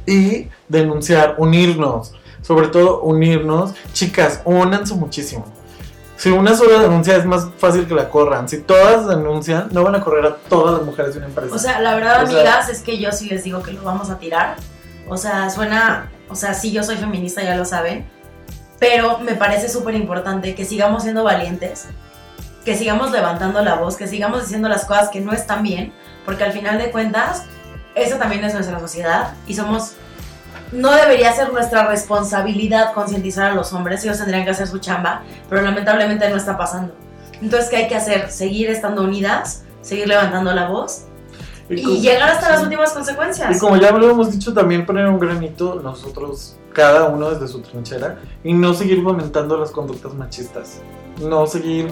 Y 0.08 0.48
denunciar, 0.68 1.36
unirnos, 1.38 2.16
sobre 2.42 2.70
todo 2.70 3.02
unirnos. 3.02 3.76
Chicas, 3.94 4.42
únanse 4.46 4.96
muchísimo. 4.96 5.46
Si 6.18 6.32
una 6.32 6.56
sola 6.56 6.80
denuncia 6.82 7.18
es 7.18 7.26
más 7.26 7.48
fácil 7.60 7.88
que 7.88 7.94
la 7.94 8.10
corran. 8.10 8.50
Si 8.50 8.62
todas 8.62 9.08
denuncian, 9.08 9.68
no 9.74 9.84
van 9.84 9.94
a 9.94 10.02
correr 10.02 10.26
a 10.26 10.36
todas 10.38 10.74
las 10.80 10.84
mujeres 10.88 11.14
de 11.14 11.20
una 11.20 11.28
empresa. 11.28 11.54
O 11.54 11.60
sea, 11.60 11.80
la 11.82 11.94
verdad, 11.94 12.24
O 12.24 12.26
sea- 12.26 12.36
amigas, 12.36 12.70
es 12.70 12.82
que 12.82 12.98
yo 12.98 13.12
sí 13.12 13.30
les 13.30 13.44
digo 13.44 13.62
que 13.62 13.74
lo 13.74 13.84
vamos 13.84 14.10
a 14.10 14.18
tirar. 14.18 14.56
O 15.08 15.18
sea, 15.18 15.52
suena, 15.52 16.10
o 16.30 16.36
sea, 16.36 16.56
sí, 16.56 16.72
yo 16.72 16.82
soy 16.82 16.96
feminista, 16.96 17.44
ya 17.44 17.56
lo 17.56 17.64
saben, 17.64 18.08
pero 18.88 19.17
me 19.19 19.34
parece 19.34 19.67
súper 19.67 19.95
importante 19.95 20.54
que 20.54 20.63
sigamos 20.63 21.02
siendo 21.04 21.24
valientes, 21.24 21.88
que 22.63 22.76
sigamos 22.76 23.12
levantando 23.12 23.63
la 23.63 23.76
voz, 23.76 23.95
que 23.95 24.08
sigamos 24.08 24.43
diciendo 24.43 24.69
las 24.69 24.86
cosas 24.86 25.10
que 25.10 25.21
no 25.21 25.34
están 25.34 25.63
bien, 25.63 25.91
porque 26.24 26.43
al 26.43 26.52
final 26.52 26.78
de 26.78 26.91
cuentas, 26.91 27.43
eso 27.95 28.17
también 28.17 28.43
es 28.43 28.54
nuestra 28.54 28.80
sociedad 28.80 29.34
y 29.48 29.56
somos... 29.56 29.93
No 30.71 30.91
debería 30.91 31.32
ser 31.34 31.52
nuestra 31.52 31.88
responsabilidad 31.88 32.93
concientizar 32.93 33.52
a 33.52 33.56
los 33.56 33.74
hombres, 33.74 34.04
ellos 34.04 34.17
tendrían 34.17 34.43
que 34.43 34.52
hacer 34.52 34.67
su 34.67 34.78
chamba, 34.80 35.24
pero 35.50 35.62
lamentablemente 35.62 36.30
no 36.30 36.36
está 36.36 36.58
pasando. 36.58 36.93
Entonces, 37.41 37.69
¿qué 37.69 37.78
hay 37.78 37.88
que 37.88 37.95
hacer? 37.95 38.30
Seguir 38.32 38.69
estando 38.69 39.04
unidas, 39.04 39.63
seguir 39.82 40.08
levantando 40.08 40.54
la 40.54 40.67
voz 40.67 41.06
y 41.69 41.82
como- 41.82 41.95
llegar 41.98 42.30
hasta 42.30 42.50
las 42.50 42.60
sí. 42.60 42.63
últimas 42.65 42.91
consecuencias. 42.91 43.56
Y 43.56 43.60
como 43.60 43.78
ya 43.78 43.91
lo 43.91 44.10
hemos 44.10 44.32
dicho, 44.32 44.54
también 44.54 44.86
poner 44.86 45.08
un 45.08 45.19
granito 45.19 45.80
nosotros, 45.84 46.58
cada 46.76 47.06
uno 47.06 47.32
desde 47.32 47.48
su 47.48 47.62
trinchera, 47.62 48.20
y 48.44 48.54
no 48.54 48.74
seguir 48.74 49.02
fomentando 49.02 49.58
las 49.58 49.72
conductas 49.72 50.14
machistas. 50.14 50.82
No 51.22 51.48
seguir, 51.48 51.90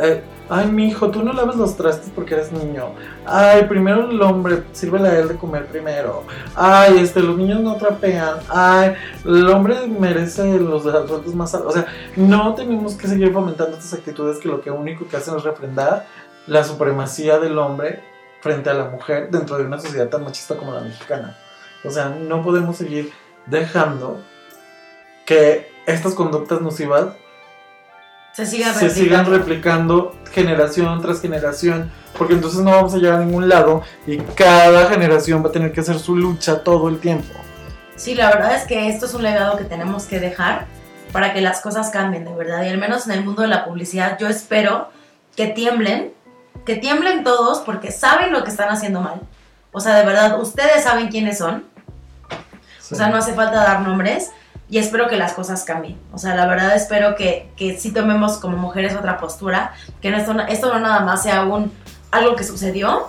eh, 0.00 0.22
ay, 0.48 0.68
mi 0.68 0.86
hijo, 0.86 1.10
tú 1.10 1.22
no 1.22 1.34
lavas 1.34 1.56
los 1.56 1.76
trastes 1.76 2.10
porque 2.14 2.32
eres 2.32 2.50
niño. 2.50 2.94
Ay, 3.26 3.66
primero 3.66 4.08
el 4.08 4.20
hombre, 4.22 4.62
sírvele 4.72 5.08
a 5.08 5.18
él 5.18 5.28
de 5.28 5.36
comer 5.36 5.66
primero. 5.66 6.22
Ay, 6.56 6.98
este, 6.98 7.20
los 7.20 7.36
niños 7.36 7.60
no 7.60 7.76
trapean. 7.76 8.38
Ay, 8.48 8.94
el 9.26 9.46
hombre 9.48 9.86
merece 9.86 10.58
los 10.58 10.82
sueldos 10.84 11.34
más 11.34 11.54
altos. 11.54 11.74
O 11.74 11.78
sea, 11.78 11.86
no 12.16 12.54
tenemos 12.54 12.94
que 12.94 13.06
seguir 13.06 13.30
fomentando 13.34 13.76
estas 13.76 13.92
actitudes 13.92 14.38
que 14.38 14.48
lo 14.48 14.62
que 14.62 14.70
único 14.70 15.06
que 15.06 15.18
hacen 15.18 15.36
es 15.36 15.42
refrendar 15.42 16.06
la 16.46 16.64
supremacía 16.64 17.38
del 17.38 17.58
hombre 17.58 18.02
frente 18.40 18.70
a 18.70 18.74
la 18.74 18.86
mujer 18.86 19.30
dentro 19.30 19.58
de 19.58 19.64
una 19.64 19.78
sociedad 19.78 20.08
tan 20.08 20.24
machista 20.24 20.56
como 20.56 20.72
la 20.72 20.80
mexicana. 20.80 21.36
O 21.84 21.90
sea, 21.90 22.08
no 22.08 22.42
podemos 22.42 22.76
seguir 22.76 23.12
dejando 23.46 24.20
que 25.26 25.72
estas 25.86 26.14
conductas 26.14 26.60
nocivas 26.60 27.14
se 28.32 28.46
sigan 28.46 28.74
se 28.74 28.90
sigan 28.90 29.26
replicando. 29.26 30.12
replicando 30.12 30.32
generación 30.32 31.00
tras 31.00 31.20
generación, 31.20 31.92
porque 32.18 32.34
entonces 32.34 32.60
no 32.60 32.72
vamos 32.72 32.94
a 32.94 32.98
llegar 32.98 33.20
a 33.20 33.24
ningún 33.24 33.48
lado 33.48 33.82
y 34.06 34.18
cada 34.18 34.88
generación 34.88 35.44
va 35.44 35.50
a 35.50 35.52
tener 35.52 35.72
que 35.72 35.80
hacer 35.80 35.98
su 35.98 36.16
lucha 36.16 36.64
todo 36.64 36.88
el 36.88 36.98
tiempo. 36.98 37.32
Sí, 37.96 38.16
la 38.16 38.30
verdad 38.30 38.56
es 38.56 38.64
que 38.64 38.88
esto 38.88 39.06
es 39.06 39.14
un 39.14 39.22
legado 39.22 39.56
que 39.56 39.64
tenemos 39.64 40.04
que 40.06 40.18
dejar 40.18 40.66
para 41.12 41.32
que 41.32 41.40
las 41.40 41.60
cosas 41.60 41.90
cambien, 41.90 42.24
de 42.24 42.34
verdad. 42.34 42.64
Y 42.64 42.68
al 42.68 42.78
menos 42.78 43.06
en 43.06 43.12
el 43.12 43.24
mundo 43.24 43.42
de 43.42 43.48
la 43.48 43.64
publicidad, 43.64 44.18
yo 44.18 44.28
espero 44.28 44.88
que 45.36 45.46
tiemblen, 45.46 46.12
que 46.66 46.74
tiemblen 46.74 47.22
todos 47.22 47.60
porque 47.60 47.92
saben 47.92 48.32
lo 48.32 48.42
que 48.42 48.50
están 48.50 48.68
haciendo 48.70 49.00
mal. 49.00 49.20
O 49.70 49.78
sea, 49.78 49.94
de 49.94 50.04
verdad, 50.04 50.40
ustedes 50.40 50.82
saben 50.82 51.08
quiénes 51.08 51.38
son. 51.38 51.64
O 52.90 52.94
sea, 52.94 53.08
no 53.08 53.16
hace 53.16 53.32
falta 53.34 53.56
dar 53.64 53.80
nombres 53.82 54.30
y 54.68 54.78
espero 54.78 55.08
que 55.08 55.16
las 55.16 55.32
cosas 55.34 55.64
cambien. 55.64 55.98
O 56.12 56.18
sea, 56.18 56.34
la 56.34 56.46
verdad 56.46 56.74
espero 56.74 57.14
que, 57.16 57.50
que 57.56 57.78
sí 57.78 57.92
tomemos 57.92 58.38
como 58.38 58.56
mujeres 58.56 58.94
otra 58.94 59.18
postura, 59.18 59.72
que 60.00 60.10
no 60.10 60.16
esto, 60.16 60.34
esto 60.48 60.72
no 60.72 60.80
nada 60.80 61.00
más 61.00 61.22
sea 61.22 61.44
un 61.44 61.72
algo 62.10 62.36
que 62.36 62.44
sucedió, 62.44 63.08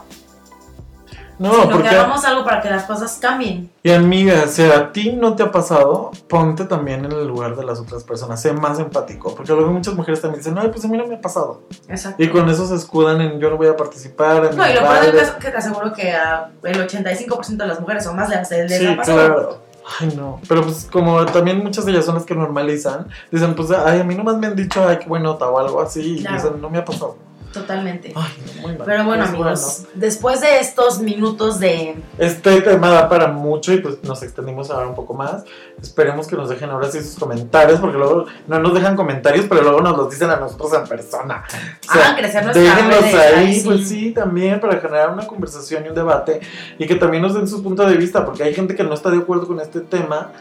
no, 1.38 1.52
sino 1.52 1.70
porque 1.70 1.90
que 1.90 1.96
hagamos 1.96 2.24
algo 2.24 2.46
para 2.46 2.62
que 2.62 2.70
las 2.70 2.84
cosas 2.86 3.18
cambien. 3.22 3.70
y 3.84 3.92
amiga, 3.92 4.48
si 4.48 4.64
a 4.64 4.94
ti 4.94 5.12
no 5.12 5.36
te 5.36 5.44
ha 5.44 5.52
pasado, 5.52 6.12
ponte 6.30 6.64
también 6.64 7.04
en 7.04 7.12
el 7.12 7.28
lugar 7.28 7.58
de 7.58 7.66
las 7.66 7.78
otras 7.80 8.06
personas, 8.06 8.42
sé 8.42 8.54
más 8.54 8.80
empático, 8.80 9.36
porque 9.36 9.52
luego 9.54 9.70
muchas 9.72 9.96
mujeres 9.96 10.22
también 10.22 10.40
dicen, 10.40 10.58
"Ay, 10.58 10.70
pues 10.70 10.86
a 10.86 10.88
mí 10.88 10.98
no 10.98 11.06
me 11.06 11.16
ha 11.16 11.22
pasado." 11.22 11.64
Exacto. 11.90 12.24
Y 12.24 12.30
con 12.30 12.50
eso 12.50 12.66
se 12.66 12.76
escudan 12.76 13.20
en 13.20 13.40
yo 13.40 13.50
no 13.50 13.58
voy 13.58 13.68
a 13.68 13.76
participar 13.76 14.46
en 14.46 14.56
No, 14.56 14.66
y 14.66 14.74
lo 14.74 14.80
peor 14.80 14.94
del 14.94 15.02
baile". 15.02 15.20
caso 15.20 15.34
es 15.38 15.44
que 15.44 15.52
te 15.52 15.58
aseguro 15.58 15.92
que 15.94 16.14
a 16.14 16.50
el 16.64 16.88
85% 16.88 17.64
de 17.64 17.68
las 17.68 17.82
mujeres 17.82 18.08
o 18.08 18.14
más 18.14 18.30
les, 18.30 18.50
les 18.50 18.80
Sí, 18.80 18.88
ha 18.88 18.96
pasado. 18.96 19.18
claro. 19.18 19.65
Ay, 20.00 20.14
no. 20.16 20.40
Pero 20.48 20.64
pues 20.64 20.88
como 20.92 21.26
también 21.26 21.64
muchas 21.64 21.86
de 21.86 21.92
ellas 21.92 22.06
son 22.06 22.16
las 22.16 22.26
que 22.26 22.36
normalizan, 22.36 23.08
dicen, 23.32 23.54
pues, 23.56 23.72
ay, 23.72 24.00
a 24.00 24.04
mí 24.04 24.16
nomás 24.16 24.38
me 24.38 24.48
han 24.48 24.56
dicho, 24.56 24.88
ay, 24.88 24.98
qué 25.00 25.08
buena 25.08 25.26
nota 25.26 25.48
o 25.48 25.60
algo 25.60 25.82
así. 25.82 26.20
Claro. 26.22 26.36
Y 26.36 26.42
dicen, 26.42 26.62
no 26.62 26.70
me 26.70 26.80
ha 26.80 26.86
pasado. 26.86 27.18
Totalmente. 27.56 28.12
Ay, 28.14 28.34
muy 28.62 28.74
mal. 28.74 28.84
Pero 28.86 29.06
bueno, 29.06 29.24
Pues, 29.24 29.34
amigos, 29.34 29.84
después 29.94 30.42
de 30.42 30.60
estos 30.60 31.00
minutos 31.00 31.58
de... 31.58 31.96
Este 32.18 32.60
tema 32.60 32.90
da 32.90 33.08
para 33.08 33.30
mucho 33.30 33.72
y 33.72 33.78
pues 33.78 34.04
nos 34.04 34.22
extendimos 34.24 34.70
ahora 34.70 34.88
un 34.88 34.94
poco 34.94 35.14
más. 35.14 35.46
Esperemos 35.82 36.28
que 36.28 36.36
nos 36.36 36.50
dejen 36.50 36.70
ahora 36.70 36.92
sí 36.92 37.02
sus 37.02 37.16
comentarios, 37.16 37.80
porque 37.80 37.98
luego 37.98 38.26
no 38.48 38.60
nos 38.60 38.74
dejan 38.74 38.98
comentarios, 38.98 39.46
pero 39.48 39.62
luego 39.62 39.80
nos 39.80 39.96
los 39.96 40.10
dicen 40.10 40.30
a 40.30 40.36
nosotros 40.36 40.74
en 40.74 40.86
persona. 40.86 41.46
O 41.90 41.94
sea, 41.94 42.16
crecer 42.18 42.44
nuestra 42.44 42.62
déjenlos 42.62 43.02
redes, 43.02 43.16
ahí, 43.16 43.46
ay, 43.46 43.56
sí. 43.56 43.66
pues 43.66 43.88
sí, 43.88 44.12
también 44.12 44.60
para 44.60 44.82
generar 44.82 45.12
una 45.12 45.26
conversación 45.26 45.86
y 45.86 45.90
un 45.90 45.96
debate 45.96 46.42
y 46.78 46.86
que 46.86 46.96
también 46.96 47.24
nos 47.24 47.36
den 47.36 47.48
su 47.48 47.64
punto 47.64 47.86
de 47.86 47.96
vista, 47.96 48.26
porque 48.26 48.44
hay 48.44 48.54
gente 48.54 48.76
que 48.76 48.84
no 48.84 48.94
está 48.94 49.10
de 49.12 49.20
acuerdo 49.20 49.48
con 49.48 49.62
este 49.62 49.80
tema 49.80 50.34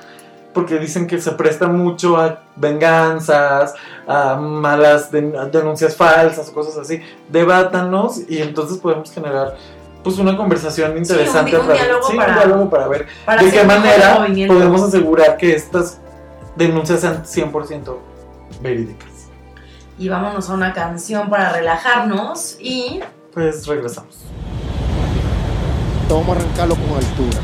porque 0.55 0.79
dicen 0.79 1.07
que 1.07 1.21
se 1.21 1.33
presta 1.33 1.67
mucho 1.67 2.17
a 2.17 2.41
venganzas, 2.57 3.75
a 4.07 4.37
malas 4.37 5.11
den- 5.11 5.37
a 5.37 5.47
denuncias 5.47 5.97
falsas 5.97 6.49
cosas 6.51 6.79
así. 6.79 7.03
Debátanos 7.29 8.21
y 8.29 8.39
entonces 8.41 8.79
podemos 8.79 9.11
generar 9.13 9.57
pues 10.03 10.19
una 10.19 10.37
conversación 10.37 10.97
interesante. 10.97 11.57
un 11.59 11.67
para- 11.67 11.75
diálogo 11.75 12.07
sí, 12.07 12.17
para- 12.17 12.33
un 12.33 12.39
diálogo 12.39 12.71
para 12.71 12.89
ver 12.89 13.07
Para 13.27 13.43
de 13.43 13.51
qué 13.51 13.65
manera 13.65 14.27
podemos 14.47 14.83
asegurar 14.83 15.37
que 15.37 15.55
estas 15.55 15.99
denuncias 16.57 17.01
sean 17.01 17.25
100% 17.27 17.99
verídicas. 18.61 19.09
Y 19.99 20.09
vámonos 20.09 20.49
a 20.51 20.55
una 20.55 20.73
canción 20.73 21.29
para 21.31 21.53
relajarnos 21.53 22.57
y 22.61 23.01
Pues 23.33 23.67
regresamos. 23.67 24.19
Vamos 26.09 26.29
a 26.29 26.33
arrancarlo 26.33 26.75
con 26.77 26.97
altura. 26.99 27.41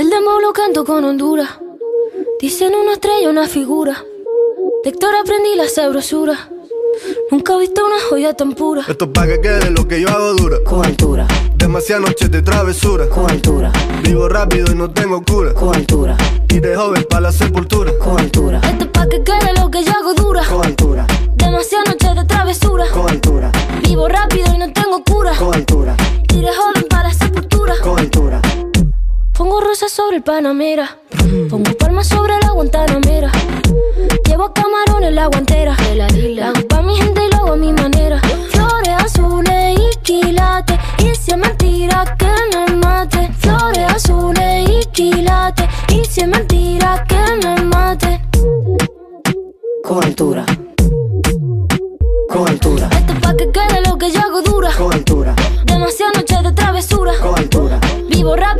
El 0.00 0.08
demo 0.08 0.40
lo 0.40 0.54
canto 0.54 0.86
con 0.86 1.04
Honduras. 1.04 1.50
Dicen 2.40 2.72
una 2.74 2.94
estrella, 2.94 3.28
una 3.28 3.46
figura. 3.46 4.02
De 4.82 4.88
Héctor 4.88 5.10
aprendí 5.14 5.54
la 5.56 5.68
sabrosura. 5.68 6.48
Nunca 7.30 7.54
he 7.54 7.58
visto 7.58 7.84
una 7.84 7.96
joya 8.08 8.32
tan 8.34 8.54
pura. 8.54 8.80
Esto 8.88 9.04
es 9.04 9.10
pa' 9.10 9.26
que 9.26 9.42
quede 9.42 9.70
lo 9.70 9.86
que 9.86 10.00
yo 10.00 10.08
hago 10.08 10.32
dura. 10.32 10.56
Con 10.64 10.86
altura, 10.86 11.26
Demasiadas 11.54 12.08
noches 12.08 12.30
de 12.30 12.40
travesura. 12.40 13.10
con 13.10 13.30
altura, 13.30 13.70
Vivo 14.02 14.26
rápido 14.30 14.72
y 14.72 14.74
no 14.74 14.90
tengo 14.90 15.22
cura. 15.22 15.52
con 15.52 15.74
altura, 15.76 16.16
Y 16.48 16.60
de 16.60 16.74
joven 16.76 17.04
pa' 17.10 17.20
la 17.20 17.30
sepultura. 17.30 17.92
con 17.98 18.18
altura, 18.18 18.58
Esto 18.64 18.84
es 18.84 18.90
pa' 18.92 19.06
que 19.06 19.22
quede 19.22 19.52
lo 19.60 19.70
que 19.70 19.84
yo 19.84 19.92
hago 19.92 20.14
dura. 20.14 20.42
con 20.48 20.64
altura, 20.64 21.06
Demasiadas 21.36 21.88
noches 21.88 22.16
de 22.16 22.24
travesura. 22.24 22.86
con 22.90 23.06
altura, 23.10 23.52
Vivo 23.84 24.08
rápido 24.08 24.46
y 24.54 24.58
no 24.60 24.72
tengo 24.72 25.04
cura. 25.04 25.36
con 25.36 25.54
altura, 25.54 25.94
Y 26.32 26.40
de 26.40 26.48
joven 26.54 26.86
para 26.88 27.08
la 27.08 27.14
sepultura. 27.14 27.74
con 27.82 27.98
altura, 27.98 28.29
Pongo 29.50 29.62
rosas 29.66 29.90
sobre 29.90 30.18
el 30.18 30.22
Panamera. 30.22 30.96
Pongo 31.50 31.72
palmas 31.76 32.06
sobre 32.06 32.34
la 32.40 32.52
Guantanamera. 32.52 33.32
Llevo 34.24 34.52
camarones 34.54 35.08
en 35.08 35.14
la 35.16 35.26
guantera. 35.26 35.76
La 35.96 36.50
hago 36.50 36.68
pa' 36.68 36.80
mi 36.82 36.94
gente 36.94 37.20
y 37.26 37.30
lo 37.32 37.36
hago 37.38 37.52
a 37.54 37.56
mi 37.56 37.72
manera. 37.72 38.20
Flores 38.50 38.94
azules 39.04 39.76
y 39.76 39.96
quilates. 40.04 40.78
Y 40.98 41.12
si 41.16 41.32
es 41.32 41.36
mentira 41.36 42.16
que 42.16 42.28
me 42.56 42.76
mate. 42.76 43.28
Flores 43.40 43.90
azules 43.92 44.70
y 44.70 44.84
quilates. 44.92 45.66
Y 45.88 46.04
si 46.04 46.20
es 46.20 46.28
mentira 46.28 47.04
que 47.08 47.16
me 47.44 47.60
mate. 47.64 48.20
con 49.82 50.04
altura, 50.04 50.46
con 52.28 52.46
altura, 52.48 52.88
Esto 52.92 53.12
es 53.14 53.18
pa' 53.18 53.34
que 53.36 53.50
quede 53.50 53.80
lo 53.84 53.98
que 53.98 54.12
yo 54.12 54.20
hago 54.20 54.42
dura. 54.42 54.70
con 54.78 54.92
altura, 54.92 55.34
Demasiadas 55.64 56.14
noches 56.18 56.42
de 56.44 56.52
travesura. 56.52 57.12
con 57.20 57.36
altura, 57.36 57.80
Vivo 58.08 58.36
rápido 58.36 58.59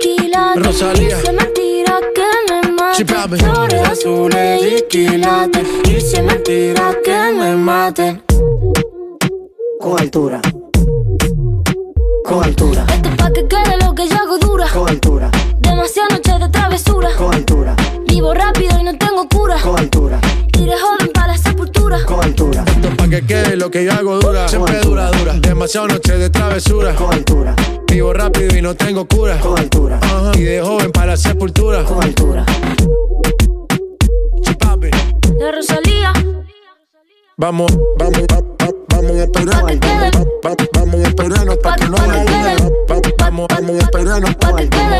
quilates. 0.00 0.62
Rosalía. 0.66 1.18
Es 1.18 1.32
mentira 1.32 1.98
que 2.14 2.52
me 2.52 2.72
mate. 2.72 3.04
Flores 3.38 3.88
azules 3.88 4.62
y 4.64 4.82
quilates. 4.88 5.66
Es 5.88 6.22
mentira 6.22 6.94
que 7.04 7.32
me 7.38 7.56
mate. 7.56 8.22
con 9.80 10.00
altura, 10.00 10.40
con 12.24 12.44
altura, 12.44 12.84
Esto 12.94 13.08
es 13.08 13.16
pa' 13.16 13.30
que 13.32 13.46
quede 13.48 13.76
lo 13.84 13.94
que 13.94 14.08
yo 14.08 14.16
hago 14.16 14.38
dura. 14.38 14.66
con 14.72 14.88
altura, 14.88 15.30
Demasiadas 15.60 16.12
noches 16.14 16.40
de 16.40 16.48
travesura. 16.48 17.08
con 17.16 17.34
altura, 17.34 17.76
Vivo 18.06 18.34
rápido 18.34 18.78
y 18.80 18.82
no 18.84 18.98
tengo 18.98 19.26
cura. 19.28 19.56
con 19.62 19.78
altura, 19.78 20.20
de 20.52 20.76
joven 20.78 21.10
para 21.14 21.28
la 21.28 21.38
sepultura. 21.38 22.04
con 22.04 22.22
altura, 22.24 22.64
Esto 22.66 22.88
pa' 22.96 23.08
que 23.08 23.24
quede 23.24 23.56
lo 23.56 23.70
que 23.70 23.84
yo 23.84 23.92
hago 23.92 24.18
dura. 24.18 24.48
Siempre 24.48 24.78
dura, 24.80 25.10
Demasiadas 25.68 25.92
noches 25.92 26.18
de 26.18 26.30
travesura. 26.30 26.94
con 26.94 27.12
altura, 27.12 27.54
Vivo 27.88 28.14
rápido 28.14 28.56
y 28.56 28.62
no 28.62 28.74
tengo 28.74 29.06
cura. 29.06 29.38
con 29.38 29.58
altura, 29.58 29.98
Ajá. 30.00 30.32
Y 30.34 30.40
de 30.44 30.62
joven 30.62 30.90
para 30.90 31.08
la 31.08 31.16
sepultura. 31.18 31.84
con 31.84 32.02
altura, 32.02 32.46
Sí, 34.44 34.54
papi. 34.54 34.88
La 35.38 35.52
Rosalía. 35.52 36.12
Vamos, 37.36 37.70
vamos, 37.98 38.20
va- 38.32 38.40
va- 38.40 38.72
vamos 38.88 39.10
a 39.12 39.22
esperarnos. 39.24 39.76
Va- 39.76 40.48
va- 40.48 40.56
Vamos 40.72 40.94
a 41.04 41.08
esperarnos 41.08 41.56
para 41.58 41.76
que 41.76 41.84
no. 41.90 41.96
Va- 41.98 43.00
Vamos, 43.18 43.46
vamos 43.50 43.76
a 43.76 43.78
esperarnos. 43.80 44.36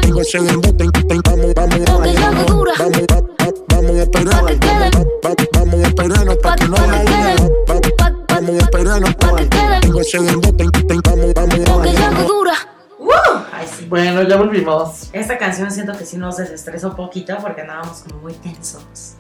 Digo, 0.03 0.23
se 0.25 0.39
bote, 0.39 0.85
Vamos, 1.25 1.55
vamos, 1.55 1.81
hago 2.19 2.45
dura. 2.53 2.73
Vamos, 2.79 3.01
va- 3.11 3.21
va- 3.23 3.55
vamos 3.71 3.91
a 3.97 4.03
esperarnos. 4.03 4.53
Vamos 5.55 5.81
a 5.81 5.87
esperarnos 5.89 6.37
para 6.37 6.57
que 6.57 6.69
no 6.69 6.77
Pa' 7.67 7.68
Vamos 8.49 8.63
a 8.63 8.65
esperarnos. 8.65 9.15
Vamos, 11.35 11.35
vamos, 11.35 12.27
dura. 12.27 12.55
¡Uh! 12.99 13.09
Bueno, 13.89 14.23
ya 14.23 14.37
volvimos. 14.37 15.11
Esta 15.13 15.37
canción 15.37 15.71
siento 15.71 15.93
que 15.99 16.07
sí 16.07 16.17
nos 16.17 16.39
desestresó 16.39 16.97
poquito 16.97 17.37
porque 17.43 17.61
andábamos 17.61 17.99
como 17.99 18.23
muy 18.23 18.33
tensos. 18.33 19.17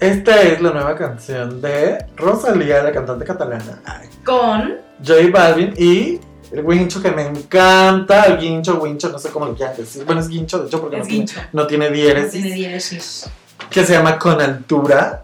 Esta 0.00 0.40
es 0.40 0.62
la 0.62 0.70
nueva 0.70 0.96
canción 0.96 1.60
de 1.60 2.06
Rosalía, 2.16 2.82
la 2.82 2.92
cantante 2.92 3.26
catalana. 3.26 3.82
Con 4.24 4.78
J 5.06 5.14
Balvin 5.30 5.74
y 5.76 6.18
el 6.50 6.64
Wincho 6.64 7.02
que 7.02 7.10
me 7.10 7.26
encanta, 7.26 8.24
el 8.24 8.38
Guincho, 8.38 8.80
Wincho, 8.80 9.10
no 9.10 9.18
sé 9.18 9.28
cómo 9.28 9.44
lo 9.44 9.54
quieran 9.54 9.76
decir. 9.76 10.06
Bueno, 10.06 10.22
es 10.22 10.28
Guincho, 10.28 10.60
de 10.60 10.68
hecho, 10.68 10.80
porque 10.80 10.96
no, 10.96 11.02
tiene, 11.02 11.18
Guincho. 11.18 11.40
no 11.52 11.66
tiene 11.66 11.90
no 11.90 11.94
diéresis. 11.94 12.32
tiene 12.32 12.50
diéresis. 12.54 13.26
Que 13.68 13.84
se 13.84 13.92
llama 13.92 14.18
Con 14.18 14.40
Altura. 14.40 15.23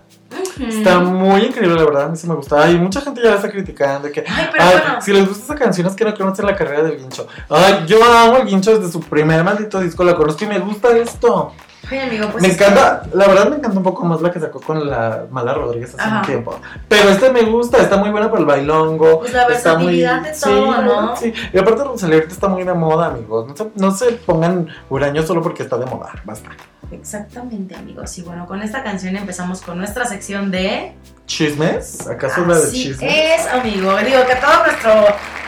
Está 0.58 0.98
muy 1.00 1.42
increíble, 1.42 1.76
la 1.76 1.84
verdad, 1.84 2.02
a 2.04 2.08
mí 2.08 2.16
sí 2.16 2.26
me 2.28 2.34
gusta. 2.34 2.62
Ay, 2.62 2.78
mucha 2.78 3.00
gente 3.00 3.20
ya 3.22 3.30
la 3.30 3.36
está 3.36 3.50
criticando. 3.50 4.08
de 4.08 4.12
Que, 4.12 4.24
Ay, 4.28 4.48
pero 4.52 4.64
ay, 4.64 4.70
bueno. 4.80 5.00
Si 5.02 5.12
les 5.12 5.28
gusta 5.28 5.44
esa 5.44 5.54
canción 5.54 5.86
es 5.86 5.94
que 5.94 6.04
no 6.04 6.14
conocen 6.14 6.46
la 6.46 6.56
carrera 6.56 6.82
del 6.82 6.98
Guincho. 6.98 7.26
Ay, 7.48 7.84
yo 7.86 7.98
amo 8.04 8.36
al 8.36 8.46
Guincho 8.46 8.76
desde 8.78 8.90
su 8.92 9.00
primer 9.00 9.42
maldito 9.44 9.80
disco, 9.80 10.04
la 10.04 10.14
conozco 10.16 10.44
y 10.44 10.48
me 10.48 10.58
gusta 10.58 10.96
esto. 10.96 11.52
Oye, 11.90 12.02
amigo, 12.02 12.28
pues. 12.30 12.42
me 12.42 12.52
encanta, 12.52 13.02
la 13.14 13.26
verdad 13.26 13.48
me 13.48 13.56
encanta 13.56 13.76
un 13.78 13.82
poco 13.82 14.04
más 14.04 14.20
la 14.20 14.30
que 14.30 14.38
sacó 14.38 14.60
con 14.60 14.88
la 14.88 15.24
Mala 15.30 15.54
Rodríguez 15.54 15.94
hace 15.94 16.02
Ajá. 16.02 16.20
un 16.20 16.26
tiempo. 16.26 16.60
Pero 16.88 17.08
esta 17.08 17.32
me 17.32 17.42
gusta, 17.42 17.78
está 17.78 17.96
muy 17.96 18.10
buena 18.10 18.28
para 18.28 18.40
el 18.40 18.46
bailongo. 18.46 19.20
Pues 19.20 19.32
la 19.32 19.44
está 19.48 19.74
muy- 19.78 19.98
versatilidad 20.00 20.20
de 20.22 20.34
sí, 20.34 20.40
todo, 20.44 20.70
la 20.70 20.80
¿no? 20.82 21.16
Sí, 21.16 21.32
y 21.52 21.58
aparte 21.58 21.82
Rosalía 21.82 22.16
ahorita 22.16 22.34
está 22.34 22.48
muy 22.48 22.62
de 22.64 22.74
moda, 22.74 23.06
amigos. 23.06 23.46
No 23.48 23.56
se, 23.56 23.70
no 23.74 23.90
se 23.92 24.12
pongan 24.12 24.68
huraños 24.90 25.26
solo 25.26 25.42
porque 25.42 25.62
está 25.64 25.78
de 25.78 25.86
moda, 25.86 26.12
basta. 26.24 26.50
Exactamente, 26.90 27.74
amigos. 27.76 28.16
Y 28.18 28.22
bueno, 28.22 28.46
con 28.46 28.62
esta 28.62 28.82
canción 28.82 29.16
empezamos 29.16 29.60
con 29.60 29.78
nuestra 29.78 30.04
sección 30.06 30.50
de. 30.50 30.94
¿Chismes? 31.26 32.06
¿Acaso 32.08 32.44
la 32.44 32.58
de 32.58 32.64
Así 32.64 32.82
chismes? 32.84 33.12
es, 33.12 33.46
amigo. 33.46 33.96
Digo 33.98 34.26
que 34.26 34.34
todo 34.36 34.64
nuestro 34.66 35.06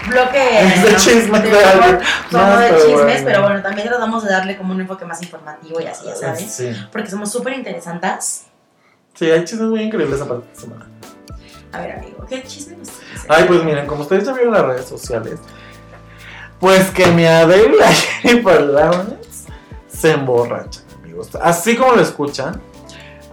bloque 0.08 0.60
Es 0.62 0.82
de 0.82 0.96
chismes, 0.96 1.42
de 1.42 1.50
de 1.50 2.76
chismes, 2.76 2.94
bueno. 2.94 3.22
pero 3.24 3.42
bueno, 3.42 3.62
también 3.62 3.88
tratamos 3.88 4.24
de 4.24 4.30
darle 4.30 4.56
como 4.56 4.72
un 4.72 4.80
enfoque 4.80 5.04
más 5.04 5.20
informativo 5.22 5.80
y 5.80 5.86
así, 5.86 6.06
ya 6.06 6.14
sabes. 6.14 6.52
Sí. 6.52 6.70
Porque 6.92 7.10
somos 7.10 7.30
súper 7.32 7.54
interesantes. 7.54 8.44
Sí, 9.14 9.30
hay 9.30 9.44
chismes 9.44 9.68
muy 9.68 9.82
increíbles 9.82 10.20
aparte 10.20 10.46
de 10.48 10.60
semana. 10.60 10.86
A 11.72 11.80
ver, 11.80 11.98
amigo, 11.98 12.26
¿qué 12.28 12.42
chisme 12.44 12.76
nos 12.76 12.88
tienes? 12.88 13.26
Ay, 13.28 13.44
pues 13.48 13.64
miren, 13.64 13.86
como 13.86 14.02
ustedes 14.02 14.24
ya 14.26 14.32
vieron 14.32 14.54
en 14.54 14.60
las 14.60 14.70
redes 14.70 14.86
sociales, 14.88 15.40
pues 16.60 16.90
que 16.90 17.06
mi 17.08 17.24
Adele, 17.24 17.76
la 17.76 17.86
Jennifer 18.22 18.60
Lawrence, 18.60 19.48
se 19.88 20.12
emborracha, 20.12 20.80
amigos. 21.28 21.40
Así 21.42 21.76
como 21.76 21.92
lo 21.92 22.00
escuchan. 22.02 22.60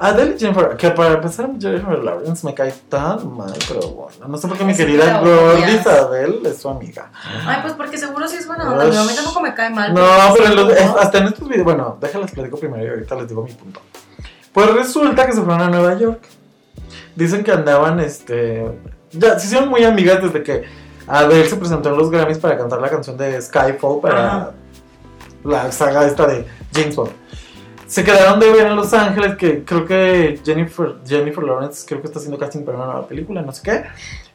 Adele 0.01 0.35
y 0.37 0.39
Jennifer, 0.39 0.77
que 0.77 0.91
para 0.91 1.15
empezar, 1.15 1.49
Jennifer 1.59 1.99
Lawrence 2.01 2.45
me 2.47 2.53
cae 2.53 2.73
tan 2.87 3.35
mal, 3.35 3.53
pero 3.67 3.81
bueno, 3.89 4.27
no 4.29 4.37
sé 4.37 4.47
por 4.47 4.57
qué 4.57 4.63
mi 4.63 4.73
querida 4.73 5.19
Gordis. 5.19 5.85
Adele 5.85 6.39
es 6.49 6.61
su 6.61 6.69
amiga. 6.69 7.11
Ay, 7.45 7.57
pues 7.61 7.73
porque 7.73 7.97
seguro 7.97 8.25
sí 8.29 8.37
es 8.37 8.47
buena 8.47 8.71
onda. 8.71 8.83
A 8.85 9.03
mí 9.03 9.11
tampoco 9.13 9.41
me 9.41 9.53
cae 9.53 9.69
mal. 9.71 9.93
No, 9.93 10.01
pero 10.37 10.55
los- 10.55 10.69
¿no? 10.85 10.97
hasta 10.99 11.17
en 11.17 11.25
estos 11.25 11.49
videos, 11.49 11.65
bueno, 11.65 11.97
déjales 11.99 12.31
platico 12.31 12.57
primero 12.57 12.81
y 12.85 12.87
ahorita 12.87 13.15
les 13.15 13.27
digo 13.27 13.43
mi 13.43 13.51
punto. 13.51 13.81
Pues 14.53 14.73
resulta 14.73 15.25
que 15.25 15.33
se 15.33 15.41
fueron 15.41 15.61
a 15.63 15.67
Nueva 15.69 15.93
York. 15.95 16.21
Dicen 17.17 17.43
que 17.43 17.51
andaban, 17.51 17.99
este, 17.99 18.71
ya 19.11 19.37
se 19.37 19.47
hicieron 19.47 19.67
muy 19.67 19.83
amigas 19.83 20.21
desde 20.23 20.41
que 20.43 20.63
Adele 21.07 21.49
se 21.49 21.57
presentó 21.57 21.89
en 21.89 21.97
los 21.97 22.09
Grammys 22.09 22.37
para 22.37 22.57
cantar 22.57 22.79
la 22.79 22.89
canción 22.89 23.17
de 23.17 23.41
Skyfall 23.41 23.99
para 23.99 24.27
Ajá. 24.27 24.51
la 25.43 25.71
saga 25.73 26.05
esta 26.05 26.25
de 26.25 26.47
James 26.73 26.95
Bond. 26.95 27.11
Se 27.89 28.03
quedaron 28.03 28.39
de 28.39 28.51
ver 28.51 28.67
en 28.67 28.75
Los 28.75 28.93
Ángeles, 28.93 29.35
que 29.35 29.65
creo 29.65 29.83
que 29.83 30.39
Jennifer, 30.45 30.97
Jennifer 31.07 31.43
Lawrence 31.43 31.85
creo 31.87 32.01
que 32.01 32.07
está 32.07 32.19
haciendo 32.19 32.37
casting 32.37 32.63
para 32.63 32.77
una 32.77 32.85
nueva 32.85 33.07
película, 33.07 33.41
no 33.41 33.51
sé 33.51 33.63
qué. 33.63 33.83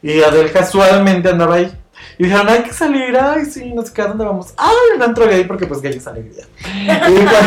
Y 0.01 0.21
Adele 0.21 0.51
casualmente 0.51 1.29
andaba 1.29 1.55
ahí. 1.55 1.73
Y 2.17 2.25
dijeron, 2.25 2.49
hay 2.49 2.63
que 2.63 2.73
salir, 2.73 3.17
ay, 3.17 3.45
sí, 3.45 3.71
no 3.73 3.81
sé 3.85 3.93
qué, 3.93 4.01
¿a 4.01 4.07
dónde 4.07 4.25
vamos? 4.25 4.53
Ay, 4.57 4.97
un 4.97 5.01
antro 5.01 5.25
gay, 5.25 5.45
porque 5.45 5.67
pues 5.67 5.81
gay 5.81 5.95
es 5.95 6.05
alegría. 6.05 6.43
Y 6.67 6.85
pues, 6.85 7.39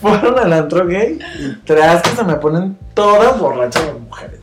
fueron 0.00 0.38
al 0.38 0.52
antro 0.54 0.86
gay 0.86 1.18
y 1.38 1.54
tras 1.66 2.00
que 2.00 2.16
se 2.16 2.24
me 2.24 2.36
ponen 2.36 2.78
todas 2.94 3.38
borrachas 3.38 3.84
las 3.84 4.00
mujeres. 4.00 4.35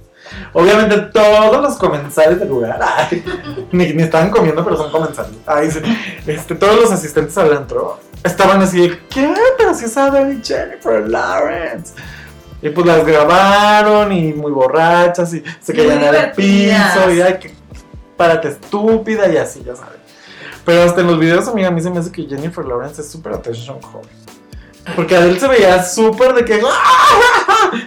Obviamente 0.54 0.97
todos 1.12 1.62
los 1.62 1.76
comensales 1.78 2.39
del 2.39 2.49
lugar, 2.49 2.80
ay, 2.82 3.24
ni, 3.72 3.91
ni 3.93 4.04
estaban 4.04 4.30
comiendo, 4.30 4.64
pero 4.64 4.78
son 4.78 4.91
comensales. 4.91 5.32
Ay, 5.47 5.72
sí, 5.72 5.80
este, 6.28 6.56
todos 6.56 6.80
los 6.80 6.91
asistentes 6.91 7.36
al 7.38 7.54
antro 7.54 7.99
estaban 8.24 8.62
así 8.62 8.91
¿qué? 9.10 9.34
Pero 9.58 9.74
si 9.74 9.86
es 9.86 9.97
Adele 9.97 10.36
y 10.36 10.43
Jennifer 10.43 11.08
Lawrence. 11.08 11.93
Y 12.62 12.70
pues 12.70 12.86
las 12.86 13.06
grabaron 13.06 14.12
y 14.14 14.32
muy 14.34 14.51
borrachas 14.51 15.34
y 15.34 15.43
se 15.60 15.74
caían 15.74 16.04
al 16.04 16.32
piso 16.32 17.12
y 17.12 17.20
ay, 17.20 17.39
que 17.39 17.51
párate 18.16 18.49
estúpida 18.49 19.28
y 19.28 19.38
así, 19.38 19.64
ya 19.66 19.76
sabes. 19.76 19.99
Pero 20.64 20.84
hasta 20.84 21.01
en 21.01 21.08
los 21.08 21.20
videos, 21.20 21.47
amiga, 21.47 21.68
a 21.68 21.72
mí 21.72 21.82
se 21.82 21.89
me 21.89 21.99
hace 21.99 22.12
que 22.12 22.24
Jennifer 22.24 22.64
Lawrence 22.64 23.01
es 23.01 23.12
súper 23.12 23.34
attention 23.34 23.82
joven. 23.82 24.23
Porque 24.96 25.16
Adele 25.16 25.40
se 25.40 25.48
veía 25.48 25.84
súper 25.84 26.34
de 26.34 26.44
que 26.46 26.62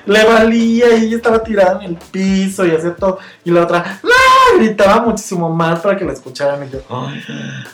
le 0.07 0.24
valía 0.24 0.97
y 0.97 1.05
ella 1.07 1.16
estaba 1.16 1.42
tirada 1.42 1.82
en 1.84 1.90
el 1.90 1.97
piso 1.97 2.64
y 2.66 2.70
hacía 2.70 2.94
todo. 2.97 3.18
Y 3.44 3.51
la 3.51 3.62
otra 3.64 4.01
¡ah! 4.03 4.57
gritaba 4.59 5.03
muchísimo 5.03 5.49
más 5.51 5.80
para 5.80 5.97
que 5.97 6.05
la 6.05 6.12
escucharan. 6.12 6.66
Y 6.66 6.70
yo, 6.70 6.80
"Ay, 6.88 7.22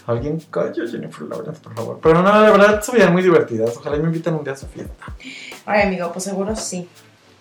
alguien 0.06 0.40
calla 0.50 0.82
a 0.84 0.88
Jennifer 0.88 1.22
Lawrence, 1.22 1.60
por 1.60 1.74
favor. 1.74 2.00
Pero 2.02 2.22
no, 2.22 2.32
la 2.32 2.50
verdad 2.50 2.82
se 2.82 2.92
veían 2.92 3.12
muy 3.12 3.22
divertidas. 3.22 3.76
Ojalá 3.76 3.96
me 3.96 4.04
inviten 4.04 4.34
un 4.34 4.44
día 4.44 4.54
a 4.54 4.56
su 4.56 4.66
fiesta. 4.66 5.04
Ay, 5.66 5.82
amigo, 5.82 6.10
pues 6.12 6.24
seguro 6.24 6.56
sí. 6.56 6.88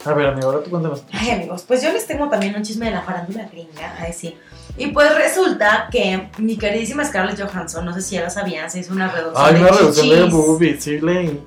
A 0.05 0.13
ver, 0.13 0.27
amigo, 0.27 0.49
ahora 0.49 0.63
tú 0.63 0.69
cuéntanos. 0.71 1.03
Ay, 1.11 1.31
amigos, 1.31 1.63
pues 1.67 1.81
yo 1.83 1.91
les 1.91 2.05
tengo 2.07 2.27
también 2.29 2.55
un 2.55 2.63
chisme 2.63 2.85
de 2.87 2.91
la 2.91 3.01
farándula 3.01 3.47
gringa, 3.51 3.95
ay 3.99 4.13
sí. 4.13 4.35
Y 4.77 4.87
pues 4.87 5.13
resulta 5.15 5.87
que 5.91 6.29
mi 6.37 6.57
queridísima 6.57 7.03
Scarlett 7.05 7.41
Johansson, 7.41 7.85
no 7.85 7.93
sé 7.93 8.01
si 8.01 8.15
ya 8.15 8.23
lo 8.23 8.29
sabían, 8.29 8.69
se 8.71 8.79
hizo 8.79 8.93
una 8.93 9.09
reducción 9.09 9.45
Ay, 9.45 9.53
de 9.55 9.59
una 9.61 9.71
reducción 9.71 10.09
de 10.09 10.23
boobies, 10.23 10.83
sí. 10.83 10.99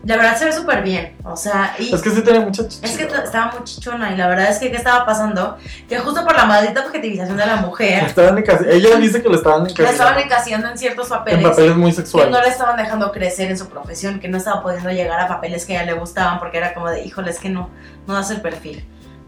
La 0.04 0.16
verdad 0.16 0.36
se 0.36 0.44
ve 0.44 0.52
súper 0.52 0.82
bien, 0.82 1.16
o 1.24 1.36
sea, 1.36 1.74
y 1.78 1.94
Es 1.94 2.02
que 2.02 2.10
sí 2.10 2.22
tiene 2.22 2.40
mucha 2.40 2.68
chicha. 2.68 2.86
es 2.86 2.96
que 2.96 3.04
estaba 3.04 3.52
muy 3.52 3.64
chichona 3.64 4.12
y 4.12 4.16
la 4.16 4.28
verdad 4.28 4.50
es 4.50 4.58
que 4.58 4.70
¿qué 4.70 4.76
estaba 4.76 5.06
pasando? 5.06 5.56
Que 5.88 5.98
justo 5.98 6.24
por 6.24 6.36
la 6.36 6.44
maldita 6.44 6.84
objetivización 6.84 7.36
de 7.36 7.46
la 7.46 7.56
mujer, 7.56 8.04
Estaban 8.06 8.42
Ella 8.68 8.96
dice 8.96 9.22
que 9.22 9.28
le 9.28 9.36
estaban 9.36 9.64
la 9.64 9.70
encasillando 9.70 9.92
estaban 9.92 10.18
encasillando 10.18 10.68
en 10.68 10.78
ciertos 10.78 11.06
en 11.06 11.16
papeles. 11.16 11.48
papeles 11.48 11.76
muy 11.76 11.90
que 11.90 11.96
sexuales. 11.96 12.30
no 12.30 12.40
le 12.42 12.48
estaban 12.48 12.76
dejando 12.76 13.10
crecer 13.12 13.50
en 13.50 13.58
su 13.58 13.68
profesión, 13.68 14.20
que 14.20 14.28
no 14.28 14.36
estaba 14.38 14.62
pudiendo 14.62 14.90
llegar 14.90 15.20
a 15.20 15.28
papeles 15.28 15.64
que 15.66 15.76
a 15.76 15.82
ella 15.82 15.92
le 15.92 15.98
gustaban 15.98 16.38
porque 16.38 16.58
era 16.58 16.74
como 16.74 16.90
de, 16.90 17.02
híjole, 17.04 17.30
es 17.30 17.38
que 17.38 17.48
no, 17.48 17.70
no 18.06 18.14
das 18.14 18.30
el 18.30 18.40
perfil. 18.40 18.84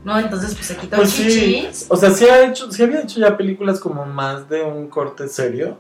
¿No? 0.06 0.18
Entonces, 0.20 0.54
pues 0.54 0.66
se 0.66 0.76
quitó 0.76 0.96
Pues 0.96 1.10
sí, 1.10 1.24
chichis. 1.28 1.86
o 1.88 1.96
sea, 1.96 2.10
sí, 2.12 2.26
ha 2.28 2.44
hecho, 2.46 2.70
sí 2.70 2.82
había 2.82 3.00
hecho 3.00 3.18
ya 3.18 3.36
películas 3.36 3.80
como 3.80 4.06
más 4.06 4.48
de 4.48 4.62
un 4.62 4.88
corte 4.88 5.28
serio, 5.28 5.78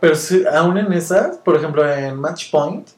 pero 0.00 0.14
sí, 0.14 0.44
aún 0.50 0.78
en 0.78 0.92
esas, 0.94 1.36
por 1.36 1.56
ejemplo 1.56 1.86
en 1.86 2.16
Match 2.18 2.50
Point, 2.50 2.88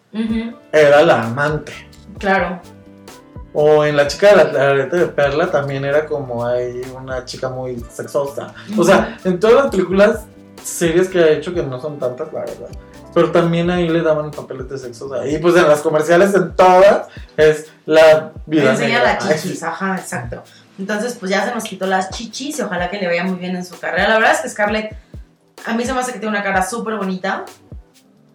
era 0.72 1.02
la 1.02 1.24
amante. 1.24 1.72
claro. 2.18 2.60
O 3.54 3.84
en 3.84 3.96
La 3.96 4.06
chica 4.06 4.28
de 4.28 4.36
la, 4.36 4.52
la 4.52 4.68
arete 4.70 4.96
de 4.98 5.06
perla 5.06 5.50
también 5.50 5.84
era 5.84 6.06
como 6.06 6.46
hay 6.46 6.82
una 6.94 7.24
chica 7.24 7.48
muy 7.48 7.82
sexosa. 7.90 8.54
O 8.76 8.84
sea, 8.84 9.18
en 9.24 9.40
todas 9.40 9.56
las 9.64 9.66
películas 9.72 10.26
serias 10.62 11.08
que 11.08 11.18
ha 11.18 11.28
hecho, 11.30 11.52
que 11.54 11.62
no 11.62 11.80
son 11.80 11.98
tantas, 11.98 12.32
la 12.32 12.40
verdad. 12.40 12.68
Pero 13.14 13.32
también 13.32 13.70
ahí 13.70 13.88
le 13.88 14.02
daban 14.02 14.30
papeles 14.30 14.68
de 14.68 14.78
sexo. 14.78 15.06
o 15.06 15.08
sea, 15.08 15.26
y 15.26 15.38
pues 15.38 15.56
en 15.56 15.66
las 15.66 15.80
comerciales, 15.80 16.34
en 16.34 16.54
todas, 16.54 17.08
es 17.38 17.72
la 17.86 18.32
Me 18.46 18.56
vida 18.58 18.70
enseña 18.72 18.98
negra. 18.98 19.18
la 19.24 19.34
chichis, 19.34 19.62
ajá, 19.62 19.96
exacto. 19.96 20.42
Entonces, 20.78 21.16
pues 21.18 21.30
ya 21.30 21.44
se 21.44 21.54
nos 21.54 21.64
quitó 21.64 21.86
las 21.86 22.10
chichis 22.10 22.58
y 22.58 22.62
ojalá 22.62 22.88
que 22.90 22.98
le 22.98 23.06
vaya 23.08 23.24
muy 23.24 23.38
bien 23.38 23.56
en 23.56 23.64
su 23.64 23.78
carrera. 23.78 24.08
La 24.08 24.14
verdad 24.18 24.32
es 24.34 24.40
que 24.40 24.48
Scarlett, 24.48 24.96
a 25.66 25.74
mí 25.74 25.84
se 25.84 25.92
me 25.92 26.00
hace 26.00 26.12
que 26.12 26.18
tiene 26.20 26.34
una 26.36 26.44
cara 26.44 26.64
súper 26.66 26.94
bonita. 26.96 27.44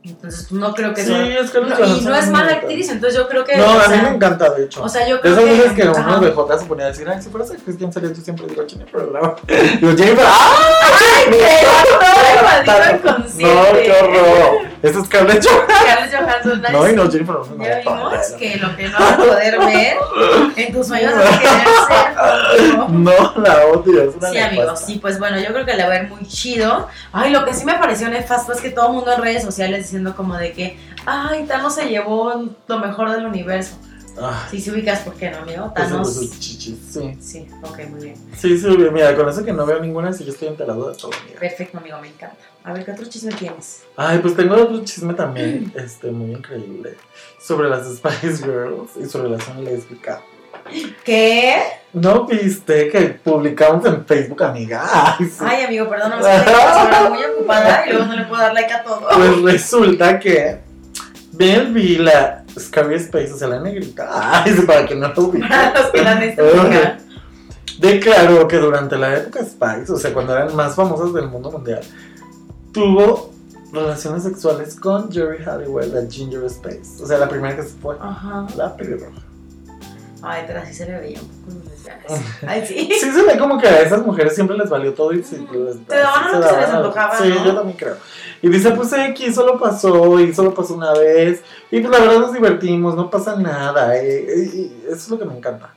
Entonces, 0.05 0.51
no 0.51 0.73
creo 0.73 0.93
que 0.93 1.01
Sí, 1.05 1.13
es 1.13 1.49
que 1.51 1.61
no- 1.61 1.85
y 1.85 2.01
no 2.01 2.13
es 2.13 2.27
mala 2.27 2.55
actriz, 2.55 2.89
entonces 2.89 3.17
yo 3.17 3.25
creo 3.29 3.45
que. 3.45 3.55
No, 3.55 3.65
o 3.67 3.79
a 3.79 3.87
mí 3.87 3.93
sea, 3.93 4.03
me 4.03 4.09
encanta, 4.09 4.49
de 4.49 4.65
hecho. 4.65 4.83
O 4.83 4.89
sea, 4.89 5.07
yo 5.07 5.15
De 5.15 5.21
creo 5.21 5.33
esas 5.37 5.45
que. 5.45 5.51
veces 5.61 5.71
que 5.73 5.83
ajá. 5.83 6.01
uno 6.17 6.19
de 6.19 6.31
J 6.33 6.59
se 6.59 6.65
ponía 6.65 6.85
a 6.85 6.87
decir, 6.89 7.07
ay, 7.07 7.21
si 7.21 7.29
fueras 7.29 7.51
actriz, 7.51 7.77
¿quién 7.77 7.93
sería? 7.93 8.09
Yo 8.11 8.15
siempre 8.21 8.45
digo 8.47 8.63
Jennifer 8.67 9.01
Lawrence. 9.07 9.41
Digo, 9.79 9.95
Jennifer, 9.97 10.25
¡ay! 10.27 11.39
¡Ay, 12.01 12.65
maldito 12.65 12.73
No, 13.07 13.11
inconsciente! 13.13 13.83
qué 13.83 13.91
horror. 14.03 14.72
Esta 14.83 14.99
es 14.99 15.05
Scarlett 15.05 15.43
Johansson. 15.45 15.75
Scarlett 15.81 16.13
Johansson, 16.13 16.61
nice. 16.61 16.71
No, 16.73 16.89
y 16.89 16.93
no, 16.95 17.09
Jennifer 17.11 17.35
Ya 17.57 17.79
vimos 17.79 18.13
que 18.37 18.57
lo 18.57 18.75
que 18.75 18.87
no 18.89 18.99
vas 18.99 19.13
a 19.13 19.17
poder 19.17 19.59
ver 19.59 19.97
en 20.57 20.73
tus 20.73 20.87
sueños 20.87 21.13
querer 21.13 21.31
ser 21.87 22.71
como- 22.75 22.89
No, 22.89 23.11
la 23.37 23.65
odio. 23.67 24.03
Es 24.09 24.15
una 24.17 24.29
Sí, 24.29 24.37
amigos, 24.39 24.79
sí, 24.85 24.99
pues 25.01 25.17
bueno, 25.19 25.39
yo 25.39 25.47
creo 25.53 25.65
que 25.65 25.73
le 25.75 25.87
va 25.87 25.93
a 25.93 25.97
ir 26.03 26.09
muy 26.09 26.27
chido. 26.27 26.87
Ay, 27.13 27.31
lo 27.31 27.45
que 27.45 27.53
sí 27.53 27.63
me 27.65 27.75
pareció 27.75 28.09
nefasto 28.09 28.51
es 28.53 28.59
que 28.61 28.71
todo 28.71 28.87
el 28.87 28.93
mundo 28.93 29.13
en 29.13 29.21
redes 29.21 29.43
sociales 29.43 29.83
diciendo 29.83 30.15
como 30.17 30.35
de 30.35 30.51
que, 30.51 30.77
ay, 31.05 31.45
Thanos 31.47 31.75
se 31.75 31.85
llevó 31.87 32.43
lo 32.67 32.79
mejor 32.79 33.09
del 33.11 33.25
universo. 33.25 33.75
Ah, 34.21 34.47
Si 34.51 34.59
se 34.61 34.71
ubicas, 34.71 34.99
¿por 34.99 35.15
qué 35.15 35.31
no, 35.31 35.39
amigo? 35.39 35.71
pues, 35.75 35.89
Thanos. 35.89 36.13
sus 36.13 36.39
chichis, 36.39 36.77
sí. 36.91 37.17
Sí, 37.19 37.47
ok, 37.63 37.79
muy 37.89 38.01
bien. 38.03 38.15
Sí, 38.37 38.57
sí, 38.57 38.67
mira, 38.91 39.15
con 39.15 39.27
eso 39.27 39.43
que 39.43 39.51
no 39.53 39.65
veo 39.65 39.79
ninguna, 39.79 40.13
sí, 40.13 40.23
yo 40.23 40.31
estoy 40.31 40.49
enterado 40.49 40.89
de 40.91 40.97
todo, 40.97 41.11
amiga. 41.21 41.39
Perfecto, 41.39 41.77
amigo, 41.79 41.97
me 41.99 42.09
encanta. 42.09 42.37
A 42.63 42.73
ver, 42.73 42.85
¿qué 42.85 42.91
otro 42.91 43.05
chisme 43.05 43.31
tienes? 43.33 43.83
Ay, 43.97 44.19
pues 44.19 44.35
tengo 44.35 44.55
otro 44.55 44.83
chisme 44.83 45.13
también, 45.15 45.73
este, 45.75 46.11
muy 46.11 46.31
increíble, 46.31 46.95
sobre 47.41 47.69
las 47.69 47.87
Spice 47.95 48.37
Girls 48.43 48.91
y 49.01 49.09
su 49.09 49.21
relación 49.21 49.63
lésbica. 49.63 50.21
¿Qué? 51.03 51.55
¿No 51.91 52.25
viste 52.25 52.89
que 52.89 53.01
publicamos 53.01 53.85
en 53.85 54.05
Facebook, 54.05 54.43
amiga? 54.43 54.83
Ay, 55.19 55.25
sí. 55.25 55.43
Ay, 55.43 55.63
amigo, 55.63 55.89
perdón, 55.89 56.11
no 56.11 56.23
sé, 56.23 56.35
estoy 56.35 57.09
muy 57.09 57.23
ocupada 57.23 57.85
y 57.87 57.91
luego 57.91 58.05
no 58.07 58.15
le 58.15 58.23
puedo 58.25 58.41
dar 58.41 58.53
like 58.53 58.71
a 58.73 58.83
todo. 58.83 59.07
Pues 59.13 59.41
resulta 59.41 60.19
que 60.19 60.59
bien 61.33 61.73
vi 61.73 61.97
la 61.97 62.42
Scary 62.57 62.95
Space, 62.95 63.33
o 63.33 63.37
sea, 63.37 63.47
la 63.47 63.59
negrita. 63.59 64.09
Ay, 64.11 64.53
sí, 64.53 64.61
para 64.67 64.85
que 64.85 64.95
no 64.95 65.07
lo 65.07 65.23
ubiquen. 65.23 65.49
Necesitan. 65.49 66.97
Declaró 67.79 68.47
que 68.47 68.57
durante 68.57 68.97
la 68.97 69.17
época 69.17 69.43
Spice, 69.43 69.91
o 69.91 69.97
sea, 69.97 70.13
cuando 70.13 70.35
eran 70.35 70.55
más 70.55 70.75
famosas 70.75 71.13
del 71.13 71.27
mundo 71.27 71.51
mundial, 71.51 71.81
tuvo 72.71 73.31
relaciones 73.71 74.23
sexuales 74.23 74.75
con 74.75 75.11
Jerry 75.11 75.43
Halliwell, 75.43 75.93
la 75.93 76.09
Ginger 76.09 76.43
Space. 76.45 77.01
O 77.01 77.05
sea, 77.05 77.17
la 77.17 77.27
primera 77.27 77.55
que 77.55 77.63
se 77.63 77.75
fue. 77.81 77.95
Ajá. 77.99 78.45
La 78.55 78.75
pelirroja. 78.77 79.21
Ay, 80.25 80.43
pero 80.47 80.59
así 80.61 80.73
se 80.73 80.85
le 80.85 80.99
veía 80.99 81.19
un 81.19 81.27
poco. 82.07 82.21
Ay, 82.47 82.65
sí. 82.65 82.89
Sí 82.99 83.11
se 83.11 83.23
ve 83.23 83.37
como 83.37 83.57
que 83.59 83.67
a 83.67 83.81
esas 83.81 84.05
mujeres 84.05 84.33
siempre 84.33 84.57
les 84.57 84.69
valió 84.69 84.93
todo 84.93 85.11
y 85.11 85.21
se, 85.23 85.37
les, 85.37 85.85
Te 85.85 85.97
daban 85.97 86.31
lo 86.31 86.41
que 86.41 86.53
se 86.53 86.57
les 86.61 86.69
antojaba, 86.69 87.17
Sí, 87.17 87.29
¿no? 87.29 87.45
yo 87.45 87.55
también 87.55 87.77
creo. 87.77 87.97
Y 88.41 88.49
dice, 88.49 88.71
pues 88.71 88.93
X, 88.93 89.35
solo 89.35 89.59
pasó 89.59 90.19
y 90.19 90.33
solo 90.33 90.53
pasó 90.53 90.75
una 90.75 90.93
vez. 90.93 91.41
Y 91.71 91.81
pues 91.81 91.91
la 91.91 91.99
verdad 92.05 92.19
nos 92.21 92.33
divertimos, 92.33 92.95
no 92.95 93.09
pasa 93.09 93.35
nada. 93.35 93.97
eh, 93.97 94.25
eh, 94.27 94.49
y 94.53 94.83
eso 94.87 94.93
es 94.95 95.09
lo 95.09 95.19
que 95.19 95.25
me 95.25 95.35
encanta. 95.37 95.73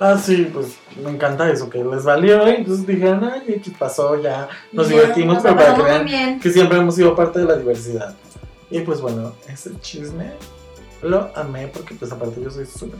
Ah, 0.00 0.18
sí, 0.18 0.50
pues 0.52 0.76
me 1.00 1.10
encanta 1.10 1.48
eso, 1.48 1.70
que 1.70 1.84
les 1.84 2.02
valió. 2.02 2.48
Y 2.48 2.56
entonces 2.56 2.84
dijeron, 2.84 3.30
ay, 3.32 3.44
X 3.58 3.74
pasó, 3.78 4.20
ya 4.20 4.48
nos 4.72 4.88
divertimos, 4.88 5.34
nos 5.36 5.42
pero 5.44 5.54
para 5.56 5.74
que 5.76 5.82
vean 5.82 6.40
que 6.40 6.50
siempre 6.50 6.78
hemos 6.78 6.96
sido 6.96 7.14
parte 7.14 7.38
de 7.38 7.44
la 7.44 7.54
diversidad. 7.56 8.14
Y 8.70 8.80
pues 8.80 9.00
bueno, 9.00 9.32
ese 9.48 9.70
chisme 9.80 10.32
lo 11.02 11.30
amé 11.36 11.68
porque 11.68 11.94
pues 11.94 12.12
aparte 12.12 12.40
yo 12.42 12.50
soy 12.50 12.66
súper 12.66 12.98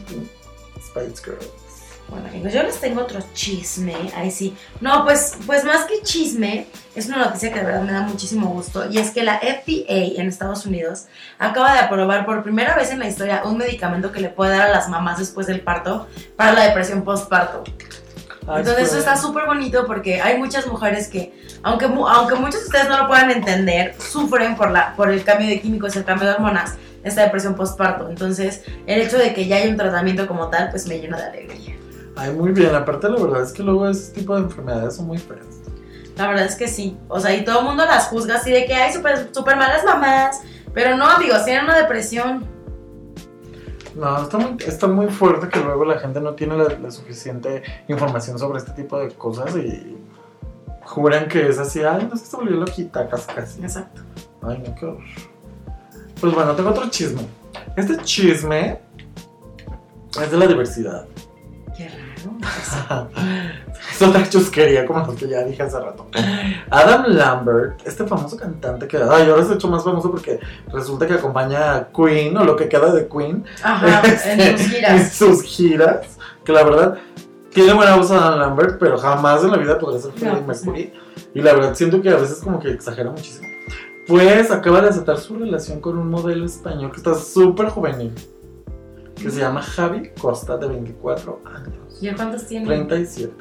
Spice 0.80 1.22
Girls. 1.24 1.62
Bueno, 2.08 2.28
amigos, 2.28 2.52
yo 2.52 2.62
les 2.62 2.78
tengo 2.78 3.00
otro 3.00 3.20
chisme. 3.32 3.94
Ahí 4.14 4.30
sí. 4.30 4.54
No, 4.80 5.04
pues, 5.04 5.34
pues 5.46 5.64
más 5.64 5.86
que 5.86 6.02
chisme, 6.02 6.66
es 6.94 7.06
una 7.06 7.18
noticia 7.18 7.52
que 7.52 7.60
de 7.60 7.64
verdad 7.64 7.82
me 7.82 7.92
da 7.92 8.02
muchísimo 8.02 8.48
gusto. 8.48 8.90
Y 8.90 8.98
es 8.98 9.10
que 9.12 9.22
la 9.22 9.38
FDA 9.38 10.20
en 10.20 10.28
Estados 10.28 10.66
Unidos 10.66 11.06
acaba 11.38 11.72
de 11.72 11.78
aprobar 11.78 12.26
por 12.26 12.42
primera 12.42 12.74
vez 12.74 12.90
en 12.90 12.98
la 12.98 13.08
historia 13.08 13.42
un 13.44 13.56
medicamento 13.56 14.12
que 14.12 14.20
le 14.20 14.28
puede 14.28 14.56
dar 14.56 14.68
a 14.68 14.72
las 14.72 14.88
mamás 14.88 15.18
después 15.18 15.46
del 15.46 15.60
parto 15.60 16.06
para 16.36 16.52
la 16.52 16.64
depresión 16.66 17.02
postparto. 17.02 17.64
Entonces 18.42 18.78
eso 18.78 18.86
súper 18.86 18.98
está 18.98 19.16
súper 19.16 19.46
bonito 19.46 19.86
porque 19.86 20.20
hay 20.20 20.36
muchas 20.36 20.66
mujeres 20.66 21.06
que, 21.08 21.32
aunque, 21.62 21.84
aunque 21.84 22.34
muchos 22.34 22.60
de 22.60 22.66
ustedes 22.66 22.88
no 22.88 22.98
lo 22.98 23.06
puedan 23.06 23.30
entender, 23.30 23.94
sufren 24.00 24.56
por, 24.56 24.70
la, 24.70 24.96
por 24.96 25.10
el 25.10 25.22
cambio 25.22 25.46
de 25.46 25.60
químicos, 25.60 25.94
el 25.94 26.04
cambio 26.04 26.26
de 26.26 26.34
hormonas, 26.34 26.74
esta 27.04 27.22
depresión 27.22 27.54
postparto. 27.54 28.08
Entonces 28.08 28.64
el 28.86 29.00
hecho 29.00 29.18
de 29.18 29.34
que 29.34 29.46
ya 29.46 29.56
haya 29.56 29.70
un 29.70 29.76
tratamiento 29.76 30.26
como 30.26 30.48
tal, 30.48 30.70
pues 30.70 30.86
me 30.86 30.98
llena 30.98 31.18
de 31.18 31.24
alegría. 31.24 31.76
Ay, 32.16 32.32
muy 32.32 32.52
bien. 32.52 32.74
Aparte, 32.74 33.08
la 33.08 33.20
verdad 33.20 33.42
es 33.42 33.52
que 33.52 33.62
luego 33.62 33.88
ese 33.88 34.12
tipo 34.12 34.34
de 34.34 34.42
enfermedades 34.42 34.96
son 34.96 35.06
muy 35.06 35.18
feas. 35.18 35.46
La 36.16 36.28
verdad 36.28 36.44
es 36.44 36.56
que 36.56 36.68
sí. 36.68 36.96
O 37.08 37.18
sea, 37.20 37.34
y 37.34 37.44
todo 37.44 37.60
el 37.60 37.64
mundo 37.66 37.84
las 37.86 38.08
juzga 38.08 38.36
así 38.36 38.50
de 38.50 38.66
que 38.66 38.74
hay 38.74 38.92
súper 38.92 39.30
súper 39.32 39.56
malas 39.56 39.84
mamás. 39.84 40.40
Pero 40.74 40.96
no, 40.96 41.06
amigos, 41.06 41.44
tienen 41.44 41.64
una 41.64 41.76
depresión. 41.76 42.44
No, 43.94 44.22
está 44.22 44.38
muy, 44.38 44.56
está 44.66 44.86
muy 44.86 45.08
fuerte 45.08 45.48
que 45.48 45.60
luego 45.60 45.84
la 45.84 45.98
gente 45.98 46.20
no 46.20 46.34
tiene 46.34 46.56
la, 46.56 46.64
la 46.78 46.90
suficiente 46.90 47.62
información 47.88 48.38
sobre 48.38 48.58
este 48.58 48.72
tipo 48.72 48.98
de 48.98 49.10
cosas 49.10 49.54
y 49.56 49.98
juran 50.84 51.28
que 51.28 51.48
es 51.48 51.58
así. 51.58 51.82
Ay, 51.82 52.06
no 52.08 52.14
es 52.14 52.22
que 52.22 52.28
se 52.28 52.36
volvió 52.36 52.56
loquita, 52.56 53.08
casi 53.08 53.32
casi. 53.32 53.62
Exacto. 53.62 54.02
Ay, 54.42 54.62
no, 54.66 54.74
qué 54.74 54.86
horror. 54.86 55.31
Pues 56.22 56.32
bueno, 56.34 56.52
tengo 56.52 56.70
otro 56.70 56.88
chisme. 56.88 57.26
Este 57.76 57.96
chisme 58.04 58.78
Es 60.22 60.30
de 60.30 60.36
la 60.38 60.46
diversidad. 60.46 61.04
Qué 61.76 61.88
raro. 61.88 63.08
es 63.90 64.02
otra 64.02 64.28
chusquería, 64.28 64.86
como 64.86 65.04
lo 65.04 65.16
que 65.16 65.26
ya 65.28 65.42
dije 65.42 65.64
hace 65.64 65.80
rato. 65.80 66.06
Adam 66.70 67.06
Lambert, 67.08 67.84
este 67.84 68.06
famoso 68.06 68.36
cantante 68.36 68.86
que 68.86 68.98
ay, 68.98 69.28
ahora 69.28 69.44
se 69.44 69.52
ha 69.52 69.54
hecho 69.56 69.66
más 69.66 69.82
famoso 69.82 70.12
porque 70.12 70.38
resulta 70.72 71.08
que 71.08 71.14
acompaña 71.14 71.74
a 71.74 71.88
Queen 71.88 72.36
o 72.36 72.44
lo 72.44 72.54
que 72.54 72.68
queda 72.68 72.92
de 72.92 73.08
Queen 73.08 73.44
Ajá, 73.64 74.02
en 74.04 74.18
sus 74.18 74.26
en 74.26 74.58
giras. 74.70 75.12
sus 75.12 75.42
giras, 75.42 76.06
que 76.44 76.52
la 76.52 76.62
verdad 76.62 76.98
tiene 77.52 77.72
buena 77.72 77.96
voz 77.96 78.12
Adam 78.12 78.38
Lambert, 78.38 78.78
pero 78.78 78.96
jamás 78.96 79.42
en 79.42 79.50
la 79.50 79.56
vida 79.56 79.76
podría 79.76 80.00
ser 80.00 80.12
Freddie 80.12 80.40
No, 80.40 80.46
Mercury. 80.46 80.92
Y 81.34 81.40
la 81.42 81.52
verdad 81.52 81.74
siento 81.74 82.00
que 82.00 82.10
a 82.10 82.16
veces 82.16 82.38
como 82.38 82.60
que 82.60 82.70
exagera 82.70 83.10
muchísimo. 83.10 83.51
Pues 84.06 84.50
acaba 84.50 84.80
de 84.80 84.88
aceptar 84.88 85.18
su 85.18 85.36
relación 85.36 85.80
con 85.80 85.96
un 85.96 86.10
modelo 86.10 86.44
español 86.44 86.90
que 86.90 86.96
está 86.96 87.14
súper 87.14 87.68
juvenil, 87.68 88.12
que 89.14 89.30
se 89.30 89.40
llama 89.40 89.62
Javi 89.62 90.10
Costa, 90.20 90.56
de 90.56 90.66
24 90.66 91.40
años. 91.44 91.98
¿Y 92.00 92.12
cuántos 92.12 92.46
tiene? 92.46 92.66
37. 92.66 93.32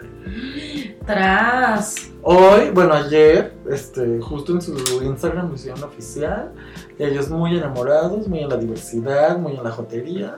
Tras. 1.05 2.11
Hoy, 2.21 2.69
bueno, 2.71 2.93
ayer, 2.93 3.55
este, 3.69 4.21
justo 4.21 4.53
en 4.53 4.61
su 4.61 5.01
Instagram 5.03 5.49
lo 5.49 5.55
hicieron 5.55 5.83
oficial. 5.83 6.51
Ellos 6.99 7.29
muy 7.29 7.57
enamorados, 7.57 8.27
muy 8.27 8.41
en 8.41 8.49
la 8.49 8.57
diversidad, 8.57 9.39
muy 9.39 9.55
en 9.55 9.63
la 9.63 9.71
jotería. 9.71 10.37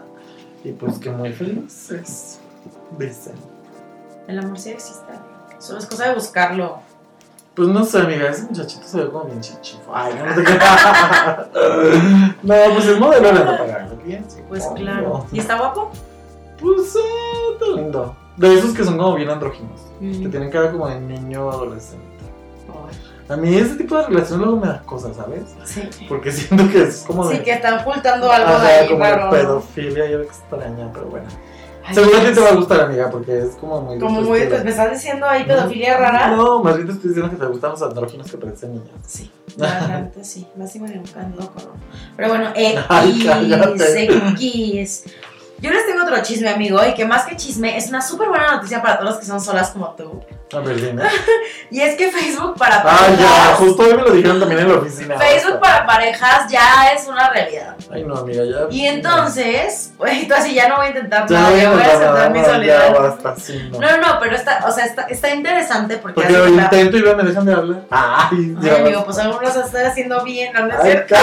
Y 0.63 0.71
pues 0.71 0.97
que 0.99 1.09
muy 1.11 1.33
felices, 1.33 2.39
dicen. 2.97 3.33
El 4.29 4.39
amor 4.39 4.57
sí 4.57 4.69
existe. 4.69 5.11
Solo 5.59 5.79
es 5.79 5.85
cosa 5.85 6.07
de 6.07 6.15
buscarlo. 6.15 6.79
Pues 7.55 7.67
no 7.69 7.83
sé, 7.85 7.99
amiga, 7.99 8.29
ese 8.29 8.43
muchachito 8.43 8.85
se 8.87 8.97
ve 8.97 9.09
como 9.11 9.25
bien 9.25 9.39
chichifo. 9.41 9.91
Ay, 9.93 10.13
no, 10.17 10.25
no 10.25 10.33
te. 10.35 10.43
No, 12.43 12.55
pues 12.73 12.87
el 12.87 12.99
modelo 12.99 13.31
le 13.31 13.39
anda 13.39 13.57
pagando 13.57 13.95
bien. 14.03 14.25
Pues 14.49 14.65
claro. 14.75 15.25
¿Y 15.31 15.39
está 15.39 15.57
guapo? 15.57 15.91
Pues 16.59 16.95
eh, 16.95 16.99
está 17.53 17.65
lindo. 17.75 18.15
De 18.37 18.53
esos 18.57 18.73
que 18.73 18.83
son 18.83 18.97
como 18.97 19.15
bien 19.15 19.29
andróginos. 19.29 19.79
Que 19.99 20.05
Mm. 20.27 20.31
tienen 20.31 20.49
cara 20.51 20.71
como 20.71 20.87
de 20.89 20.99
niño 20.99 21.49
adolescente. 21.51 22.05
Ay, 22.69 22.97
A 23.29 23.37
mí 23.37 23.55
ese 23.55 23.75
tipo 23.75 23.97
de 23.97 24.07
relación 24.07 24.39
luego 24.41 24.57
me 24.57 24.67
da 24.67 24.81
cosas, 24.81 25.15
¿sabes? 25.15 25.43
Sí. 25.65 25.87
Porque 26.09 26.31
siento 26.31 26.67
que 26.71 26.83
es 26.83 27.03
como 27.05 27.27
de. 27.27 27.37
Sí, 27.37 27.43
que 27.43 27.51
están 27.53 27.79
ocultando 27.79 28.31
algo 28.31 28.59
de 28.59 28.67
ahí, 28.67 28.87
como 28.89 29.03
raro, 29.03 29.29
pedofilia 29.29 30.05
y 30.09 30.13
extraña, 30.15 30.89
pero 30.91 31.05
bueno. 31.05 31.27
Pues, 31.91 32.33
te 32.33 32.39
va 32.39 32.49
a 32.49 32.55
gustar, 32.55 32.81
amiga, 32.81 33.09
porque 33.09 33.39
es 33.39 33.55
como 33.59 33.81
muy. 33.81 33.99
Como 33.99 34.21
muy, 34.21 34.45
pues 34.45 34.63
me 34.63 34.69
estás 34.69 34.91
diciendo 34.91 35.27
ahí 35.27 35.43
pedofilia 35.43 35.97
rara. 35.97 36.31
No, 36.35 36.63
más 36.63 36.75
bien 36.75 36.87
te 36.87 36.93
estoy 36.93 37.09
diciendo 37.09 37.29
que 37.29 37.37
te 37.37 37.45
gustan 37.45 37.71
los 37.71 37.81
andróginos 37.81 38.31
que 38.31 38.37
parecen 38.37 38.71
niños. 38.71 38.89
Sí, 39.05 39.29
realmente 39.57 40.23
sí. 40.23 40.47
Lástima 40.57 40.87
que 40.87 40.95
nunca 40.95 41.23
no 41.23 41.35
conozco. 41.35 41.73
Pero 42.15 42.29
bueno, 42.29 42.49
X, 42.55 42.79
Ay, 42.89 43.23
cállate. 43.25 44.03
X. 44.05 45.03
Yo 45.59 45.71
les 45.71 45.85
tengo 45.85 46.03
otro 46.03 46.21
chisme, 46.21 46.49
amigo, 46.49 46.79
y 46.85 46.93
que 46.93 47.05
más 47.05 47.25
que 47.25 47.35
chisme, 47.35 47.77
es 47.77 47.89
una 47.89 48.01
súper 48.01 48.29
buena 48.29 48.55
noticia 48.55 48.81
para 48.81 48.97
todos 48.97 49.11
los 49.11 49.19
que 49.19 49.25
son 49.25 49.41
solas 49.41 49.71
como 49.71 49.89
tú. 49.91 50.21
A 50.55 50.59
ver, 50.59 50.75
dime. 50.81 51.03
Y 51.71 51.81
es 51.81 51.95
que 51.95 52.11
Facebook 52.11 52.55
para 52.57 52.75
Ah, 52.85 53.07
ya, 53.09 53.15
parejas. 53.17 53.55
justo 53.57 53.81
hoy 53.83 53.95
me 53.95 54.01
lo 54.03 54.11
dijeron 54.11 54.39
también 54.39 54.61
en 54.61 54.69
la 54.69 54.75
oficina. 54.75 55.17
Facebook 55.17 55.59
para 55.59 55.85
parejas 55.87 56.51
ya 56.51 56.91
es 56.95 57.07
una 57.07 57.29
realidad. 57.31 57.75
Ay, 57.91 58.03
no, 58.03 58.15
amiga, 58.17 58.43
ya. 58.43 58.67
Y 58.69 58.85
entonces, 58.85 59.91
pues 59.97 60.29
así 60.31 60.53
ya 60.53 60.67
no 60.69 60.75
voy 60.77 60.85
a 60.87 60.89
intentar 60.89 61.27
Ya 61.27 61.39
nada, 61.39 61.49
voy 61.51 61.61
ya 61.61 61.71
voy 61.71 61.81
a 61.81 61.83
intentar 61.85 62.03
aceptar 62.11 62.31
mi 62.31 62.43
soledad. 62.45 62.93
Ya 62.93 62.99
basta, 62.99 63.35
sí, 63.37 63.69
no. 63.71 63.79
No, 63.79 63.97
no, 63.97 64.19
pero 64.19 64.35
está, 64.35 64.63
o 64.67 64.71
sea, 64.71 64.85
está, 64.85 65.03
está 65.03 65.33
interesante 65.33 65.97
porque, 65.97 66.21
Porque 66.21 66.31
lo 66.37 66.47
intento 66.47 66.97
y 66.97 67.01
veo, 67.01 67.15
me 67.17 67.23
dejan 67.23 67.45
de 67.45 67.53
hablar. 67.53 67.81
Ay, 67.89 68.29
Ay, 68.31 68.57
ya. 68.61 68.75
amigo, 68.75 69.03
pues 69.05 69.17
algunos 69.17 69.55
están 69.55 69.85
haciendo 69.87 70.23
bien, 70.23 70.53
¿no? 70.53 70.67
¿No 70.67 70.73
es 70.73 70.79
Ay, 70.83 70.91
cierto? 70.91 71.15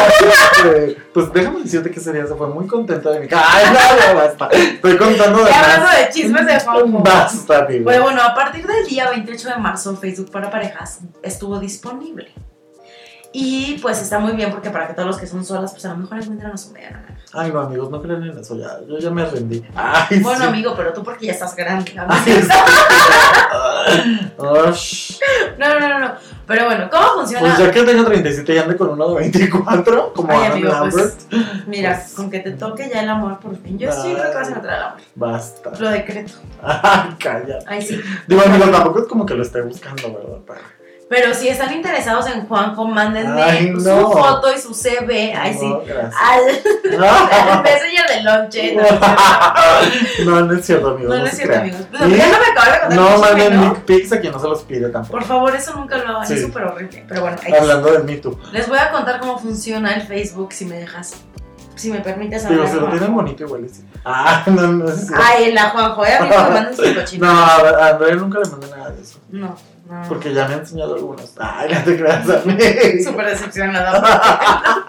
Pues 1.15 1.33
déjame 1.33 1.61
decirte 1.63 1.91
que 1.91 2.01
ese 2.01 2.13
día 2.13 2.27
se 2.27 2.35
fue 2.35 2.49
muy 2.49 2.67
contenta 2.67 3.11
de 3.11 3.21
mi 3.21 3.29
Ay, 3.33 3.65
no, 3.73 3.99
ya 3.99 4.13
basta. 4.15 4.49
Estoy 4.53 4.97
contando 4.97 5.45
de 5.45 5.51
Ya 5.51 5.61
hablando 5.63 5.87
de 5.97 6.09
chismes 6.11 6.47
de 6.47 6.61
Juanjo. 6.61 6.99
Basta, 7.01 7.59
amigo. 7.59 7.85
Pues 7.85 8.01
bueno, 8.01 8.23
a 8.23 8.35
partir 8.35 8.67
del 8.67 8.87
día 8.87 9.11
28 9.25 9.49
de 9.51 9.57
marzo, 9.59 9.97
Facebook 9.97 10.31
para 10.31 10.51
parejas 10.51 11.01
estuvo 11.23 11.59
disponible. 11.59 12.33
Y 13.33 13.79
pues 13.81 14.03
está 14.03 14.19
muy 14.19 14.33
bien 14.33 14.51
porque 14.51 14.71
para 14.71 14.89
que 14.89 14.95
todos 14.95 15.07
los 15.07 15.17
que 15.19 15.27
son 15.27 15.45
solas, 15.45 15.71
pues 15.71 15.85
a 15.85 15.91
lo 15.91 15.99
mejor 15.99 16.19
encuentran 16.21 16.51
a 16.53 16.57
su 16.57 16.73
media 16.73 16.91
naranja. 16.91 17.15
Ay, 17.33 17.53
no, 17.53 17.61
amigos, 17.61 17.89
no 17.89 18.03
crean 18.03 18.25
en 18.25 18.37
eso 18.37 18.57
ya. 18.57 18.81
Yo 18.89 18.99
ya 18.99 19.11
me 19.11 19.25
rendí. 19.25 19.65
Ay, 19.77 20.19
Bueno, 20.21 20.41
sí. 20.41 20.47
amigo, 20.49 20.75
pero 20.77 20.93
tú 20.93 21.05
porque 21.05 21.27
ya 21.27 21.33
estás 21.33 21.55
grande. 21.55 21.93
¿no? 21.95 22.07
Ay. 22.09 22.45
No, 25.59 25.79
no, 25.79 25.89
no, 25.89 25.99
no. 26.01 26.15
Pero 26.47 26.65
bueno, 26.65 26.89
¿cómo 26.91 27.07
funciona? 27.15 27.41
Pues 27.47 27.59
ya 27.59 27.71
que 27.71 27.83
tengo 27.85 28.05
37 28.05 28.55
y 28.55 28.59
ande 28.59 28.77
con 28.77 28.89
uno 28.91 29.09
de 29.11 29.15
24, 29.21 30.13
como 30.15 30.33
Ay, 30.33 30.47
amigo, 30.51 30.73
pues 30.91 31.27
mira, 31.67 31.95
Pues- 32.03 32.15
con 32.15 32.31
que 32.31 32.41
te 32.41 32.51
toque 32.53 32.91
ya 32.93 33.03
el 33.03 33.09
amor 33.09 33.39
por 33.39 33.57
fin. 33.63 33.79
Yo 33.79 33.93
sí 33.93 34.13
creo 34.13 34.31
que 34.31 34.37
vas 34.37 34.47
a 34.49 34.51
encontrar 34.51 34.77
el 34.79 34.83
amor. 34.87 35.01
basta. 35.15 35.71
Lo 35.79 35.91
decreto. 35.91 36.33
Ay, 36.63 37.15
calla. 37.21 37.59
Ay, 37.67 37.83
sí. 37.83 38.01
Digo, 38.27 38.43
amigo, 38.45 38.67
tampoco 38.71 39.01
es 39.03 39.07
como 39.07 39.25
que 39.25 39.35
lo 39.35 39.43
esté 39.43 39.61
buscando, 39.63 40.13
¿verdad? 40.13 40.39
Pero- 40.47 40.80
Pero 41.11 41.35
si 41.35 41.49
están 41.49 41.73
interesados 41.75 42.25
en 42.29 42.47
Juanjo, 42.47 42.85
mándenme 42.87 43.43
Ay, 43.43 43.73
su 43.75 43.81
no. 43.81 44.13
foto 44.13 44.53
y 44.57 44.61
su 44.61 44.73
CV. 44.73 45.35
Ay, 45.35 45.55
sí. 45.59 45.67
No, 45.67 45.81
gracias. 45.85 46.15
Al, 46.23 46.99
al 47.51 47.63
messenger 47.65 48.07
de 48.09 48.23
lonche. 48.23 48.77
No, 48.77 48.83
no 48.83 48.93
es 48.93 48.95
cierto. 49.05 50.25
No, 50.25 50.45
no 50.47 50.55
es 50.55 50.65
cierto, 50.67 50.89
amigo. 50.91 51.09
No, 51.09 51.19
no 51.19 51.27
es 51.27 51.37
cierto, 51.37 51.59
amigos. 51.59 51.81
Pero 51.91 52.07
ya 52.11 52.29
no 52.29 52.39
me 52.39 52.47
acabo 52.53 52.73
de 52.73 52.81
contar 52.81 52.93
No 52.95 53.19
manden 53.19 53.57
¿no? 53.57 53.71
dick 53.71 53.79
pics 53.87 54.13
a 54.13 54.21
quien 54.21 54.33
no 54.33 54.39
se 54.39 54.47
los 54.47 54.63
pide 54.63 54.89
tampoco. 54.89 55.19
Por 55.19 55.25
favor, 55.25 55.57
eso 55.57 55.75
nunca 55.75 55.97
lo 55.99 56.09
hagan. 56.11 56.27
Sí. 56.29 56.35
Es 56.35 56.43
súper 56.43 56.63
horrible. 56.63 57.05
Pero 57.09 57.23
bueno, 57.23 57.37
ahí 57.45 57.53
Hablando 57.55 57.91
del 57.91 58.05
Me 58.05 58.17
Too. 58.19 58.39
les 58.53 58.69
voy 58.69 58.79
a 58.79 58.93
contar 58.93 59.19
cómo 59.19 59.37
funciona 59.37 59.93
el 59.95 60.03
Facebook 60.03 60.53
si 60.53 60.65
me 60.65 60.77
dejas. 60.79 61.15
Si 61.81 61.91
me 61.91 62.01
permites 62.01 62.45
hablar. 62.45 62.69
se 62.69 62.77
lo 62.77 62.89
tienen 62.89 63.15
bonito 63.15 63.43
igual. 63.45 63.67
sí. 63.73 63.85
Ah, 64.05 64.43
no, 64.47 64.67
no 64.69 64.89
es 64.89 65.07
cierto. 65.07 65.25
Ay, 65.27 65.53
la 65.53 65.71
Juanjo, 65.71 66.03
a 66.05 66.21
mí 66.21 66.29
me 66.29 66.37
mandan 66.37 66.77
su 66.77 66.83
cochino. 66.95 67.27
No, 67.27 67.33
a 67.41 67.89
Andrea 67.89 68.15
nunca 68.17 68.39
le 68.41 68.51
mandé 68.51 68.69
nada 68.71 68.91
de 68.91 69.03
eso. 69.03 69.19
No, 69.31 69.57
no. 69.89 70.03
Porque 70.09 70.33
ya 70.35 70.47
me 70.47 70.55
ha 70.55 70.59
enseñado 70.59 70.95
algunos. 70.95 71.33
Ay, 71.39 71.73
no 71.73 71.81
te 71.85 71.97
creas 71.97 72.29
a 72.29 72.43
mí. 72.45 73.03
Súper 73.03 73.27
decepcionada. 73.27 74.03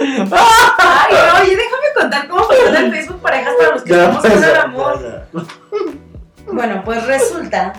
Ay, 0.00 1.14
no, 1.14 1.40
oye, 1.42 1.56
déjame 1.56 1.86
contar 1.98 2.28
cómo 2.28 2.44
funciona 2.44 2.78
el 2.80 2.90
Facebook 2.92 3.20
Parejas 3.20 3.54
para 3.58 3.70
los 3.72 3.82
que 3.82 3.90
Ya, 3.90 3.96
estamos 4.04 4.22
con 4.22 4.32
el 4.32 4.40
ya, 4.40 4.62
amor. 4.62 5.00
ya, 5.02 5.26
ya. 5.32 5.40
Bueno, 6.52 6.82
pues 6.84 7.06
resulta 7.06 7.72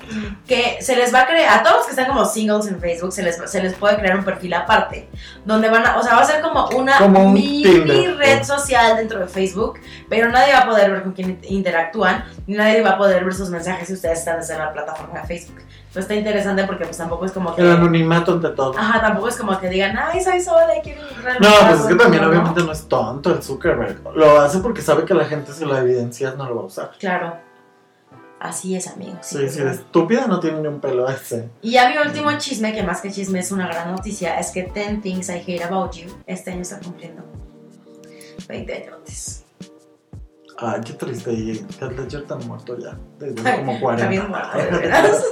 que 0.48 0.78
se 0.82 0.96
les 0.96 1.14
va 1.14 1.22
a 1.22 1.28
crear, 1.28 1.60
a 1.60 1.64
todos 1.64 1.78
los 1.78 1.86
que 1.86 1.92
están 1.92 2.08
como 2.08 2.26
singles 2.26 2.68
en 2.68 2.80
Facebook, 2.80 3.12
se 3.14 3.24
les, 3.24 3.38
se 3.50 3.62
les 3.62 3.74
puede 3.74 3.98
crear 3.98 4.18
un 4.18 4.26
perfil 4.26 4.54
aparte, 4.54 5.10
donde 5.46 5.70
van 5.70 5.86
a, 5.86 5.98
o 5.98 6.04
sea, 6.04 6.16
va 6.16 6.22
a 6.22 6.26
ser 6.26 6.42
como 6.42 6.68
una 6.70 6.98
Como 6.98 7.26
un 7.26 7.34
mini 7.34 7.64
Tinder, 7.64 8.18
red 8.18 8.44
social 8.44 8.98
dentro 8.98 9.20
de 9.20 9.28
Facebook, 9.28 9.80
pero 10.10 10.30
nadie 10.30 10.54
va 10.54 10.60
a 10.60 10.66
poder 10.66 10.92
ver 10.92 11.04
con 11.04 11.14
quién 11.14 11.40
interactúan, 11.44 12.26
ni 12.48 12.56
nadie 12.56 12.82
va 12.82 12.92
a 12.92 12.98
poder 12.98 13.24
ver 13.24 13.34
sus 13.34 13.50
mensajes 13.50 13.88
si 13.88 13.94
ustedes 13.94 14.20
están 14.20 14.40
desde 14.40 14.58
la 14.58 14.74
plataforma 14.74 15.22
de 15.22 15.28
Facebook. 15.28 15.62
Pues 15.94 16.04
está 16.04 16.16
interesante 16.16 16.66
porque 16.66 16.84
pues 16.84 16.98
tampoco 16.98 17.26
es 17.26 17.32
como 17.32 17.56
que... 17.56 17.62
El 17.62 17.72
anonimato 17.72 18.34
ante 18.34 18.50
todo. 18.50 18.78
Ajá, 18.78 19.00
tampoco 19.00 19.30
es 19.30 19.38
como 19.38 19.58
que 19.58 19.70
digan, 19.70 19.98
ay, 19.98 20.20
soy 20.20 20.42
sola 20.42 20.78
y 20.78 20.82
quiero 20.82 21.02
No, 21.40 21.50
pues 21.70 21.80
es 21.80 21.86
que 21.86 21.96
también 21.96 22.22
¿no? 22.22 22.30
obviamente 22.30 22.62
no 22.64 22.72
es 22.74 22.86
tonto 22.90 23.32
el 23.32 23.42
Zuckerberg. 23.42 24.02
Lo 24.14 24.42
hace 24.42 24.60
porque 24.60 24.82
sabe 24.82 25.06
que 25.06 25.14
la 25.14 25.24
gente 25.24 25.54
si 25.54 25.64
lo 25.64 25.78
evidencias 25.78 26.36
no 26.36 26.50
lo 26.50 26.56
va 26.58 26.62
a 26.64 26.66
usar. 26.66 26.92
Claro. 27.00 27.45
Así 28.40 28.76
es, 28.76 28.88
amigo. 28.88 29.18
sí, 29.22 29.48
Sí, 29.50 29.60
de 29.62 29.72
estúpida 29.72 30.28
no 30.28 30.40
tiene 30.40 30.60
ni 30.62 30.68
un 30.68 30.80
pelo 30.80 31.10
ese. 31.10 31.50
Y 31.62 31.72
ya 31.72 31.90
mi 31.90 31.98
último 31.98 32.38
chisme, 32.38 32.74
que 32.74 32.84
más 32.84 33.02
que 33.02 33.12
chisme 33.12 33.40
es 33.40 33.52
una 33.52 33.68
gran 33.68 33.92
noticia, 33.92 34.40
es 34.40 34.52
que 34.52 34.64
10 34.64 35.02
Things 35.02 35.30
I 35.30 35.40
Hate 35.40 35.64
About 35.64 35.94
You 35.94 36.10
este 36.28 36.52
año 36.52 36.62
está 36.62 36.80
cumpliendo 36.80 37.24
20 38.48 38.74
años. 38.74 39.42
Ay, 40.58 40.82
qué 40.86 40.94
triste. 40.94 41.34
Y 41.34 41.52
Heath 41.52 41.98
Ledger 41.98 42.24
tan 42.26 42.46
muerto 42.48 42.78
ya. 42.78 42.98
Desde 43.20 43.50
Ay, 43.50 43.58
como 43.60 43.80
40. 43.80 44.04
Está 44.04 44.10
bien 44.10 44.30
muerto, 44.30 44.58
de 44.58 44.80
veras. 44.80 45.24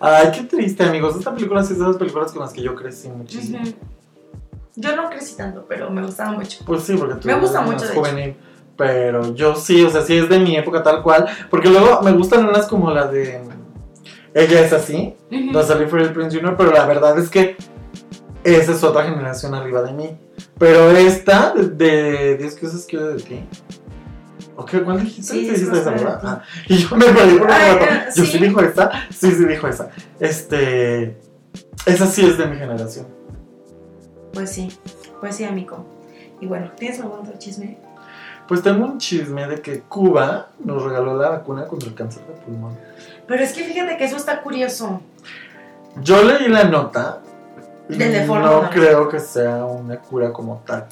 Ay, 0.00 0.30
qué 0.32 0.42
triste, 0.44 0.84
amigos. 0.84 1.16
Esta 1.16 1.34
película 1.34 1.62
sí 1.62 1.74
es 1.74 1.78
de 1.78 1.86
las 1.86 1.96
películas 1.96 2.32
con 2.32 2.42
las 2.42 2.52
que 2.52 2.62
yo 2.62 2.74
crecí 2.74 3.08
muchísimo. 3.08 3.60
Ujú. 3.60 3.74
Yo 4.76 4.96
no 4.96 5.08
crecí 5.08 5.36
tanto, 5.36 5.66
pero 5.68 5.90
me 5.90 6.02
gustaba 6.02 6.32
mucho. 6.32 6.64
Pues 6.64 6.82
sí, 6.82 6.96
porque 6.96 7.14
tú 7.16 7.28
Me 7.28 7.34
gusta 7.34 7.58
eres 7.58 7.70
mucho, 7.72 7.84
más 7.84 8.14
de 8.14 8.24
hecho. 8.24 8.36
Pero 8.76 9.34
yo 9.34 9.54
sí, 9.54 9.82
o 9.84 9.90
sea, 9.90 10.02
sí 10.02 10.16
es 10.16 10.28
de 10.28 10.38
mi 10.38 10.56
época 10.56 10.82
tal 10.82 11.02
cual. 11.02 11.26
Porque 11.50 11.68
luego 11.68 12.02
me 12.02 12.12
gustan 12.12 12.48
unas 12.48 12.66
como 12.66 12.90
la 12.90 13.06
de. 13.06 13.40
Ella 14.34 14.60
es 14.62 14.72
así, 14.72 15.14
Ujú. 15.30 15.52
no 15.52 15.62
salí 15.62 15.86
Freddie 15.86 16.10
Prince 16.12 16.36
Jr., 16.36 16.56
pero 16.56 16.72
la 16.72 16.84
verdad 16.86 17.16
es 17.20 17.28
que 17.30 17.56
esa 18.42 18.72
es 18.72 18.82
otra 18.82 19.04
generación 19.04 19.54
arriba 19.54 19.80
de 19.82 19.92
mí. 19.92 20.18
Pero 20.58 20.90
esta, 20.90 21.54
de, 21.54 21.68
de 21.68 22.36
10 22.38 22.56
cosas 22.58 22.84
que 22.84 22.98
de 22.98 23.14
ti. 23.22 23.44
¿O 24.56 24.64
qué? 24.64 24.82
¿Cuál 24.82 25.00
dijiste? 25.04 25.32
Sí, 25.34 25.40
dijiste 25.48 25.78
esa, 25.78 25.90
¿verdad? 25.90 26.20
Ah, 26.22 26.42
y 26.68 26.76
yo 26.78 26.96
me 26.96 27.06
perdí 27.06 27.38
por 27.38 27.46
un 27.48 27.52
eh, 27.54 28.06
Yo 28.14 28.24
sí. 28.24 28.38
dijo 28.38 28.60
esa. 28.60 28.90
Sí, 29.10 29.30
sí 29.30 29.44
dijo 29.44 29.68
esa. 29.68 29.90
Este. 30.18 31.16
Esa 31.86 32.06
sí 32.06 32.26
es 32.26 32.36
de 32.36 32.46
mi 32.46 32.56
generación. 32.56 33.06
Pues 34.32 34.50
sí, 34.50 34.68
pues 35.20 35.36
sí, 35.36 35.44
amigo. 35.44 35.84
Y 36.40 36.46
bueno, 36.46 36.72
¿tienes 36.76 36.98
algún 37.00 37.20
otro 37.20 37.34
chisme? 37.38 37.78
Pues 38.46 38.62
tengo 38.62 38.84
un 38.84 38.98
chisme 38.98 39.46
de 39.46 39.60
que 39.62 39.80
Cuba 39.80 40.48
nos 40.62 40.82
regaló 40.82 41.16
la 41.16 41.30
vacuna 41.30 41.66
contra 41.66 41.88
el 41.88 41.94
cáncer 41.94 42.22
de 42.26 42.34
pulmón. 42.34 42.76
Pero 43.26 43.42
es 43.42 43.52
que 43.52 43.64
fíjate 43.64 43.96
que 43.96 44.04
eso 44.04 44.16
está 44.16 44.42
curioso. 44.42 45.00
Yo 46.02 46.22
leí 46.22 46.48
la 46.48 46.64
nota 46.64 47.20
y 47.88 47.96
de 47.96 48.26
no 48.26 48.70
creo 48.70 49.08
que 49.08 49.20
sea 49.20 49.64
una 49.64 49.96
cura 49.98 50.32
como 50.32 50.62
tal. 50.66 50.86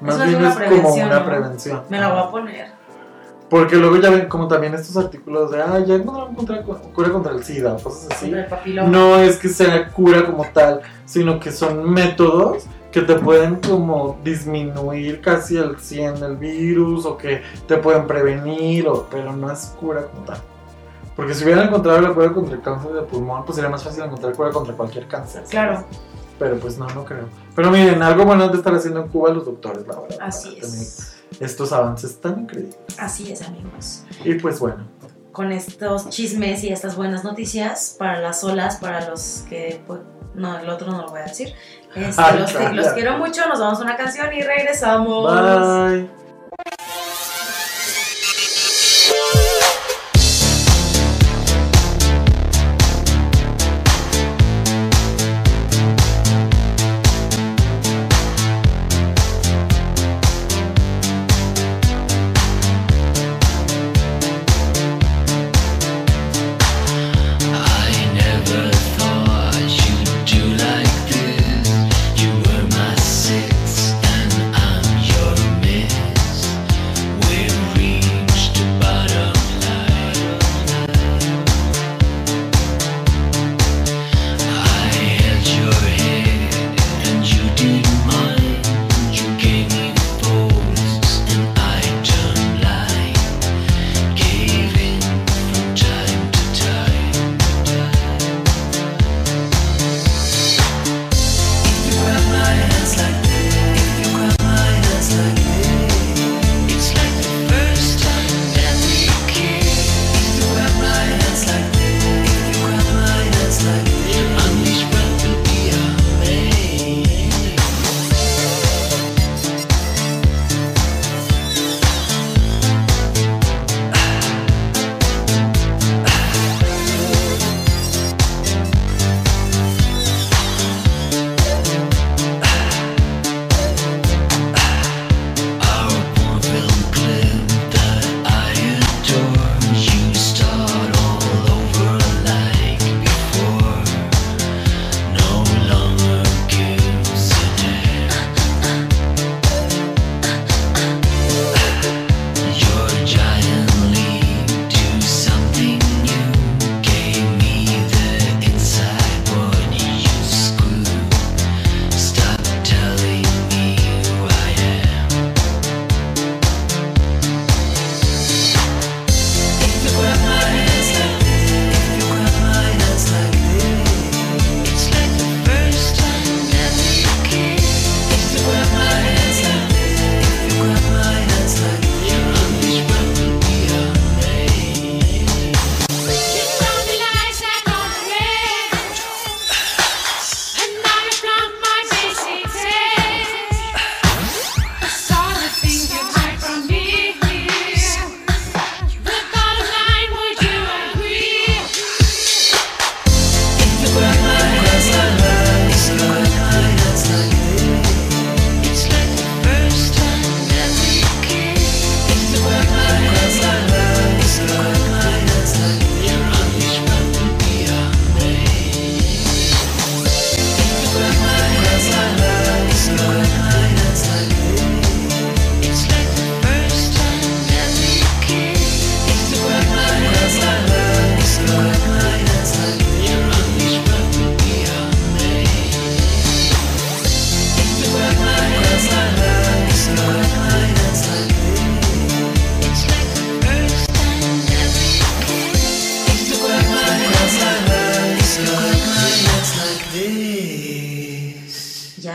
Más 0.00 0.14
Eso 0.16 0.24
es 0.24 0.28
bien 0.30 0.40
una 0.42 0.50
es 0.64 0.70
como 0.70 0.94
una 0.94 1.18
¿no? 1.20 1.24
prevención. 1.24 1.82
Me 1.88 1.98
la 1.98 2.08
voy 2.12 2.22
a 2.22 2.30
poner. 2.30 2.76
Porque 3.48 3.76
luego 3.76 3.96
ya 3.98 4.10
ven 4.10 4.28
como 4.28 4.48
también 4.48 4.74
estos 4.74 4.96
artículos 4.96 5.52
de, 5.52 5.62
ah, 5.62 5.78
ya 5.86 5.94
encontraron 5.94 6.34
contra- 6.34 6.62
cura 6.62 7.10
contra 7.12 7.32
el 7.32 7.44
SIDA 7.44 7.74
o 7.74 7.78
cosas 7.78 8.08
así. 8.10 8.34
No 8.88 9.18
es 9.18 9.36
que 9.38 9.48
sea 9.48 9.88
cura 9.92 10.26
como 10.26 10.44
tal, 10.52 10.82
sino 11.04 11.38
que 11.38 11.52
son 11.52 11.88
métodos 11.90 12.64
que 12.96 13.02
te 13.02 13.16
pueden 13.16 13.56
como 13.56 14.18
disminuir 14.24 15.20
casi 15.20 15.58
al 15.58 15.78
100 15.78 16.16
el 16.24 16.36
virus 16.38 17.04
o 17.04 17.18
que 17.18 17.42
te 17.68 17.76
pueden 17.76 18.06
prevenir, 18.06 18.88
o, 18.88 19.06
pero 19.10 19.34
no 19.36 19.52
es 19.52 19.74
cura 19.78 20.06
como 20.06 20.24
tal. 20.24 20.38
Porque 21.14 21.34
si 21.34 21.44
hubieran 21.44 21.68
encontrado 21.68 22.00
la 22.00 22.14
cura 22.14 22.32
contra 22.32 22.54
el 22.54 22.62
cáncer 22.62 22.92
de 22.92 23.02
pulmón, 23.02 23.44
pues 23.44 23.56
sería 23.56 23.68
más 23.68 23.84
fácil 23.84 24.04
encontrar 24.04 24.32
cura 24.32 24.48
contra 24.50 24.74
cualquier 24.74 25.06
cáncer. 25.08 25.42
¿sabes? 25.42 25.50
Claro, 25.50 25.84
Pero 26.38 26.56
pues 26.58 26.78
no, 26.78 26.86
no 26.86 27.04
creo. 27.04 27.28
Pero 27.54 27.70
miren, 27.70 28.02
algo 28.02 28.24
bueno 28.24 28.48
de 28.48 28.56
estar 28.56 28.74
haciendo 28.74 29.02
en 29.02 29.08
Cuba 29.08 29.28
los 29.28 29.44
doctores, 29.44 29.86
la 29.86 30.00
verdad. 30.00 30.18
así 30.22 30.56
es. 30.58 31.18
Estos 31.38 31.74
avances 31.74 32.18
tan 32.18 32.40
increíbles. 32.44 32.78
Así 32.96 33.30
es, 33.30 33.42
amigos. 33.42 34.04
Y 34.24 34.36
pues 34.36 34.58
bueno, 34.58 34.88
Con 35.32 35.52
estos 35.52 36.08
chismes 36.08 36.64
y 36.64 36.70
estas 36.70 36.96
buenas 36.96 37.24
noticias 37.24 37.94
para 37.98 38.22
las 38.22 38.42
olas, 38.42 38.76
para 38.78 39.06
los 39.10 39.44
que. 39.50 39.82
pues, 39.86 40.00
no, 40.34 40.58
el 40.58 40.68
otro 40.68 40.90
no 40.92 41.02
lo 41.02 41.08
voy 41.08 41.20
a 41.20 41.24
decir. 41.24 41.54
Este, 41.96 42.38
los, 42.38 42.74
los 42.74 42.88
quiero 42.88 43.16
mucho. 43.18 43.48
Nos 43.48 43.58
vamos 43.58 43.80
a 43.80 43.82
una 43.82 43.96
canción 43.96 44.32
y 44.32 44.42
regresamos. 44.42 45.24
bye. 45.24 46.25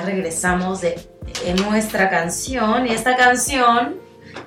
Ya 0.02 0.08
regresamos 0.08 0.82
de, 0.82 1.00
de 1.44 1.54
nuestra 1.54 2.10
canción. 2.10 2.88
Y 2.88 2.92
esta 2.92 3.16
canción. 3.16 3.96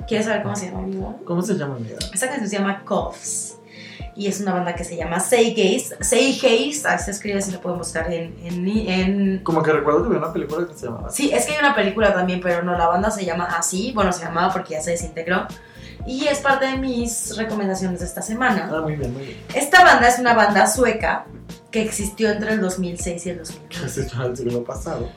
¿Quieres 0.09 0.27
saber 0.27 0.43
cómo 0.43 0.57
se 0.57 0.67
llama, 0.67 0.79
amigo? 0.81 1.21
¿cómo 1.25 1.43
se 1.43 1.55
llama, 1.55 1.77
amiga? 1.77 1.97
Esta 2.13 2.29
canción 2.29 2.49
se 2.49 2.57
llama 2.57 2.85
Coughs. 2.85 3.57
Y 4.17 4.29
es 4.29 4.41
una 4.41 4.53
banda 4.55 4.75
que 4.75 4.85
se 4.85 4.97
llama. 4.97 5.21
Say 5.21 5.55
Gaze. 5.55 5.97
Así 6.89 7.05
se 7.05 7.11
escribe, 7.11 7.43
si 7.43 7.53
lo 7.53 7.61
pueden 7.61 7.79
buscar 7.79 8.13
en, 8.13 8.35
en, 8.45 8.69
en 8.69 9.39
Como 9.45 9.63
que 9.63 9.73
recuerdo 9.73 10.03
que 10.03 10.07
había 10.07 10.19
una 10.19 10.33
película 10.33 10.67
que 10.67 10.75
se 10.75 10.87
llamaba. 10.87 11.11
Sí, 11.11 11.31
es 11.33 11.47
que 11.47 11.53
hay 11.53 11.59
una 11.59 11.75
película 11.75 12.13
también, 12.13 12.41
pero 12.41 12.63
no, 12.63 12.77
la 12.77 12.87
banda 12.87 13.11
se 13.11 13.25
llama 13.25 13.45
así. 13.45 13.93
Bueno, 13.95 14.13
se 14.13 14.25
llamaba 14.25 14.53
porque 14.53 14.75
ya 14.75 14.81
se 14.81 14.93
desintegró. 14.93 15.47
Y 16.07 16.27
es 16.27 16.41
parte 16.41 16.67
de 16.67 16.77
mis 16.77 17.37
recomendaciones 17.37 18.01
de 18.01 18.07
esta 18.07 18.23
semana. 18.23 18.71
Ah, 18.73 18.81
muy 18.81 18.97
bien, 18.97 19.13
muy 19.13 19.25
bien. 19.25 19.39
Esta 19.55 19.85
banda 19.85 20.09
es 20.09 20.19
una 20.19 20.35
banda 20.35 20.67
sueca 20.67 21.27
que 21.75 21.83
existió 21.83 22.31
entre 22.31 22.53
el 22.53 22.61
2006 22.61 23.27
y 23.27 23.31
el 23.31 23.39
2009. 23.39 23.89
Se 23.89 24.03
echó 24.05 24.23
el 24.23 24.37
siglo 24.37 24.63
pasado. 24.63 25.09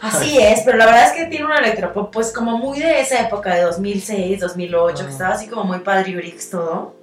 Así 0.00 0.38
es, 0.38 0.62
pero 0.64 0.78
la 0.78 0.86
verdad 0.86 1.08
es 1.08 1.12
que 1.12 1.26
tiene 1.26 1.44
un 1.44 1.52
electropop 1.52 2.10
pues 2.10 2.32
como 2.32 2.56
muy 2.56 2.78
de 2.78 3.00
esa 3.02 3.20
época 3.20 3.54
de 3.54 3.60
2006, 3.60 4.40
2008, 4.40 4.96
que 4.96 5.02
Ah. 5.02 5.12
estaba 5.12 5.34
así 5.34 5.46
como 5.46 5.64
muy 5.64 5.80
padriurix 5.80 6.48
todo. 6.48 6.96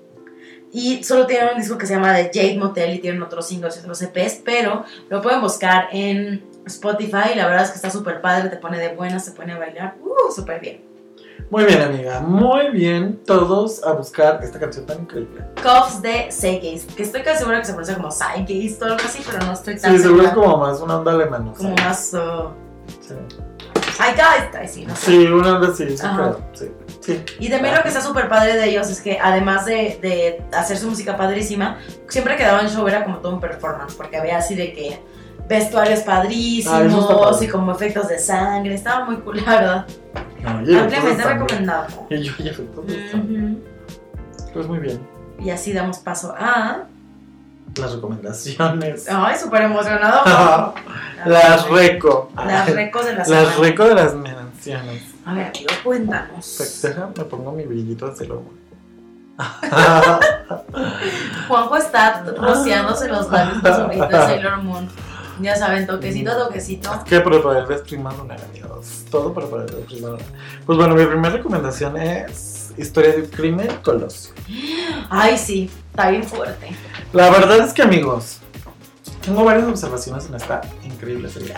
Y 0.72 1.04
solo 1.04 1.28
tienen 1.28 1.50
un 1.54 1.60
disco 1.62 1.78
que 1.78 1.86
se 1.86 1.94
llama 1.94 2.16
The 2.16 2.32
Jade 2.34 2.58
Motel 2.58 2.96
y 2.96 3.00
tienen 3.00 3.22
otros 3.22 3.48
singles 3.48 3.76
y 3.78 3.82
otros 3.82 4.02
EPs, 4.02 4.42
pero 4.44 4.84
lo 5.10 5.22
pueden 5.22 5.42
buscar 5.42 5.90
en 5.92 6.44
Spotify. 6.66 7.36
La 7.36 7.46
verdad 7.46 7.66
es 7.66 7.70
que 7.70 7.76
está 7.76 7.92
súper 7.92 8.20
padre, 8.20 8.50
te 8.50 8.58
pone 8.58 8.80
de 8.80 8.96
buenas, 8.96 9.26
te 9.26 9.32
pone 9.32 9.54
a 9.54 9.60
bailar. 9.60 9.96
Uh, 10.02 10.32
súper 10.36 10.60
bien. 10.60 10.82
Muy 11.54 11.66
bien, 11.66 11.84
amiga. 11.84 12.20
Muy 12.20 12.72
bien. 12.72 13.22
Todos 13.28 13.84
a 13.84 13.92
buscar 13.92 14.40
esta 14.44 14.60
canción 14.60 14.88
tan 14.88 15.02
increíble. 15.02 15.46
Coughs 15.62 16.02
de 16.02 16.32
Zeitgeist, 16.32 16.92
que 16.96 17.04
estoy 17.04 17.22
casi 17.22 17.38
segura 17.42 17.60
que 17.60 17.66
se 17.66 17.74
pronuncia 17.74 17.96
como 17.96 18.12
Zeitgeist 18.12 18.82
o 18.82 18.86
algo 18.86 18.98
así, 19.06 19.22
pero 19.24 19.46
no 19.46 19.54
estoy 19.54 19.78
tan 19.80 19.96
Sí, 19.96 20.00
seguro 20.02 20.24
es 20.24 20.32
como 20.32 20.58
más 20.58 20.82
una 20.82 20.98
onda 20.98 21.12
alemana. 21.12 21.54
Como 21.56 21.76
más... 21.76 22.12
uh, 22.16 22.50
Sí. 23.02 23.14
Zeitgeist, 23.92 24.74
sí, 24.74 24.86
no 24.88 24.96
sé. 24.96 25.06
Sí, 25.06 25.28
una 25.28 25.58
onda 25.58 25.68
así, 25.68 25.96
sí, 25.96 26.04
creo. 26.16 26.40
Sí. 26.54 26.72
sí. 27.02 27.24
Y 27.38 27.50
también 27.52 27.76
lo 27.76 27.84
que 27.84 27.90
está 27.90 28.02
súper 28.02 28.28
padre 28.30 28.56
de 28.56 28.70
ellos 28.70 28.90
es 28.90 29.00
que 29.00 29.20
además 29.22 29.68
de, 29.68 30.00
de 30.02 30.44
hacer 30.58 30.78
su 30.78 30.90
música 30.90 31.16
padrísima, 31.16 31.78
siempre 32.08 32.36
que 32.36 32.42
daban 32.46 32.68
show 32.68 32.88
era 32.88 33.04
como 33.04 33.18
todo 33.20 33.32
un 33.32 33.40
performance, 33.40 33.94
porque 33.94 34.18
había 34.18 34.40
así 34.40 34.56
de 34.56 34.74
que 34.74 35.00
vestuarios 35.48 36.00
Ah, 36.02 36.06
padrísimos 36.06 37.42
y 37.42 37.48
como 37.48 37.72
efectos 37.74 38.08
de 38.08 38.20
sangre, 38.20 38.74
estaba 38.76 39.06
muy 39.06 39.18
cool, 39.18 39.38
la 39.46 39.56
verdad. 39.56 39.86
No, 40.42 40.50
Ampliamente 40.50 41.24
recomendado. 41.24 41.88
Y 42.10 42.18
yo, 42.24 42.34
y 42.40 42.48
efectos 42.50 42.88
de 42.88 43.12
sangre. 43.12 43.44
Ujú. 43.44 43.64
Pues 44.54 44.68
muy 44.68 44.80
bien. 44.80 45.00
Y 45.40 45.50
así 45.50 45.74
damos 45.74 46.00
paso 46.00 46.34
a... 46.38 46.84
Las 47.76 47.94
recomendaciones. 47.94 49.08
Ay, 49.12 49.36
súper 49.38 49.64
emocionado. 49.64 50.74
Las 51.26 51.68
reco. 51.70 52.30
Las 52.36 52.70
recos 52.70 53.06
de 53.06 53.12
la 53.14 53.18
Las 53.20 53.28
semana. 53.28 53.56
reco 53.60 53.86
de 53.86 53.96
las 53.96 54.14
menciones. 54.14 55.04
A 55.26 55.34
ver, 55.34 55.48
amigo, 55.48 55.70
cuéntanos. 55.84 56.82
Deja, 56.84 57.10
me 57.18 57.24
pongo 57.24 57.52
mi 57.52 57.64
brillito 57.64 58.08
de 58.10 58.16
celomo. 58.16 58.52
Juanjo 61.48 61.78
está 61.78 62.24
rociándose 62.38 63.08
los 63.08 63.32
labios 63.32 63.60
con 63.62 63.76
su 63.76 63.84
brillito 63.88 64.08
de 64.08 64.18
Sailor 64.26 64.58
Moon. 64.62 64.88
Ya 65.42 65.56
saben, 65.56 65.88
toquecito, 65.88 66.36
toquecito. 66.38 66.94
Es 66.94 67.04
que 67.04 67.20
para 67.20 67.42
poder 67.42 67.66
ver 67.66 67.84
Prima 67.84 68.14
Lunar, 68.14 68.40
amigos. 68.50 69.06
Todo 69.10 69.34
para 69.34 69.48
poder 69.48 69.72
ver 69.72 69.86
Prima 69.86 70.10
Lunar. 70.10 70.26
Pues 70.66 70.78
bueno, 70.78 70.96
mi 70.96 71.06
primera 71.06 71.36
recomendación 71.36 71.98
es 71.98 72.72
Historia 72.78 73.12
de 73.12 73.22
un 73.22 73.28
crimen, 73.28 73.68
Colosio. 73.84 74.34
Ay, 75.10 75.38
sí, 75.38 75.70
está 75.92 76.10
bien 76.10 76.24
fuerte. 76.24 76.70
La 77.12 77.30
verdad 77.30 77.60
es 77.60 77.72
que, 77.72 77.84
amigos, 77.84 78.40
tengo 79.24 79.44
varias 79.44 79.68
observaciones 79.68 80.26
en 80.26 80.36
esta 80.36 80.62
increíble 80.84 81.30
serie. 81.30 81.54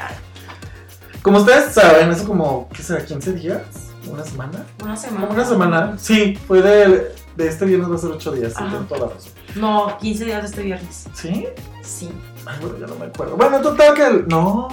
Como 1.21 1.39
ustedes 1.39 1.73
saben, 1.73 2.09
hace 2.09 2.25
como, 2.25 2.69
¿qué 2.69 2.83
será? 2.83 3.05
¿15 3.05 3.33
días? 3.33 3.61
¿Una 4.07 4.23
semana? 4.23 4.65
Una 4.83 4.95
semana. 4.95 5.27
Una 5.29 5.45
semana. 5.45 5.95
Sí, 5.97 6.37
fue 6.47 6.61
de, 6.61 7.15
de 7.35 7.47
este 7.47 7.65
viernes 7.65 7.89
va 7.89 7.95
a 7.95 7.97
ser 7.97 8.11
8 8.11 8.31
días. 8.33 8.53
Sí, 8.53 8.63
toda 8.89 9.07
la 9.07 9.13
razón. 9.13 9.31
No, 9.55 9.97
15 9.97 10.25
días 10.25 10.41
de 10.41 10.47
este 10.49 10.61
viernes. 10.63 11.05
¿Sí? 11.13 11.47
Sí. 11.81 12.09
Ay, 12.45 12.57
bueno, 12.61 12.77
ya 12.79 12.87
no 12.87 12.95
me 12.95 13.05
acuerdo. 13.05 13.37
Bueno, 13.37 13.61
total 13.61 13.93
que 13.93 14.05
el... 14.05 14.27
No, 14.27 14.67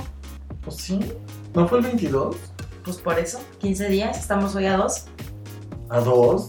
pues 0.62 0.76
sí. 0.76 0.98
¿No 1.54 1.68
fue 1.68 1.78
el 1.78 1.84
22? 1.84 2.36
Pues 2.84 2.96
por 2.98 3.18
eso, 3.18 3.40
15 3.60 3.88
días, 3.88 4.18
estamos 4.18 4.54
hoy 4.54 4.66
a 4.66 4.76
dos. 4.76 5.04
¿A 5.88 6.00
2? 6.00 6.48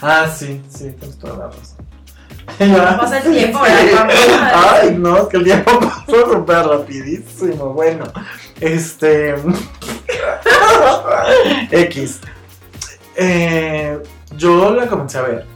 Ah, 0.00 0.26
sí, 0.34 0.62
sí, 0.68 0.90
tienes 0.92 1.18
toda 1.18 1.36
la 1.36 1.46
razón. 1.48 1.86
Pasa 2.98 3.18
el 3.18 3.32
tiempo, 3.32 3.60
¿verdad? 3.60 4.08
Ay, 4.54 4.96
no, 4.96 5.18
es 5.18 5.24
que 5.24 5.36
el 5.36 5.44
tiempo 5.44 5.78
pasó 6.06 6.32
súper 6.32 6.66
rapidísimo. 6.66 7.74
Bueno, 7.74 8.04
este. 8.60 9.34
X. 11.70 12.20
Eh, 13.16 13.98
yo 14.36 14.70
la 14.70 14.86
comencé 14.86 15.18
a 15.18 15.22
ver. 15.22 15.46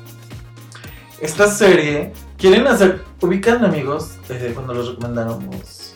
Esta 1.21 1.49
serie, 1.49 2.13
quieren 2.37 2.67
hacer. 2.67 3.00
Ubican, 3.23 3.63
amigos, 3.67 4.17
eh, 4.31 4.53
cuando 4.55 4.73
los 4.73 4.89
recomendáramos 4.89 5.95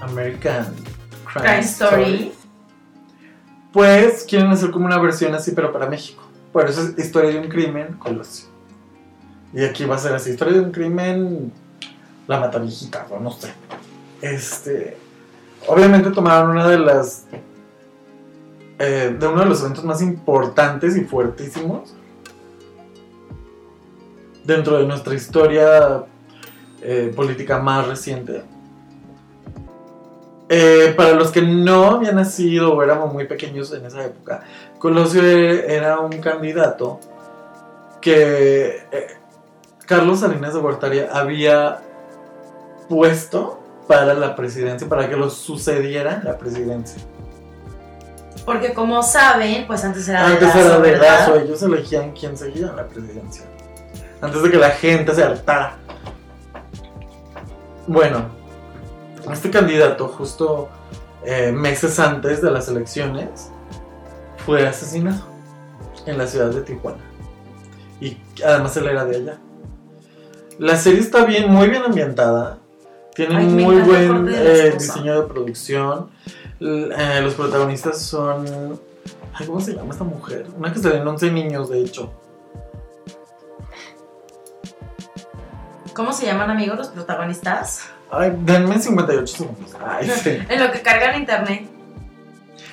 American 0.00 0.66
Crime, 1.24 1.46
Crime 1.46 1.58
Story. 1.60 2.32
Pues 3.72 4.26
quieren 4.28 4.48
hacer 4.48 4.70
como 4.70 4.84
una 4.84 4.98
versión 4.98 5.34
así, 5.34 5.52
pero 5.52 5.72
para 5.72 5.88
México. 5.88 6.22
Por 6.52 6.68
eso 6.68 6.82
es 6.82 6.98
Historia 6.98 7.30
de 7.30 7.38
un 7.38 7.48
crimen, 7.48 7.94
Colosio. 7.98 8.48
Y 9.54 9.64
aquí 9.64 9.86
va 9.86 9.94
a 9.94 9.98
ser 9.98 10.12
así, 10.12 10.30
Historia 10.30 10.54
de 10.54 10.60
un 10.60 10.72
crimen, 10.72 11.50
la 12.26 12.38
mata 12.38 12.58
viejita, 12.58 13.06
o 13.08 13.18
no 13.18 13.30
sé. 13.30 13.50
Este, 14.20 14.98
obviamente 15.66 16.10
tomaron 16.10 16.50
una 16.50 16.68
de 16.68 16.78
las, 16.78 17.24
eh, 18.78 19.16
de 19.18 19.26
uno 19.26 19.40
de 19.40 19.46
los 19.46 19.60
eventos 19.62 19.84
más 19.84 20.02
importantes 20.02 20.98
y 20.98 21.00
fuertísimos 21.00 21.94
dentro 24.44 24.78
de 24.78 24.86
nuestra 24.86 25.14
historia 25.14 26.04
eh, 26.82 27.12
política 27.14 27.58
más 27.58 27.86
reciente. 27.86 28.42
Eh, 30.48 30.94
para 30.96 31.12
los 31.12 31.30
que 31.30 31.42
no 31.42 31.92
habían 31.92 32.16
nacido 32.16 32.74
o 32.74 32.82
éramos 32.82 33.12
muy 33.12 33.26
pequeños 33.26 33.72
en 33.72 33.86
esa 33.86 34.04
época, 34.04 34.42
Colosio 34.78 35.22
era 35.22 36.00
un 36.00 36.20
candidato 36.20 36.98
que 38.00 38.82
eh, 38.90 39.06
Carlos 39.86 40.20
Salinas 40.20 40.54
de 40.54 40.60
Gortari 40.60 41.00
había 41.00 41.82
puesto 42.88 43.60
para 43.86 44.14
la 44.14 44.34
presidencia, 44.34 44.88
para 44.88 45.08
que 45.08 45.16
lo 45.16 45.30
sucediera 45.30 46.14
en 46.14 46.24
la 46.24 46.38
presidencia. 46.38 47.00
Porque 48.44 48.72
como 48.72 49.02
saben, 49.02 49.66
pues 49.66 49.84
antes 49.84 50.08
era 50.08 50.26
de 50.26 50.32
Antes 50.34 50.54
era 50.54 50.78
de 50.80 51.44
ellos 51.44 51.62
elegían 51.62 52.12
quién 52.12 52.36
seguía 52.36 52.68
en 52.68 52.76
la 52.76 52.86
presidencia. 52.86 53.44
Antes 54.20 54.42
de 54.42 54.50
que 54.50 54.56
la 54.58 54.70
gente 54.70 55.14
se 55.14 55.22
hartara. 55.22 55.76
Bueno, 57.86 58.26
este 59.32 59.50
candidato, 59.50 60.08
justo 60.08 60.68
eh, 61.24 61.52
meses 61.52 61.98
antes 61.98 62.42
de 62.42 62.50
las 62.50 62.68
elecciones, 62.68 63.50
fue 64.44 64.66
asesinado 64.66 65.24
en 66.06 66.18
la 66.18 66.26
ciudad 66.26 66.50
de 66.50 66.62
Tijuana. 66.62 66.98
Y 68.00 68.16
además 68.44 68.76
él 68.76 68.88
era 68.88 69.04
de 69.04 69.16
allá. 69.16 69.38
La 70.58 70.76
serie 70.76 71.00
está 71.00 71.24
bien, 71.24 71.50
muy 71.50 71.68
bien 71.68 71.82
ambientada. 71.82 72.58
Tiene 73.14 73.36
Ay, 73.36 73.46
muy 73.46 73.76
buen 73.76 74.28
eh, 74.30 74.72
diseño 74.78 75.22
de 75.22 75.28
producción. 75.28 76.10
Eh, 76.60 77.20
los 77.22 77.34
protagonistas 77.34 78.00
son. 78.00 78.78
Ay, 79.34 79.46
¿Cómo 79.46 79.60
se 79.60 79.74
llama 79.74 79.92
esta 79.92 80.04
mujer? 80.04 80.46
Una 80.56 80.72
que 80.72 80.78
se 80.78 80.94
en 80.94 81.06
11 81.06 81.30
niños, 81.32 81.70
de 81.70 81.80
hecho. 81.80 82.12
¿Cómo 85.94 86.12
se 86.12 86.26
llaman, 86.26 86.50
amigos, 86.50 86.78
los 86.78 86.88
protagonistas? 86.88 87.82
Ay, 88.10 88.32
denme 88.40 88.78
58 88.78 89.26
segundos. 89.36 89.76
Ay, 89.84 90.10
sí. 90.22 90.38
En 90.48 90.60
lo 90.60 90.70
que 90.72 90.80
cargan 90.82 91.20
internet. 91.20 91.68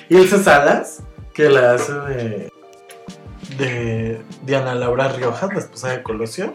Y 0.08 0.16
Ilse 0.16 0.42
Salas, 0.42 1.02
que 1.34 1.48
la 1.48 1.74
hace 1.74 1.92
de. 1.92 2.52
de 3.58 4.22
Diana 4.42 4.74
Laura 4.74 5.08
Riojas, 5.08 5.52
la 5.52 5.58
esposa 5.60 5.88
de 5.90 6.02
Colosio. 6.02 6.54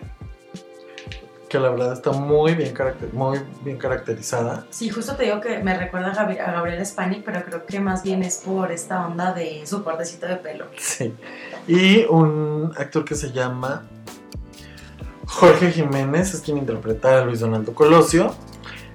Que 1.50 1.60
la 1.60 1.70
verdad 1.70 1.94
está 1.94 2.10
muy 2.12 2.56
bien, 2.56 2.74
caracter- 2.74 3.14
muy 3.14 3.40
bien 3.64 3.78
caracterizada. 3.78 4.66
Sí, 4.72 4.90
justo 4.90 5.16
te 5.16 5.26
digo 5.26 5.40
que 5.40 5.60
me 5.60 5.78
recuerda 5.78 6.08
a, 6.14 6.22
a 6.24 6.52
Gabriel 6.52 6.84
Spanik, 6.84 7.24
pero 7.24 7.44
creo 7.46 7.66
que 7.68 7.80
más 7.80 8.02
bien 8.02 8.24
es 8.24 8.38
por 8.38 8.72
esta 8.72 9.06
onda 9.06 9.34
de 9.34 9.62
su 9.68 9.84
cortecito 9.84 10.26
de 10.26 10.38
pelo. 10.38 10.66
Sí. 10.80 11.14
Y 11.68 12.06
un 12.06 12.74
actor 12.76 13.06
que 13.06 13.14
se 13.14 13.32
llama 13.32 13.84
Jorge 15.34 15.72
Jiménez, 15.72 16.34
es 16.34 16.42
quien 16.42 16.58
interpreta 16.58 17.18
a 17.20 17.26
Luis 17.26 17.40
Donaldo 17.40 17.74
Colosio. 17.74 18.36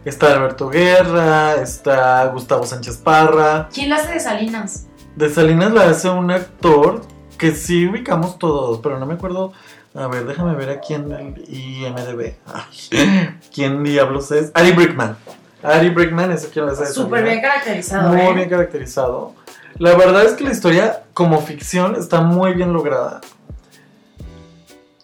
Está 0.05 0.32
Alberto 0.32 0.68
Guerra, 0.68 1.57
está 1.57 2.24
Gustavo 2.26 2.64
Sánchez 2.64 2.97
Parra. 2.99 3.68
¿Quién 3.74 3.91
la 3.91 3.97
hace 3.97 4.12
de 4.14 4.20
Salinas? 4.20 4.86
De 5.16 5.28
Salinas 5.28 5.72
la 5.72 5.91
hace 5.91 6.09
un 6.09 6.30
actor 6.30 7.03
que 7.36 7.53
sí 7.53 7.86
ubicamos 7.89 8.39
todos, 8.39 8.78
pero 8.78 8.99
no 8.99 9.07
me 9.07 9.14
acuerdo. 9.14 9.53
A 9.95 10.07
ver, 10.07 10.26
déjame 10.26 10.55
ver 10.55 10.70
aquí 10.70 10.95
en 10.95 11.11
el 11.11 11.45
IMDB. 11.49 12.34
Ay, 12.47 13.34
¿Quién 13.55 13.82
diablos 13.82 14.30
es? 14.30 14.53
Ari 14.55 14.72
Brickman. 14.72 15.16
Ari 15.62 15.91
Brickman 15.91 16.30
es 16.30 16.47
quien 16.47 16.66
la 16.66 16.72
hace 16.72 16.84
de 16.84 16.93
Súper 16.93 17.24
bien 17.24 17.41
caracterizado, 17.41 18.11
Muy 18.11 18.20
¿eh? 18.20 18.32
bien 18.34 18.49
caracterizado. 18.49 19.34
La 19.78 19.97
verdad 19.97 20.24
es 20.24 20.34
que 20.34 20.45
la 20.45 20.53
historia, 20.53 21.03
como 21.14 21.41
ficción, 21.41 21.97
está 21.97 22.20
muy 22.20 22.55
bien 22.55 22.72
lograda. 22.72 23.20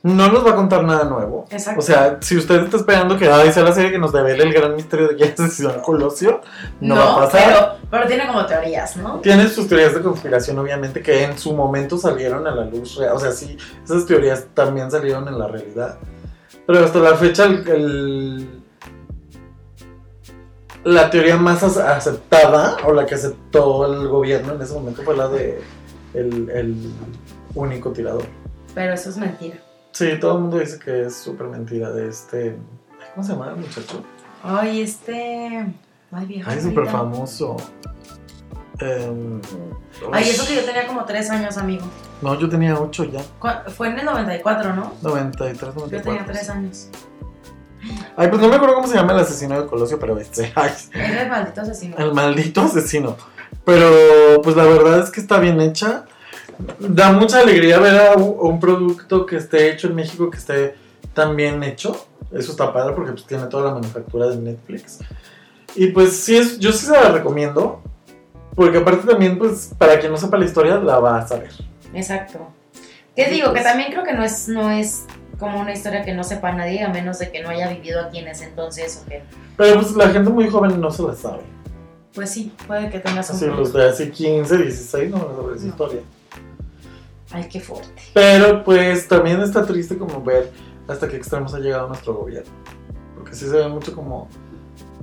No 0.04 0.28
nos 0.30 0.44
va 0.46 0.50
a 0.50 0.54
contar 0.54 0.84
nada 0.84 1.04
nuevo. 1.04 1.46
Exacto. 1.50 1.80
O 1.80 1.82
sea, 1.82 2.18
si 2.20 2.36
usted 2.36 2.62
está 2.64 2.76
esperando 2.76 3.16
que 3.16 3.26
ay, 3.26 3.50
sea 3.52 3.62
la 3.62 3.72
serie 3.72 3.90
que 3.90 3.98
nos 3.98 4.12
revele 4.12 4.44
el 4.44 4.52
gran 4.52 4.76
misterio 4.76 5.08
de 5.08 5.16
quién 5.16 5.32
asesinó 5.32 5.70
a 5.70 5.80
Colosio, 5.82 6.42
no, 6.80 6.94
va 6.94 7.12
a 7.12 7.16
pasar. 7.24 7.42
Pero, 7.46 7.66
pero 7.90 8.06
tiene 8.06 8.26
como 8.26 8.44
teorías, 8.44 8.96
¿no? 8.98 9.20
Tiene 9.20 9.48
sus 9.48 9.66
teorías 9.66 9.94
de 9.94 10.02
conspiración, 10.02 10.58
obviamente, 10.58 11.00
que 11.02 11.24
en 11.24 11.38
su 11.38 11.54
momento 11.54 11.96
salieron 11.96 12.46
a 12.46 12.50
la 12.54 12.66
luz 12.66 12.96
real. 12.96 13.16
O 13.16 13.18
sea, 13.18 13.32
sí, 13.32 13.56
esas 13.82 14.04
teorías 14.04 14.44
también 14.52 14.90
salieron 14.90 15.26
en 15.26 15.38
la 15.38 15.48
realidad. 15.48 15.96
Pero 16.66 16.84
hasta 16.84 16.98
la 16.98 17.14
fecha, 17.16 17.44
el, 17.46 17.66
el- 17.68 18.62
la 20.84 21.08
teoría 21.08 21.38
más 21.38 21.62
aceptada, 21.62 22.76
o 22.84 22.92
la 22.92 23.06
que 23.06 23.14
aceptó 23.14 23.86
el 23.90 24.06
gobierno 24.08 24.52
en 24.52 24.60
ese 24.60 24.74
momento, 24.74 25.02
fue 25.02 25.16
la 25.16 25.28
de 25.28 25.62
el, 26.12 26.50
el 26.50 26.92
único 27.54 27.90
tirador. 27.90 28.26
Pero 28.74 28.92
eso 28.92 29.08
es 29.08 29.16
mentira. 29.16 29.56
Sí, 29.94 30.08
todo 30.20 30.34
el 30.34 30.40
mundo 30.42 30.58
dice 30.58 30.78
que 30.78 31.02
es 31.06 31.14
súper 31.16 31.46
mentira 31.46 31.90
de 31.92 32.08
este. 32.08 32.56
¿Cómo 33.14 33.24
se 33.24 33.32
llama 33.32 33.50
el 33.50 33.56
muchacho? 33.56 34.02
Ay, 34.42 34.80
este. 34.82 35.72
Ay, 36.10 36.26
viejo. 36.26 36.50
Ay, 36.50 36.60
súper 36.60 36.86
famoso. 36.88 37.56
Em, 38.80 39.40
Ay, 40.12 40.30
eso 40.30 40.44
que 40.46 40.56
yo 40.56 40.64
tenía 40.64 40.88
como 40.88 41.04
tres 41.04 41.30
años, 41.30 41.56
amigo. 41.58 41.84
No, 42.20 42.38
yo 42.38 42.48
tenía 42.48 42.76
8 42.78 43.04
ya. 43.04 43.20
Fue 43.70 43.88
en 43.88 44.00
el 44.00 44.04
94, 44.04 44.74
¿no? 44.74 44.94
93, 45.02 45.60
Yo 45.60 45.80
94. 45.80 46.02
tenía 46.12 46.24
tres 46.26 46.50
años. 46.50 46.88
Ay, 48.16 48.28
pues 48.28 48.40
no 48.42 48.48
me 48.48 48.56
acuerdo 48.56 48.74
cómo 48.74 48.88
se 48.88 48.96
llama 48.96 49.12
el 49.12 49.20
asesino 49.20 49.60
de 49.60 49.66
Colosio, 49.68 50.00
pero 50.00 50.18
este. 50.18 50.52
Ay, 50.56 50.72
Era 50.92 51.22
el 51.22 51.28
maldito 51.30 51.60
asesino. 51.60 51.96
el 51.98 52.12
maldito 52.12 52.60
asesino. 52.62 53.16
Pero, 53.64 54.42
pues 54.42 54.56
la 54.56 54.64
verdad 54.64 54.98
es 54.98 55.10
que 55.10 55.20
está 55.20 55.38
bien 55.38 55.60
hecha. 55.60 56.04
Da 56.78 57.12
mucha 57.12 57.40
alegría 57.40 57.78
ver 57.78 58.00
a 58.00 58.14
un, 58.14 58.60
producto 58.60 59.26
que 59.26 59.36
esté 59.36 59.70
hecho 59.70 59.88
en 59.88 59.94
México, 59.94 60.30
que 60.30 60.38
esté 60.38 60.74
tan 61.12 61.36
bien 61.36 61.62
hecho. 61.62 62.06
Eso 62.32 62.52
está 62.52 62.72
padre 62.72 62.94
porque 62.94 63.12
pues, 63.12 63.26
tiene 63.26 63.44
toda 63.46 63.68
la 63.68 63.74
manufactura 63.74 64.28
de 64.28 64.36
Netflix. 64.36 64.98
Y 65.74 65.88
pues 65.88 66.16
sí, 66.16 66.36
es, 66.36 66.58
yo 66.58 66.72
sí 66.72 66.86
se 66.86 66.92
la 66.92 67.10
recomiendo. 67.10 67.82
Porque 68.54 68.78
aparte 68.78 69.06
también, 69.06 69.38
pues, 69.38 69.72
para 69.76 69.98
quien 69.98 70.12
no 70.12 70.18
sepa 70.18 70.38
la 70.38 70.44
historia, 70.44 70.76
la 70.76 71.00
va 71.00 71.18
a 71.18 71.26
saber. 71.26 71.50
Exacto. 71.92 72.48
¿Qué 73.16 73.28
digo? 73.28 73.52
Que 73.52 73.62
también 73.62 73.90
creo 73.90 74.04
que 74.04 74.12
no 74.12 74.22
es, 74.22 74.48
no 74.48 74.70
es 74.70 75.04
como 75.38 75.60
una 75.60 75.72
historia 75.72 76.04
que 76.04 76.14
no 76.14 76.24
sepa 76.24 76.52
nadie, 76.52 76.82
a 76.82 76.88
menos 76.88 77.18
de 77.18 77.30
que 77.30 77.42
no 77.42 77.50
haya 77.50 77.68
vivido 77.68 78.00
aquí 78.00 78.18
en 78.18 78.28
ese 78.28 78.44
entonces 78.46 79.02
o 79.02 79.08
que... 79.08 79.22
Pero 79.56 79.80
pues 79.80 79.92
la 79.92 80.08
gente 80.08 80.30
muy 80.30 80.48
joven 80.48 80.80
no 80.80 80.90
se 80.90 81.02
la 81.02 81.14
sabe. 81.14 81.42
Pues 82.14 82.30
sí, 82.30 82.52
puede 82.66 82.90
que 82.90 83.00
tengas 83.00 83.28
un... 83.30 83.36
Así 83.36 83.46
los 83.46 83.72
de 83.72 83.88
hace 83.88 84.10
15, 84.10 84.56
16 84.56 85.10
no 85.10 85.18
van 85.18 85.32
a 85.32 85.36
saber 85.36 85.56
esa 85.56 85.66
historia. 85.66 86.00
Ay, 87.34 87.48
qué 87.50 87.60
fuerte. 87.60 87.88
Pero 88.12 88.62
pues 88.62 89.08
también 89.08 89.40
está 89.40 89.66
triste 89.66 89.98
como 89.98 90.22
ver 90.22 90.52
hasta 90.86 91.08
qué 91.08 91.16
extremos 91.16 91.52
ha 91.52 91.58
llegado 91.58 91.88
nuestro 91.88 92.14
gobierno. 92.14 92.52
Porque 93.16 93.34
sí 93.34 93.46
se 93.46 93.56
ve 93.56 93.68
mucho 93.68 93.92
como 93.92 94.28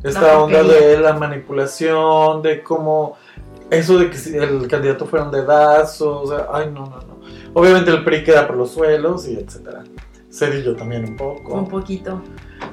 esta 0.02 0.22
La 0.22 0.40
onda 0.40 0.64
de 0.64 0.98
la 0.98 1.14
manipulación, 1.14 2.42
de 2.42 2.64
cómo 2.64 3.18
eso 3.70 3.98
de 4.00 4.10
que 4.10 4.18
si 4.18 4.38
el 4.38 4.66
candidato 4.70 5.06
fuera 5.06 5.26
un 5.26 5.32
dedazo, 5.32 6.22
o 6.22 6.28
sea, 6.28 6.48
ay 6.54 6.72
no, 6.74 6.86
no, 6.86 7.02
no. 7.02 7.22
Obviamente 7.54 7.92
el 7.92 8.04
PRI 8.06 8.24
queda 8.24 8.48
por 8.48 8.56
los 8.56 8.72
suelos 8.72 9.28
y 9.28 9.36
etcétera. 9.36 9.84
Cedillo 10.32 10.74
también 10.78 11.04
un 11.04 11.18
poco. 11.18 11.54
Un 11.56 11.68
poquito. 11.68 12.22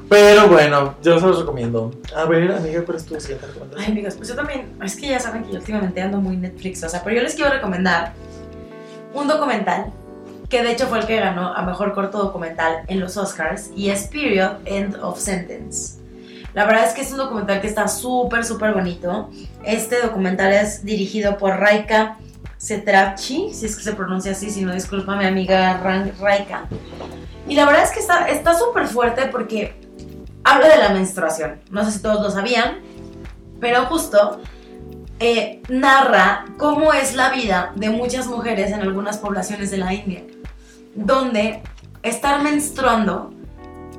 Pero 0.09 0.49
bueno, 0.49 0.95
yo 1.03 1.19
se 1.19 1.27
los 1.27 1.41
recomiendo. 1.41 1.91
A 2.15 2.25
ver, 2.27 2.53
amiga, 2.53 2.85
¿cuál 2.85 2.99
es 2.99 3.05
tu 3.05 3.19
siguiente 3.21 3.47
Ay, 3.47 3.53
recomendación? 3.53 3.93
amigos, 3.93 4.15
pues 4.15 4.29
yo 4.29 4.37
también... 4.37 4.77
Es 4.83 4.97
que 4.97 5.09
ya 5.09 5.19
saben 5.19 5.43
que 5.43 5.53
yo 5.53 5.59
últimamente 5.59 6.01
ando 6.01 6.19
muy 6.19 6.37
Netflix, 6.37 6.85
o 6.85 6.89
sea, 6.89 7.03
pero 7.03 7.17
yo 7.17 7.23
les 7.23 7.35
quiero 7.35 7.51
recomendar 7.51 8.13
un 9.15 9.29
documental 9.29 9.93
que 10.49 10.63
de 10.63 10.73
hecho 10.73 10.87
fue 10.87 11.01
el 11.01 11.07
que 11.07 11.17
ganó 11.17 11.53
a 11.55 11.63
Mejor 11.63 11.95
Corto 11.95 12.19
Documental 12.19 12.85
en 12.87 13.01
los 13.01 13.17
Oscars 13.17 13.71
y 13.77 13.91
es 13.91 14.07
Period 14.07 14.59
End 14.65 14.97
of 15.03 15.19
Sentence. 15.19 15.99
La 16.55 16.65
verdad 16.65 16.87
es 16.87 16.95
que 16.95 17.03
es 17.03 17.13
un 17.13 17.19
documental 17.19 17.61
que 17.61 17.67
está 17.67 17.87
súper, 17.87 18.45
súper 18.45 18.73
bonito. 18.73 19.31
Este 19.63 20.01
documental 20.01 20.53
es 20.53 20.85
dirigido 20.85 21.37
por 21.37 21.59
Raika 21.59 22.17
Cetracci, 22.59 23.53
si 23.53 23.67
es 23.67 23.77
que 23.77 23.83
se 23.83 23.93
pronuncia 23.93 24.33
así, 24.33 24.51
si 24.51 24.63
no, 24.63 24.73
disculpa 24.73 25.17
mi 25.17 25.27
amiga 25.27 25.79
Raika. 26.19 26.65
Y 27.47 27.55
la 27.55 27.67
verdad 27.67 27.85
es 27.85 27.91
que 27.91 28.01
está 28.01 28.29
está 28.29 28.55
súper 28.55 28.87
fuerte 28.87 29.27
porque 29.27 29.79
habla 30.45 30.69
de 30.69 30.79
la 30.79 30.89
menstruación. 30.91 31.61
No 31.71 31.85
sé 31.85 31.93
si 31.93 32.03
todos 32.03 32.23
lo 32.23 32.31
sabían, 32.31 32.79
pero 33.61 33.85
justo 33.87 34.41
eh, 35.21 35.63
narra 35.69 36.45
cómo 36.59 36.93
es 36.93 37.15
la 37.15 37.31
vida 37.31 37.73
de 37.75 37.91
muchas 37.91 38.27
mujeres 38.27 38.71
en 38.71 38.81
algunas 38.81 39.19
poblaciones 39.19 39.71
de 39.71 39.79
la 39.79 39.93
India, 39.93 40.23
donde 40.95 41.63
estar 42.03 42.43
menstruando 42.43 43.33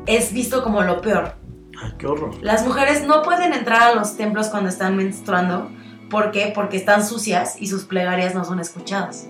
es 0.06 0.34
visto 0.34 0.64
como 0.64 0.82
lo 0.82 1.02
peor. 1.02 1.36
Ay, 1.82 1.94
qué 1.98 2.08
horror. 2.08 2.36
Las 2.42 2.66
mujeres 2.66 3.06
no 3.06 3.22
pueden 3.22 3.54
entrar 3.54 3.82
a 3.84 3.96
los 3.96 4.18
templos 4.18 4.48
cuando 4.48 4.70
están 4.70 4.96
menstruando. 4.96 5.70
¿Por 6.10 6.32
qué? 6.32 6.52
Porque 6.54 6.78
están 6.78 7.06
sucias 7.06 7.56
y 7.60 7.68
sus 7.68 7.84
plegarias 7.84 8.34
no 8.34 8.44
son 8.44 8.60
escuchadas. 8.60 9.28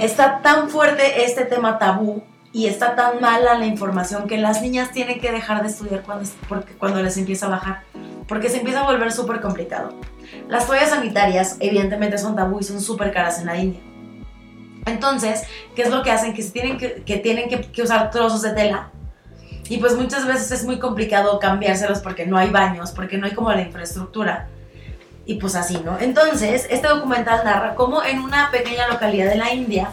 Está 0.00 0.40
tan 0.42 0.68
fuerte 0.68 1.24
este 1.24 1.44
tema 1.44 1.78
tabú 1.78 2.22
y 2.52 2.66
está 2.66 2.94
tan 2.94 3.20
mala 3.20 3.58
la 3.58 3.66
información 3.66 4.26
que 4.26 4.38
las 4.38 4.62
niñas 4.62 4.92
tienen 4.92 5.20
que 5.20 5.32
dejar 5.32 5.62
de 5.62 5.68
estudiar 5.68 6.02
cuando, 6.02 6.28
porque, 6.48 6.74
cuando 6.74 7.02
les 7.02 7.16
empieza 7.16 7.46
a 7.46 7.50
bajar. 7.50 7.82
Porque 8.28 8.48
se 8.48 8.58
empieza 8.58 8.80
a 8.80 8.84
volver 8.84 9.12
súper 9.12 9.40
complicado. 9.40 9.90
Las 10.48 10.66
toallas 10.66 10.90
sanitarias 10.90 11.56
evidentemente 11.60 12.18
son 12.18 12.36
tabú 12.36 12.60
y 12.60 12.62
son 12.62 12.80
súper 12.80 13.12
caras 13.12 13.38
en 13.40 13.46
la 13.46 13.56
India. 13.56 13.80
Entonces, 14.86 15.42
¿qué 15.74 15.82
es 15.82 15.90
lo 15.90 16.02
que 16.02 16.10
hacen? 16.10 16.32
Que, 16.32 16.42
se 16.42 16.50
tienen 16.50 16.78
que, 16.78 17.02
que 17.02 17.16
tienen 17.16 17.48
que, 17.48 17.60
que 17.60 17.82
usar 17.82 18.10
trozos 18.10 18.42
de 18.42 18.52
tela 18.52 18.90
y 19.68 19.78
pues 19.78 19.96
muchas 19.96 20.26
veces 20.26 20.50
es 20.52 20.64
muy 20.64 20.78
complicado 20.78 21.38
cambiárselos 21.38 22.00
porque 22.00 22.26
no 22.26 22.38
hay 22.38 22.50
baños, 22.50 22.92
porque 22.92 23.18
no 23.18 23.26
hay 23.26 23.32
como 23.32 23.52
la 23.52 23.62
infraestructura. 23.62 24.48
Y 25.24 25.34
pues 25.36 25.56
así, 25.56 25.80
¿no? 25.84 25.98
Entonces, 25.98 26.66
este 26.70 26.86
documental 26.86 27.44
narra 27.44 27.74
cómo 27.74 28.04
en 28.04 28.20
una 28.20 28.50
pequeña 28.52 28.86
localidad 28.86 29.28
de 29.28 29.36
la 29.36 29.52
India, 29.52 29.90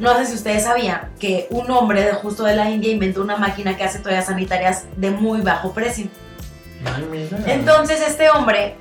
no 0.00 0.16
sé 0.16 0.26
si 0.26 0.34
ustedes 0.34 0.64
sabían, 0.64 1.12
que 1.20 1.46
un 1.50 1.70
hombre 1.70 2.02
de 2.02 2.12
justo 2.14 2.42
de 2.42 2.56
la 2.56 2.68
India 2.70 2.90
inventó 2.90 3.22
una 3.22 3.36
máquina 3.36 3.76
que 3.76 3.84
hace 3.84 4.00
toallas 4.00 4.26
sanitarias 4.26 4.86
de 4.96 5.10
muy 5.10 5.42
bajo 5.42 5.72
precio. 5.72 6.08
Entonces 7.46 8.00
este 8.00 8.30
hombre 8.30 8.76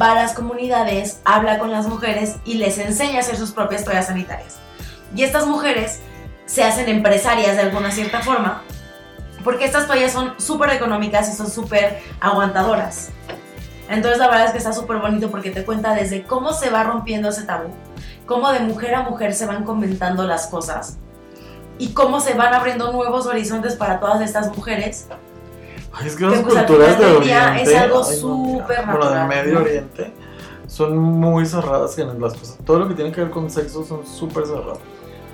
va 0.00 0.12
a 0.12 0.14
las 0.14 0.32
comunidades, 0.32 1.20
habla 1.24 1.58
con 1.58 1.70
las 1.70 1.86
mujeres 1.86 2.36
y 2.44 2.54
les 2.54 2.78
enseña 2.78 3.18
a 3.18 3.20
hacer 3.20 3.36
sus 3.36 3.52
propias 3.52 3.84
toallas 3.84 4.06
sanitarias. 4.06 4.56
Y 5.14 5.22
estas 5.22 5.46
mujeres 5.46 6.00
se 6.46 6.64
hacen 6.64 6.88
empresarias 6.88 7.56
de 7.56 7.62
alguna 7.62 7.90
cierta 7.90 8.20
forma, 8.20 8.62
porque 9.44 9.64
estas 9.64 9.86
toallas 9.86 10.12
son 10.12 10.34
súper 10.38 10.70
económicas 10.70 11.28
y 11.28 11.36
son 11.36 11.50
súper 11.50 12.00
aguantadoras. 12.20 13.10
Entonces 13.88 14.18
la 14.18 14.28
verdad 14.28 14.46
es 14.46 14.52
que 14.52 14.58
está 14.58 14.72
súper 14.72 14.98
bonito 14.98 15.30
porque 15.30 15.50
te 15.50 15.64
cuenta 15.64 15.94
desde 15.94 16.24
cómo 16.24 16.52
se 16.52 16.70
va 16.70 16.84
rompiendo 16.84 17.30
ese 17.30 17.44
tabú, 17.44 17.70
cómo 18.26 18.50
de 18.52 18.60
mujer 18.60 18.94
a 18.94 19.02
mujer 19.02 19.34
se 19.34 19.46
van 19.46 19.64
comentando 19.64 20.24
las 20.24 20.46
cosas 20.48 20.98
y 21.78 21.94
cómo 21.94 22.20
se 22.20 22.34
van 22.34 22.52
abriendo 22.52 22.92
nuevos 22.92 23.26
horizontes 23.26 23.76
para 23.76 24.00
todas 24.00 24.20
estas 24.20 24.54
mujeres 24.54 25.06
Ay, 25.92 26.06
es 26.06 26.16
que 26.16 26.24
las 26.26 26.40
pues, 26.40 26.54
culturas 26.54 26.98
de 26.98 27.06
Oriente. 27.06 27.62
es 27.62 27.76
algo 27.76 27.98
no, 27.98 28.04
súper 28.04 28.84
Bueno, 28.86 29.10
del 29.10 29.26
Medio. 29.26 29.60
Oriente 29.60 30.12
son 30.68 30.98
muy 30.98 31.46
cerradas 31.46 31.98
en 31.98 32.20
las 32.20 32.34
cosas. 32.34 32.58
Todo 32.64 32.80
lo 32.80 32.88
que 32.88 32.94
tiene 32.94 33.10
que 33.10 33.22
ver 33.22 33.30
con 33.30 33.50
sexo 33.50 33.84
son 33.84 34.06
súper 34.06 34.46
cerrados. 34.46 34.78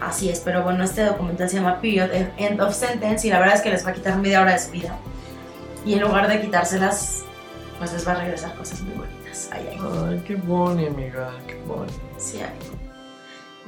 Así 0.00 0.28
es, 0.28 0.40
pero 0.40 0.62
bueno, 0.62 0.84
este 0.84 1.04
documental 1.04 1.48
se 1.48 1.56
llama 1.56 1.80
Period 1.80 2.10
End 2.36 2.60
of 2.60 2.74
Sentence 2.74 3.26
y 3.26 3.30
la 3.30 3.40
verdad 3.40 3.56
es 3.56 3.62
que 3.62 3.70
les 3.70 3.84
va 3.84 3.90
a 3.90 3.94
quitar 3.94 4.16
media 4.18 4.40
hora 4.42 4.52
de 4.52 4.58
su 4.58 4.70
vida. 4.70 4.96
Y 5.84 5.94
en 5.94 6.00
lugar 6.00 6.28
de 6.28 6.40
quitárselas, 6.40 7.24
pues 7.78 7.92
les 7.92 8.06
va 8.06 8.12
a 8.12 8.16
regresar 8.16 8.54
cosas 8.54 8.80
muy 8.82 8.94
bonitas. 8.94 9.48
Ay, 9.52 9.68
ay, 9.70 9.78
Ay, 10.08 10.22
qué 10.26 10.36
boni, 10.36 10.86
amiga, 10.86 11.30
qué 11.46 11.60
boni. 11.66 11.92
sí, 12.16 12.40
ay. 12.40 12.83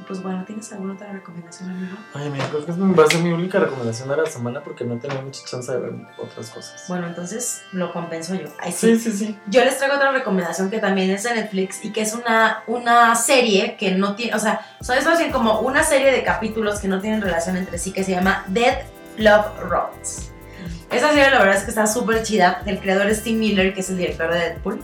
Pues 0.07 0.21
bueno, 0.23 0.43
¿tienes 0.45 0.71
alguna 0.71 0.93
otra 0.93 1.11
recomendación, 1.11 1.69
amigo? 1.69 1.97
Ay, 2.13 2.29
mira, 2.29 2.47
creo 2.47 2.65
que 2.65 2.71
va 2.71 3.03
a 3.03 3.07
ser 3.07 3.21
mi 3.21 3.31
única 3.31 3.59
recomendación 3.59 4.07
de 4.07 4.15
la 4.15 4.25
semana 4.25 4.61
porque 4.63 4.85
no 4.85 4.97
tenido 4.97 5.21
mucha 5.21 5.43
chance 5.45 5.69
de 5.69 5.79
ver 5.79 5.93
otras 6.17 6.49
cosas. 6.49 6.85
Bueno, 6.87 7.07
entonces 7.07 7.63
lo 7.73 7.91
compenso 7.91 8.35
yo. 8.35 8.47
Ay, 8.59 8.71
sí. 8.71 8.97
Sí, 8.97 9.11
sí, 9.11 9.17
sí. 9.17 9.39
Yo 9.47 9.65
les 9.65 9.77
traigo 9.77 9.95
otra 9.95 10.13
recomendación 10.13 10.69
que 10.69 10.79
también 10.79 11.09
es 11.09 11.23
de 11.23 11.35
Netflix 11.35 11.83
y 11.83 11.91
que 11.91 12.01
es 12.01 12.13
una, 12.13 12.63
una 12.67 13.15
serie 13.15 13.75
que 13.77 13.91
no 13.91 14.15
tiene, 14.15 14.33
o 14.33 14.39
sea, 14.39 14.65
son 14.79 14.95
más 15.03 15.19
bien 15.19 15.31
como 15.31 15.59
una 15.59 15.83
serie 15.83 16.11
de 16.11 16.23
capítulos 16.23 16.79
que 16.79 16.87
no 16.87 17.01
tienen 17.01 17.21
relación 17.21 17.57
entre 17.57 17.77
sí 17.77 17.91
que 17.91 18.05
se 18.05 18.11
llama 18.11 18.45
Dead 18.47 18.83
Love 19.17 19.59
Roads. 19.59 20.31
Esta 20.89 21.09
serie 21.09 21.29
la 21.29 21.39
verdad 21.39 21.57
es 21.57 21.63
que 21.63 21.69
está 21.69 21.85
súper 21.85 22.23
chida. 22.23 22.61
El 22.65 22.79
creador 22.79 23.07
es 23.07 23.23
Tim 23.23 23.39
Miller, 23.39 23.73
que 23.73 23.81
es 23.81 23.89
el 23.89 23.97
director 23.97 24.31
de 24.31 24.39
Deadpool. 24.39 24.79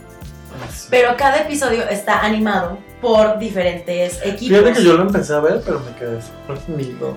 Pero 0.89 1.15
cada 1.17 1.37
episodio 1.41 1.83
está 1.89 2.19
animado 2.21 2.77
por 3.01 3.37
diferentes 3.39 4.19
equipos. 4.23 4.57
Fíjate 4.59 4.73
que 4.73 4.83
yo 4.83 4.93
lo 4.93 5.01
empecé 5.03 5.33
a 5.33 5.39
ver, 5.39 5.61
pero 5.65 5.79
me 5.81 5.93
quedé 5.97 6.19
sorprendido. 6.21 7.15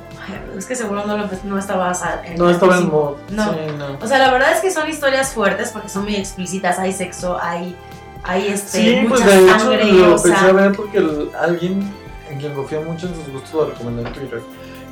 Es 0.59 0.67
que 0.67 0.75
seguro 0.75 1.05
no, 1.07 1.17
lo, 1.17 1.29
no 1.45 1.59
estaba 1.59 1.93
en 2.25 2.37
No 2.37 2.51
estaba 2.51 2.77
en 2.79 2.83
sí. 2.83 2.89
mod. 2.89 3.15
No. 3.31 3.53
Sí, 3.53 3.59
no. 3.79 3.99
O 4.03 4.07
sea, 4.07 4.19
la 4.19 4.31
verdad 4.33 4.53
es 4.53 4.61
que 4.61 4.71
son 4.71 4.89
historias 4.89 5.33
fuertes 5.33 5.71
porque 5.71 5.89
son 5.89 6.05
muy 6.05 6.17
explícitas. 6.17 6.79
Hay 6.79 6.93
sexo, 6.93 7.39
hay, 7.41 7.77
hay 8.25 8.49
este, 8.49 8.79
Sí, 8.79 8.97
mucha 9.03 9.09
pues 9.25 9.27
de 9.27 9.45
hecho 9.45 9.59
sangre. 9.59 9.85
lo 9.93 10.15
o 10.15 10.19
sea, 10.19 10.31
empecé 10.33 10.47
a 10.51 10.53
ver 10.53 10.73
porque 10.73 10.99
el- 10.99 11.31
alguien 11.39 11.93
en 12.31 12.39
quien 12.41 12.53
confía 12.55 12.81
mucho 12.81 13.07
en 13.07 13.15
sus 13.15 13.29
gustos 13.33 13.53
lo 13.55 13.67
recomendó 13.67 14.07
en 14.07 14.13
Twitter. 14.13 14.41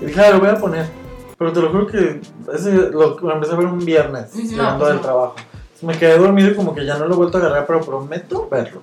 Y 0.01 0.05
dije, 0.07 0.21
ah, 0.21 0.31
lo 0.31 0.39
voy 0.41 0.49
a 0.51 0.57
poner. 0.59 0.87
Pero 1.37 1.53
te 1.53 1.61
lo 1.61 1.71
juro 1.71 1.87
que 1.89 2.21
ese 2.55 2.71
lo, 2.71 3.19
lo 3.19 3.33
empecé 3.33 3.53
a 3.55 3.57
ver 3.57 3.67
un 3.67 3.85
viernes, 3.85 4.33
llegando 4.33 4.63
no, 4.75 4.79
pues 4.79 4.89
del 4.91 4.97
no. 4.99 5.03
trabajo. 5.03 5.35
Me 5.85 5.97
quedé 5.99 6.17
dormido 6.19 6.51
y 6.51 6.55
como 6.55 6.75
que 6.75 6.85
ya 6.85 6.97
no 6.99 7.07
lo 7.07 7.15
he 7.15 7.17
vuelto 7.17 7.39
a 7.39 7.41
agarrar, 7.41 7.67
pero 7.67 7.81
prometo 7.83 8.49
verlo. 8.51 8.81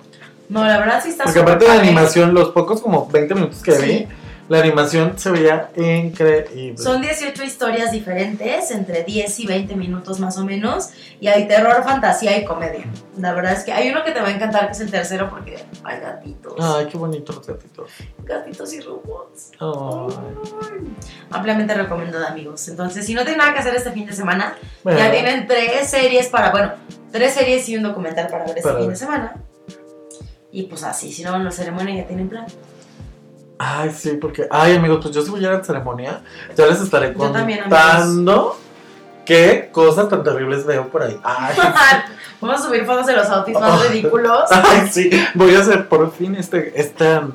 No, 0.48 0.64
la 0.64 0.78
verdad 0.78 1.00
sí 1.02 1.10
está 1.10 1.24
Porque 1.24 1.40
aparte 1.40 1.64
de 1.64 1.70
la 1.70 1.76
padre. 1.76 1.88
animación, 1.88 2.34
los 2.34 2.50
pocos 2.50 2.80
como 2.82 3.08
20 3.10 3.34
minutos 3.34 3.62
que 3.62 3.72
Sí. 3.72 3.86
vi, 3.86 4.08
la 4.48 4.58
animación 4.58 5.18
se 5.18 5.30
veía 5.30 5.70
increíble. 5.76 6.76
Son 6.76 7.00
18 7.00 7.42
historias 7.44 7.90
diferentes, 7.92 8.70
entre 8.70 9.02
10 9.04 9.40
y 9.40 9.46
20 9.46 9.76
minutos 9.76 10.20
más 10.20 10.36
o 10.36 10.44
menos, 10.44 10.90
y 11.20 11.28
hay 11.28 11.46
terror, 11.48 11.82
fantasía 11.84 12.36
y 12.36 12.44
comedia. 12.44 12.84
La 13.18 13.32
verdad 13.32 13.52
es 13.52 13.64
que 13.64 13.72
hay 13.72 13.90
uno 13.90 14.04
que 14.04 14.10
te 14.12 14.20
va 14.20 14.28
a 14.28 14.30
encantar, 14.32 14.66
que 14.66 14.72
es 14.72 14.80
el 14.80 14.90
tercero, 14.90 15.30
porque 15.30 15.58
hay 15.84 16.00
gatitos, 16.00 16.54
Ay, 16.58 16.86
qué 16.90 16.98
bonito 16.98 17.32
los 17.32 17.46
gatitos. 17.46 17.90
gatitos 18.24 18.72
y 18.74 18.80
robots. 18.80 19.52
Ay. 19.60 20.94
Ampliamente 21.30 21.72
recomendado, 21.74 22.26
amigos. 22.26 22.68
Entonces, 22.68 23.06
si 23.06 23.14
no 23.14 23.22
tienen 23.22 23.38
nada 23.38 23.54
que 23.54 23.60
hacer 23.60 23.74
este 23.74 23.92
fin 23.92 24.06
de 24.06 24.12
semana, 24.12 24.56
Bueno, 24.82 24.98
ya 24.98 25.10
tienen 25.10 25.46
tres 25.46 25.88
series 25.88 26.28
para, 26.28 26.50
bueno, 26.50 26.72
tres 27.10 27.32
series 27.34 27.68
y 27.68 27.76
un 27.76 27.84
documental 27.84 28.26
para 28.26 28.44
ver 28.44 28.58
este 28.58 28.62
Para 28.62 28.74
fin 28.76 28.88
ver. 28.88 28.96
de 28.96 28.98
semana. 28.98 29.34
Y 30.50 30.64
pues 30.64 30.82
así, 30.82 31.10
si 31.12 31.22
no, 31.24 31.34
en 31.36 31.44
la 31.44 31.50
ceremonia 31.50 31.94
ya 32.02 32.06
tienen 32.06 32.28
plan. 32.28 32.44
Ay, 33.64 33.90
sí, 33.96 34.18
porque, 34.20 34.48
ay, 34.50 34.74
amigos, 34.76 34.98
pues 35.02 35.14
yo 35.14 35.22
si 35.22 35.30
voy 35.30 35.44
a 35.46 35.50
la 35.52 35.62
ceremonia, 35.62 36.20
ya 36.56 36.66
les 36.66 36.80
estaré 36.80 37.14
Yo 37.16 37.30
también, 37.30 37.60
contando 37.60 38.56
qué 39.24 39.68
cosas 39.70 40.08
tan 40.08 40.24
terribles 40.24 40.66
veo 40.66 40.88
por 40.88 41.02
ahí. 41.02 41.16
Ay, 41.22 41.54
Vamos 42.40 42.60
a 42.60 42.64
subir 42.66 42.84
fotos 42.84 43.06
de 43.06 43.12
los 43.16 43.28
outfits 43.28 43.60
más 43.60 43.80
Oh. 43.84 43.88
ridículos. 43.88 44.50
ay, 44.50 44.88
sí, 44.90 45.10
voy 45.34 45.54
a 45.54 45.60
hacer 45.60 45.88
por 45.88 46.10
fin 46.12 46.34
este, 46.34 46.72
esta 46.80 47.20
mm, 47.20 47.32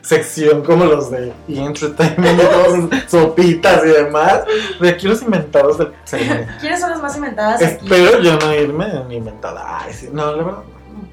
sección 0.00 0.62
como 0.64 0.86
los 0.86 1.10
de! 1.10 1.34
Entertainment, 1.46 2.40
todas 2.40 3.04
sopitas 3.10 3.84
y 3.84 3.88
demás, 3.88 4.44
de 4.80 4.88
aquí 4.88 5.06
los 5.06 5.20
inventados 5.20 5.76
del 5.76 5.92
ceremonia. 6.04 6.56
¿Quiénes 6.58 6.80
son 6.80 6.88
las 6.90 7.02
más 7.02 7.14
inventadas 7.16 7.62
aquí? 7.62 7.84
Espero 7.84 8.18
yo 8.22 8.38
no 8.38 8.54
irme 8.54 8.86
ni 9.08 9.16
inventada. 9.16 9.80
Ay, 9.84 9.92
sí, 9.92 10.08
no, 10.10 10.30
la 10.34 10.42
verdad, 10.42 10.52
no. 10.52 10.64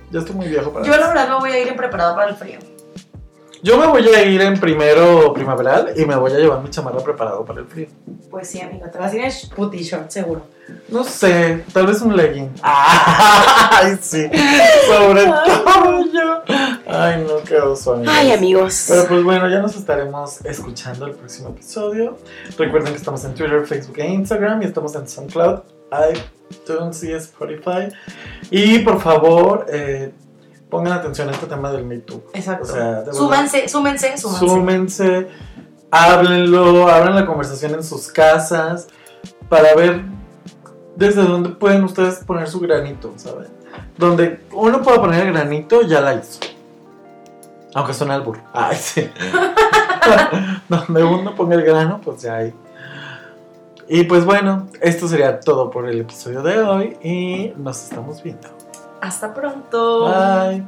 ya 0.10 0.20
estoy 0.20 0.36
muy 0.38 0.48
viejo 0.48 0.72
para 0.72 0.86
Yo 0.86 0.94
eso. 0.94 1.02
la 1.02 1.08
verdad 1.10 1.28
me 1.32 1.36
voy 1.40 1.52
a 1.52 1.60
ir 1.60 1.76
preparado 1.76 2.16
para 2.16 2.30
el 2.30 2.36
frío. 2.38 2.60
Yo 3.64 3.78
me 3.78 3.88
voy 3.88 4.06
a 4.10 4.26
ir 4.26 4.42
en 4.42 4.60
primero 4.60 5.32
primaveral 5.32 5.94
y 5.96 6.04
me 6.04 6.18
voy 6.18 6.34
a 6.34 6.36
llevar 6.36 6.62
mi 6.62 6.70
chamarra 6.70 7.00
preparado 7.00 7.46
para 7.46 7.62
el 7.62 7.66
frío. 7.66 7.88
Pues 8.30 8.50
sí, 8.50 8.60
amigo, 8.60 8.88
te 8.92 8.98
vas 8.98 9.14
a 9.14 9.16
ir 9.16 9.24
en 9.24 9.32
puti 9.56 9.82
short, 9.82 10.10
seguro. 10.10 10.46
No 10.90 11.06
sé, 11.06 11.64
tal 11.72 11.88
vez 11.88 12.02
un 12.02 12.14
legging. 12.14 12.52
Ay, 12.62 13.98
sí. 14.02 14.30
Sobre 14.86 15.24
todo 15.26 16.06
yo. 16.12 16.42
Ay, 16.88 17.26
no, 17.26 17.42
qué 17.46 17.56
oso, 17.56 17.94
amigos. 17.94 18.34
amigos. 18.34 18.86
Pero 18.90 19.08
pues 19.08 19.24
bueno, 19.24 19.50
ya 19.50 19.60
nos 19.60 19.78
estaremos 19.78 20.44
escuchando 20.44 21.06
el 21.06 21.14
próximo 21.14 21.48
episodio. 21.52 22.18
Recuerden 22.58 22.92
que 22.92 22.98
estamos 22.98 23.24
en 23.24 23.34
Twitter, 23.34 23.66
Facebook 23.66 23.98
e 23.98 24.08
Instagram 24.10 24.62
y 24.62 24.66
estamos 24.66 24.94
en 24.96 25.08
SoundCloud, 25.08 25.60
iTunes 26.12 27.02
y 27.02 27.14
Spotify. 27.14 27.88
Y 28.52 28.80
por 28.80 29.00
favor, 29.00 29.68
eh, 29.70 30.12
pongan 30.74 30.94
atención 30.94 31.30
a 31.30 31.34
este 31.34 31.46
tema 31.46 31.72
del 31.72 31.86
Me 31.86 32.00
Too. 32.00 32.24
Exacto. 32.34 32.64
O 32.64 32.66
sea, 32.66 33.14
súmense, 33.14 33.70
súmense, 33.70 34.18
súmense. 34.18 34.48
Súmense, 34.48 35.28
háblenlo, 35.92 36.88
abran 36.88 37.14
la 37.14 37.28
conversación 37.28 37.76
en 37.76 37.84
sus 37.84 38.08
casas 38.08 38.88
para 39.50 39.76
ver 39.76 40.02
desde 40.96 41.22
dónde 41.22 41.50
pueden 41.50 41.84
ustedes 41.84 42.16
poner 42.26 42.50
su 42.50 42.60
granito, 42.60 43.14
¿saben? 43.18 43.50
Donde 44.00 44.42
uno 44.52 44.82
pueda 44.82 45.00
poner 45.00 45.28
el 45.28 45.34
granito, 45.34 45.84
ya 45.84 46.02
la 46.02 46.16
hizo. 46.16 46.40
Aunque 47.76 47.94
suena 47.94 48.16
al 48.16 48.22
burro. 48.22 48.42
Ay, 48.52 48.76
sí. 48.76 49.08
Donde 50.68 51.04
uno 51.04 51.36
ponga 51.36 51.54
el 51.54 51.62
grano, 51.62 52.02
pues 52.04 52.24
ya 52.24 52.38
hay. 52.38 52.54
Y 53.88 54.06
pues 54.06 54.26
bueno, 54.26 54.70
esto 54.82 55.08
sería 55.08 55.40
todo 55.40 55.70
por 55.70 55.88
el 55.88 56.02
episodio 56.02 56.42
de 56.42 56.58
hoy 56.58 56.98
y 57.04 57.54
nos 57.58 57.84
estamos 57.84 58.24
viendo. 58.24 58.63
Hasta 59.04 59.34
pronto. 59.34 60.06
Bye. 60.06 60.64